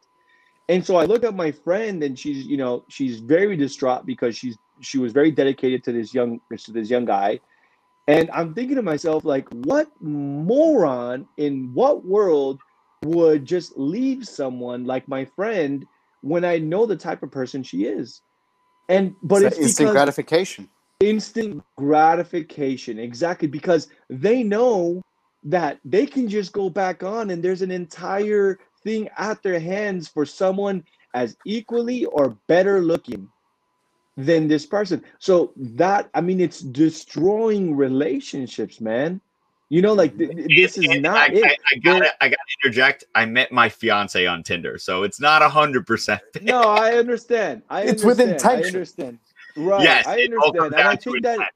And 0.69 0.85
so 0.85 0.97
i 0.97 1.05
look 1.05 1.25
at 1.25 1.35
my 1.35 1.51
friend 1.51 2.03
and 2.03 2.19
she's 2.19 2.47
you 2.47 2.57
know 2.57 2.85
she's 2.89 3.21
very 3.21 3.57
distraught 3.57 4.07
because 4.07 4.37
she's 4.37 4.57
she 4.81 4.99
was 4.99 5.13
very 5.13 5.31
dedicated 5.31 5.85
to 5.85 5.93
this 5.93 6.13
young 6.13 6.41
to 6.57 6.73
this 6.73 6.91
young 6.91 7.05
guy. 7.05 7.41
And 8.09 8.31
i'm 8.33 8.53
thinking 8.55 8.77
to 8.77 8.83
myself 8.83 9.25
like 9.25 9.49
what 9.65 9.91
moron 10.01 11.27
in 11.37 11.73
what 11.73 12.05
world 12.05 12.61
would 13.05 13.45
just 13.45 13.77
leave 13.77 14.27
someone 14.27 14.85
like 14.85 15.09
my 15.09 15.25
friend 15.25 15.85
when 16.23 16.45
I 16.45 16.59
know 16.59 16.87
the 16.87 16.97
type 16.97 17.23
of 17.23 17.31
person 17.31 17.63
she 17.63 17.85
is. 17.85 18.23
And 18.89 19.15
but 19.23 19.43
it's, 19.43 19.57
it's 19.57 19.67
instant 19.67 19.91
gratification. 19.91 20.69
Instant 21.01 21.63
gratification, 21.77 22.99
exactly, 22.99 23.49
because 23.49 23.89
they 24.09 24.43
know 24.43 25.03
that 25.45 25.79
they 25.85 26.07
can 26.07 26.29
just 26.29 26.53
go 26.53 26.71
back 26.71 27.03
on 27.03 27.31
and 27.31 27.43
there's 27.43 27.63
an 27.63 27.71
entire 27.73 28.59
thing 28.85 29.09
at 29.19 29.43
their 29.43 29.59
hands 29.59 30.09
for 30.09 30.25
someone 30.25 30.85
as 31.15 31.37
equally 31.45 32.05
or 32.07 32.39
better 32.47 32.81
looking 32.81 33.29
than 34.17 34.47
this 34.47 34.67
person. 34.67 35.03
So 35.19 35.53
that 35.57 36.11
I 36.15 36.21
mean 36.21 36.41
it's 36.41 36.61
destroying 36.61 37.77
relationships, 37.77 38.81
man. 38.81 39.21
You 39.73 39.81
know, 39.81 39.95
like 39.95 40.19
th- 40.19 40.49
this 40.55 40.77
is 40.77 41.01
not 41.01 41.31
I, 41.31 41.33
it. 41.33 41.45
I, 41.47 41.57
I 41.73 41.79
gotta, 41.79 42.13
I 42.23 42.29
gotta 42.29 42.37
interject. 42.63 43.05
I 43.15 43.25
met 43.25 43.51
my 43.53 43.71
fiance 43.71 44.27
on 44.27 44.43
Tinder, 44.43 44.77
so 44.77 45.03
it's 45.03 45.19
not 45.19 45.41
a 45.41 45.49
hundred 45.49 45.87
percent. 45.87 46.21
No, 46.43 46.61
I 46.61 46.97
understand. 46.97 47.63
I 47.71 47.81
It's 47.81 48.05
understand. 48.05 48.07
with 48.07 48.21
I 48.21 48.33
intention. 48.35 48.75
understand. 48.75 49.19
Right. 49.57 49.83
yes, 49.83 50.07
I 50.07 50.21
understand. 50.21 50.75
And 50.75 50.75
I 50.75 50.97
think 50.97 51.23
that 51.23 51.33
intent. 51.37 51.51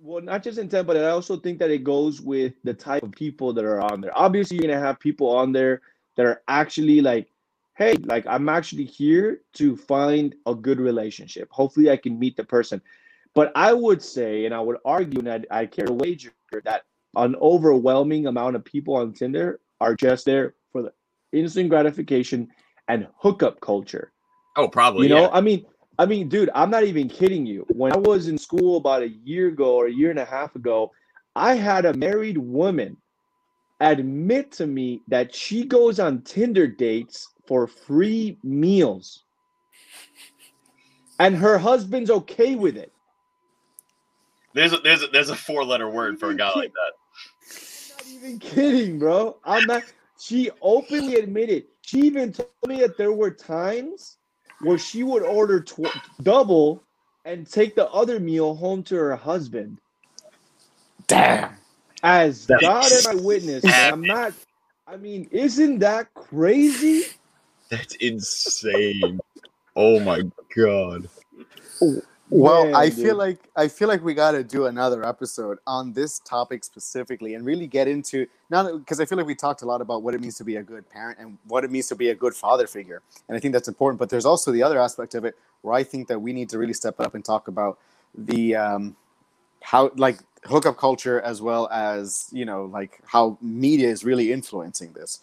well, 0.00 0.22
not 0.22 0.44
just 0.44 0.58
intent, 0.58 0.86
but 0.86 0.96
I 0.96 1.06
also 1.08 1.36
think 1.36 1.58
that 1.58 1.70
it 1.70 1.82
goes 1.82 2.20
with 2.20 2.52
the 2.62 2.72
type 2.72 3.02
of 3.02 3.10
people 3.10 3.52
that 3.54 3.64
are 3.64 3.80
on 3.80 4.00
there. 4.00 4.16
Obviously, 4.16 4.56
you're 4.56 4.68
gonna 4.68 4.78
have 4.78 5.00
people 5.00 5.28
on 5.28 5.50
there 5.50 5.82
that 6.16 6.24
are 6.24 6.40
actually 6.46 7.00
like, 7.00 7.32
hey, 7.74 7.94
like 8.04 8.24
I'm 8.28 8.48
actually 8.48 8.84
here 8.84 9.40
to 9.54 9.76
find 9.76 10.36
a 10.46 10.54
good 10.54 10.78
relationship. 10.78 11.48
Hopefully, 11.50 11.90
I 11.90 11.96
can 11.96 12.16
meet 12.16 12.36
the 12.36 12.44
person. 12.44 12.80
But 13.34 13.52
I 13.54 13.72
would 13.72 14.02
say, 14.02 14.44
and 14.44 14.54
I 14.54 14.60
would 14.60 14.78
argue, 14.84 15.20
and 15.20 15.46
I, 15.50 15.60
I 15.60 15.66
care 15.66 15.86
to 15.86 15.92
wager 15.92 16.32
that 16.64 16.82
an 17.16 17.36
overwhelming 17.36 18.26
amount 18.26 18.56
of 18.56 18.64
people 18.64 18.96
on 18.96 19.12
Tinder 19.12 19.60
are 19.80 19.94
just 19.94 20.24
there 20.24 20.54
for 20.72 20.82
the 20.82 20.92
instant 21.32 21.70
gratification 21.70 22.48
and 22.88 23.06
hookup 23.16 23.60
culture. 23.60 24.12
Oh, 24.56 24.68
probably. 24.68 25.06
You 25.06 25.14
know, 25.14 25.22
yeah. 25.22 25.30
I 25.32 25.40
mean, 25.40 25.64
I 25.98 26.06
mean, 26.06 26.28
dude, 26.28 26.50
I'm 26.54 26.70
not 26.70 26.84
even 26.84 27.08
kidding 27.08 27.46
you. 27.46 27.66
When 27.68 27.92
I 27.92 27.96
was 27.98 28.28
in 28.28 28.38
school 28.38 28.78
about 28.78 29.02
a 29.02 29.08
year 29.08 29.48
ago 29.48 29.76
or 29.76 29.86
a 29.86 29.92
year 29.92 30.10
and 30.10 30.18
a 30.18 30.24
half 30.24 30.56
ago, 30.56 30.90
I 31.36 31.54
had 31.54 31.84
a 31.84 31.94
married 31.94 32.38
woman 32.38 32.96
admit 33.80 34.52
to 34.52 34.66
me 34.66 35.02
that 35.08 35.34
she 35.34 35.64
goes 35.64 36.00
on 36.00 36.22
Tinder 36.22 36.66
dates 36.66 37.28
for 37.46 37.66
free 37.66 38.38
meals. 38.42 39.24
And 41.18 41.36
her 41.36 41.58
husband's 41.58 42.10
okay 42.10 42.54
with 42.54 42.76
it. 42.76 42.92
There's 44.54 44.72
a, 44.72 44.78
there's 44.78 45.02
a, 45.02 45.08
there's 45.08 45.30
a 45.30 45.36
four 45.36 45.64
letter 45.64 45.88
word 45.90 46.18
for 46.20 46.30
a 46.30 46.36
guy 46.36 46.50
like 46.56 46.72
that. 46.72 46.92
not 47.90 48.06
even 48.06 48.38
kidding, 48.38 48.98
bro. 48.98 49.38
I'm 49.44 49.66
not. 49.66 49.84
She 50.18 50.50
openly 50.62 51.16
admitted. 51.16 51.64
She 51.82 52.00
even 52.02 52.32
told 52.32 52.48
me 52.68 52.80
that 52.80 52.96
there 52.98 53.12
were 53.12 53.30
times 53.30 54.18
where 54.60 54.78
she 54.78 55.02
would 55.02 55.22
order 55.22 55.60
tw- 55.62 56.00
double 56.22 56.84
and 57.24 57.50
take 57.50 57.76
the 57.76 57.88
other 57.90 58.20
meal 58.20 58.54
home 58.54 58.82
to 58.84 58.96
her 58.96 59.16
husband. 59.16 59.80
Damn. 61.06 61.54
As 62.02 62.48
That 62.48 62.60
God 62.60 62.92
is 62.92 62.92
is 62.92 63.04
my 63.04 63.14
witness, 63.14 63.78
I'm 63.82 64.06
not. 64.06 64.34
I 64.86 64.96
mean, 64.96 65.28
isn't 65.32 65.80
that 65.80 66.12
crazy? 66.14 67.04
That's 67.70 67.94
insane. 67.96 69.20
oh 69.76 70.00
my 70.00 70.22
god. 70.56 71.08
Oh, 71.82 72.02
Well, 72.30 72.66
Man, 72.66 72.74
I 72.76 72.88
dude. 72.88 72.98
feel 72.98 73.16
like 73.16 73.50
I 73.56 73.66
feel 73.66 73.88
like 73.88 74.04
we 74.04 74.14
got 74.14 74.32
to 74.32 74.44
do 74.44 74.66
another 74.66 75.04
episode 75.04 75.58
on 75.66 75.92
this 75.92 76.20
topic 76.20 76.62
specifically 76.62 77.34
and 77.34 77.44
really 77.44 77.66
get 77.66 77.88
into 77.88 78.26
now 78.50 78.76
because 78.76 79.00
I 79.00 79.04
feel 79.04 79.18
like 79.18 79.26
we 79.26 79.34
talked 79.34 79.62
a 79.62 79.66
lot 79.66 79.80
about 79.80 80.04
what 80.04 80.14
it 80.14 80.20
means 80.20 80.36
to 80.36 80.44
be 80.44 80.56
a 80.56 80.62
good 80.62 80.88
parent 80.88 81.18
and 81.18 81.38
what 81.48 81.64
it 81.64 81.72
means 81.72 81.88
to 81.88 81.96
be 81.96 82.10
a 82.10 82.14
good 82.14 82.34
father 82.34 82.68
figure, 82.68 83.02
and 83.28 83.36
I 83.36 83.40
think 83.40 83.52
that's 83.52 83.66
important. 83.66 83.98
But 83.98 84.10
there's 84.10 84.26
also 84.26 84.52
the 84.52 84.62
other 84.62 84.78
aspect 84.80 85.16
of 85.16 85.24
it 85.24 85.36
where 85.62 85.74
I 85.74 85.82
think 85.82 86.06
that 86.06 86.20
we 86.20 86.32
need 86.32 86.48
to 86.50 86.58
really 86.58 86.72
step 86.72 87.00
up 87.00 87.16
and 87.16 87.24
talk 87.24 87.48
about 87.48 87.78
the 88.16 88.54
um, 88.54 88.96
how 89.62 89.90
like 89.96 90.18
hookup 90.44 90.76
culture 90.76 91.20
as 91.20 91.42
well 91.42 91.68
as 91.70 92.28
you 92.32 92.44
know 92.44 92.64
like 92.66 93.00
how 93.06 93.38
media 93.42 93.88
is 93.88 94.04
really 94.04 94.32
influencing 94.32 94.92
this. 94.92 95.20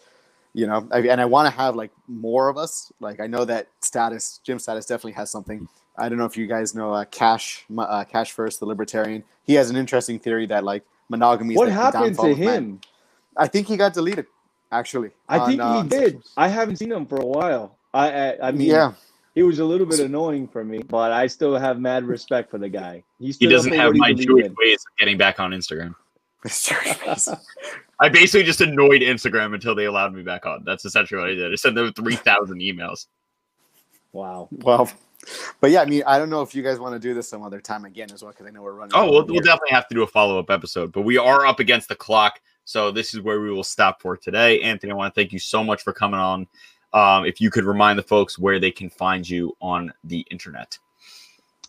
You 0.52 0.66
know, 0.66 0.88
I, 0.90 1.00
and 1.00 1.20
I 1.20 1.24
want 1.24 1.52
to 1.52 1.58
have 1.58 1.74
like 1.76 1.90
more 2.06 2.48
of 2.48 2.58
us. 2.58 2.92
Like 3.00 3.18
I 3.20 3.26
know 3.26 3.44
that 3.46 3.68
status, 3.80 4.40
Jim 4.42 4.58
status 4.58 4.86
definitely 4.86 5.12
has 5.12 5.30
something. 5.30 5.68
I 5.98 6.08
don't 6.08 6.18
know 6.18 6.24
if 6.24 6.36
you 6.36 6.46
guys 6.46 6.74
know 6.74 6.92
uh, 6.92 7.04
Cash, 7.06 7.64
uh, 7.76 8.04
Cash 8.04 8.32
First, 8.32 8.60
the 8.60 8.66
libertarian. 8.66 9.24
He 9.44 9.54
has 9.54 9.70
an 9.70 9.76
interesting 9.76 10.18
theory 10.18 10.46
that 10.46 10.64
like 10.64 10.84
monogamy. 11.08 11.54
Is 11.54 11.58
What 11.58 11.68
like, 11.68 11.76
happened 11.76 12.16
downfall 12.16 12.26
to 12.26 12.32
of 12.32 12.38
man. 12.38 12.54
him? 12.64 12.80
I 13.36 13.46
think 13.48 13.66
he 13.66 13.76
got 13.76 13.94
deleted. 13.94 14.26
Actually, 14.70 15.10
I 15.28 15.38
on, 15.38 15.48
think 15.48 15.60
uh, 15.62 15.82
he 15.82 15.88
did. 15.88 16.22
I 16.36 16.48
haven't 16.48 16.76
seen 16.76 16.92
him 16.92 17.06
for 17.06 17.16
a 17.16 17.26
while. 17.26 17.76
I, 17.94 18.10
I, 18.10 18.48
I 18.48 18.52
mean, 18.52 18.68
yeah, 18.68 18.92
he 19.34 19.42
was 19.42 19.60
a 19.60 19.64
little 19.64 19.86
bit 19.86 20.00
annoying 20.00 20.46
for 20.46 20.62
me, 20.62 20.80
but 20.80 21.10
I 21.10 21.26
still 21.26 21.56
have 21.56 21.80
mad 21.80 22.04
respect 22.04 22.50
for 22.50 22.58
the 22.58 22.68
guy. 22.68 23.02
He, 23.18 23.32
He 23.32 23.46
doesn't 23.46 23.72
have 23.72 23.94
my 23.94 24.12
believed 24.12 24.28
Jewish 24.28 24.46
in. 24.46 24.54
ways 24.58 24.74
of 24.86 24.98
getting 24.98 25.16
back 25.16 25.40
on 25.40 25.52
Instagram. 25.52 25.94
I 28.00 28.08
basically 28.08 28.44
just 28.44 28.60
annoyed 28.60 29.00
Instagram 29.00 29.54
until 29.54 29.74
they 29.74 29.86
allowed 29.86 30.14
me 30.14 30.22
back 30.22 30.44
on. 30.44 30.64
That's 30.64 30.84
essentially 30.84 31.20
what 31.20 31.30
I 31.30 31.34
did. 31.34 31.52
I 31.52 31.54
sent 31.56 31.74
them 31.74 31.92
three 31.94 32.16
thousand 32.16 32.60
emails. 32.60 33.06
Wow. 34.12 34.48
well, 34.50 34.90
but 35.60 35.70
yeah, 35.70 35.82
I 35.82 35.84
mean, 35.84 36.02
I 36.06 36.18
don't 36.18 36.30
know 36.30 36.42
if 36.42 36.54
you 36.54 36.62
guys 36.62 36.78
want 36.78 36.94
to 36.94 36.98
do 36.98 37.14
this 37.14 37.28
some 37.28 37.42
other 37.42 37.60
time 37.60 37.84
again 37.84 38.10
as 38.12 38.22
well 38.22 38.32
because 38.32 38.46
I 38.46 38.50
know 38.50 38.62
we're 38.62 38.72
running. 38.72 38.92
Oh, 38.94 39.10
we'll, 39.10 39.26
we'll 39.26 39.40
definitely 39.40 39.70
have 39.70 39.88
to 39.88 39.94
do 39.94 40.02
a 40.02 40.06
follow 40.06 40.38
up 40.38 40.50
episode, 40.50 40.92
but 40.92 41.02
we 41.02 41.18
are 41.18 41.46
up 41.46 41.60
against 41.60 41.88
the 41.88 41.96
clock, 41.96 42.40
so 42.64 42.90
this 42.90 43.14
is 43.14 43.20
where 43.20 43.40
we 43.40 43.50
will 43.50 43.64
stop 43.64 44.00
for 44.00 44.16
today. 44.16 44.60
Anthony, 44.60 44.92
I 44.92 44.94
want 44.94 45.14
to 45.14 45.20
thank 45.20 45.32
you 45.32 45.38
so 45.38 45.64
much 45.64 45.82
for 45.82 45.92
coming 45.92 46.20
on. 46.20 46.46
Um, 46.92 47.26
if 47.26 47.40
you 47.40 47.50
could 47.50 47.64
remind 47.64 47.98
the 47.98 48.02
folks 48.02 48.38
where 48.38 48.58
they 48.58 48.70
can 48.70 48.88
find 48.88 49.28
you 49.28 49.54
on 49.60 49.92
the 50.04 50.26
internet. 50.30 50.78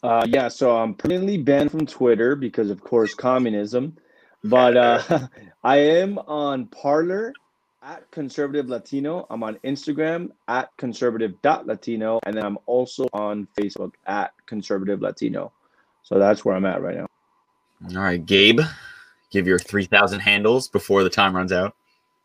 Uh, 0.02 0.26
yeah, 0.28 0.48
so 0.48 0.78
I'm 0.78 0.94
permanently 0.94 1.38
banned 1.38 1.72
from 1.72 1.86
Twitter 1.86 2.36
because, 2.36 2.70
of 2.70 2.82
course, 2.82 3.14
communism. 3.14 3.98
but 4.44 4.78
uh, 4.78 5.28
I 5.64 5.78
am 5.78 6.18
on 6.20 6.68
Parler 6.68 7.34
at 7.82 8.10
conservative 8.12 8.68
Latino. 8.70 9.26
I'm 9.30 9.44
on 9.44 9.56
Instagram 9.64 10.32
at 10.48 10.76
conservative.latino. 10.78 12.20
And 12.24 12.36
then 12.36 12.46
I'm 12.46 12.58
also 12.66 13.08
on 13.14 13.48
Facebook 13.58 13.94
at 14.06 14.34
conservative 14.46 15.02
Latino. 15.02 15.52
So 16.04 16.20
that's 16.20 16.44
where 16.44 16.56
I'm 16.56 16.66
at 16.66 16.82
right 16.82 16.98
now. 16.98 17.08
All 17.96 18.04
right, 18.04 18.24
Gabe, 18.24 18.60
give 19.32 19.48
your 19.48 19.60
3,000 19.60 20.20
handles 20.20 20.68
before 20.68 21.04
the 21.04 21.10
time 21.10 21.36
runs 21.36 21.52
out. 21.52 21.76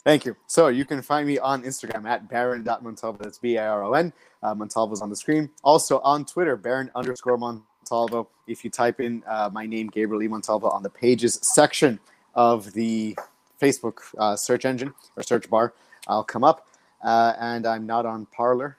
Thank 0.05 0.27
you. 0.27 0.37
So 0.47 0.69
you 0.69 0.85
can 0.85 1.01
find 1.01 1.27
me 1.27 1.39
on 1.39 1.63
Instagram 1.63 2.05
at 2.07 2.29
biron.montalvo. 2.29 3.19
That's 3.23 3.39
B 3.39 3.57
I 3.57 3.67
R 3.67 3.85
O 3.85 3.95
N. 3.95 4.13
Uh, 4.43 4.55
Montalvo's 4.55 5.01
on 5.01 5.09
the 5.09 5.17
screen. 5.17 5.49
Also 5.63 6.01
on 6.01 6.27
Twitter, 6.27 6.57
biron 6.57 6.91
underscore 6.95 7.39
Montalvo. 7.39 8.29
If 8.47 8.65
you 8.65 8.71
type 8.71 9.01
in 9.01 9.23
uh, 9.27 9.49
my 9.51 9.65
name, 9.65 9.87
Gabriel 9.87 10.23
E. 10.23 10.29
Montalvo, 10.29 10.69
on 10.69 10.83
the 10.83 10.91
pages 10.91 11.39
section 11.43 11.99
of 12.35 12.73
the 12.73 13.17
Facebook 13.65 13.99
uh, 14.19 14.37
search 14.37 14.65
engine 14.65 14.93
or 15.17 15.23
search 15.23 15.49
bar, 15.49 15.75
I'll 16.09 16.25
come 16.25 16.45
up. 16.45 16.67
Uh, 17.03 17.35
and 17.39 17.67
I'm 17.67 17.87
not 17.87 18.07
on 18.07 18.27
Parler. 18.27 18.79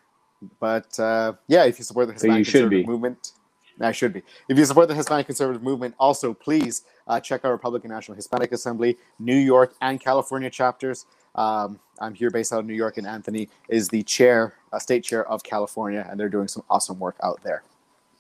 But 0.60 1.00
uh, 1.00 1.34
yeah, 1.48 1.66
if 1.66 1.78
you 1.80 1.86
support 1.86 2.08
the 2.08 2.14
Hispanic 2.14 2.46
Conservative 2.46 2.88
Movement, 2.88 3.34
I 3.80 3.92
should 3.92 4.14
be. 4.14 4.22
If 4.50 4.58
you 4.58 4.66
support 4.66 4.88
the 4.88 4.96
Hispanic 4.96 5.26
Conservative 5.26 5.62
Movement, 5.62 5.96
also 6.00 6.34
please 6.34 6.84
uh, 7.08 7.20
check 7.20 7.44
out 7.44 7.52
Republican 7.52 7.92
National 7.92 8.16
Hispanic 8.16 8.52
Assembly, 8.52 8.98
New 9.20 9.36
York 9.36 9.76
and 9.82 10.00
California 10.00 10.50
chapters. 10.50 11.06
Um, 11.36 11.80
I'm 12.00 12.14
here 12.14 12.30
based 12.30 12.54
out 12.54 12.60
of 12.60 12.66
New 12.66 12.74
York, 12.74 12.98
and 12.98 13.06
Anthony 13.06 13.50
is 13.70 13.90
the 13.90 14.04
chair, 14.04 14.56
uh, 14.72 14.80
state 14.80 15.04
chair 15.04 15.28
of 15.30 15.44
California, 15.44 16.06
and 16.10 16.20
they're 16.20 16.30
doing 16.30 16.48
some 16.48 16.64
awesome 16.70 17.00
work 17.00 17.16
out 17.24 17.42
there. 17.44 17.64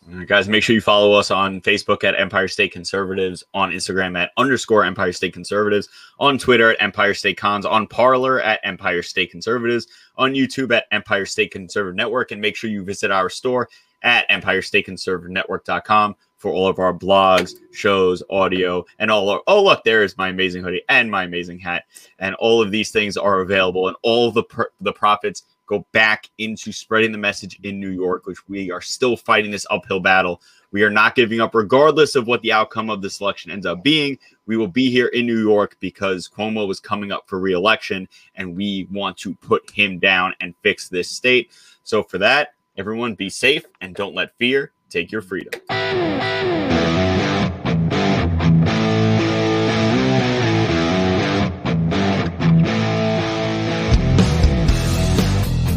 Right, 0.07 0.27
guys, 0.27 0.47
make 0.47 0.61
sure 0.61 0.75
you 0.75 0.81
follow 0.81 1.13
us 1.13 1.31
on 1.31 1.61
Facebook 1.61 2.03
at 2.03 2.19
Empire 2.19 2.47
State 2.47 2.71
Conservatives, 2.71 3.43
on 3.55 3.71
Instagram 3.71 4.15
at 4.15 4.31
underscore 4.37 4.85
Empire 4.85 5.11
State 5.11 5.33
Conservatives, 5.33 5.89
on 6.19 6.37
Twitter 6.37 6.71
at 6.71 6.81
Empire 6.81 7.15
State 7.15 7.37
Cons, 7.37 7.65
on 7.65 7.87
Parler 7.87 8.39
at 8.39 8.59
Empire 8.63 9.01
State 9.01 9.31
Conservatives, 9.31 9.87
on 10.15 10.33
YouTube 10.33 10.71
at 10.75 10.85
Empire 10.91 11.25
State 11.25 11.49
Conservative 11.51 11.95
Network, 11.95 12.31
and 12.31 12.39
make 12.39 12.55
sure 12.55 12.69
you 12.69 12.83
visit 12.83 13.09
our 13.09 13.31
store 13.31 13.67
at 14.03 14.29
EmpireStateConservativeNetwork.com 14.29 16.15
for 16.37 16.51
all 16.51 16.67
of 16.67 16.77
our 16.77 16.93
blogs, 16.93 17.55
shows, 17.71 18.21
audio, 18.29 18.85
and 18.99 19.09
all. 19.09 19.27
Our, 19.29 19.41
oh, 19.47 19.63
look, 19.63 19.83
there 19.83 20.03
is 20.03 20.15
my 20.19 20.29
amazing 20.29 20.63
hoodie 20.63 20.83
and 20.87 21.09
my 21.09 21.23
amazing 21.23 21.57
hat, 21.57 21.85
and 22.19 22.35
all 22.35 22.61
of 22.61 22.69
these 22.69 22.91
things 22.91 23.17
are 23.17 23.39
available, 23.39 23.87
and 23.87 23.97
all 24.03 24.31
the 24.31 24.43
the 24.81 24.93
profits 24.93 25.43
go 25.65 25.85
back 25.91 26.29
into 26.37 26.71
spreading 26.71 27.11
the 27.11 27.17
message 27.17 27.59
in 27.63 27.79
New 27.79 27.89
York, 27.89 28.25
which 28.25 28.47
we 28.47 28.71
are 28.71 28.81
still 28.81 29.17
fighting 29.17 29.51
this 29.51 29.65
uphill 29.69 29.99
battle. 29.99 30.41
We 30.71 30.83
are 30.83 30.89
not 30.89 31.15
giving 31.15 31.41
up, 31.41 31.55
regardless 31.55 32.15
of 32.15 32.27
what 32.27 32.41
the 32.41 32.51
outcome 32.51 32.89
of 32.89 33.01
this 33.01 33.21
election 33.21 33.51
ends 33.51 33.65
up 33.65 33.83
being. 33.83 34.17
We 34.45 34.57
will 34.57 34.67
be 34.67 34.91
here 34.91 35.07
in 35.07 35.25
New 35.25 35.39
York 35.39 35.77
because 35.79 36.27
Cuomo 36.27 36.67
was 36.67 36.79
coming 36.79 37.11
up 37.11 37.27
for 37.27 37.39
reelection, 37.39 38.07
and 38.35 38.55
we 38.55 38.87
want 38.91 39.17
to 39.19 39.35
put 39.35 39.69
him 39.71 39.99
down 39.99 40.33
and 40.41 40.53
fix 40.61 40.89
this 40.89 41.09
state. 41.09 41.51
So, 41.83 42.03
for 42.03 42.17
that, 42.17 42.49
everyone 42.77 43.15
be 43.15 43.29
safe 43.29 43.65
and 43.81 43.95
don't 43.95 44.15
let 44.15 44.37
fear 44.37 44.73
take 44.89 45.11
your 45.11 45.21
freedom. 45.21 45.59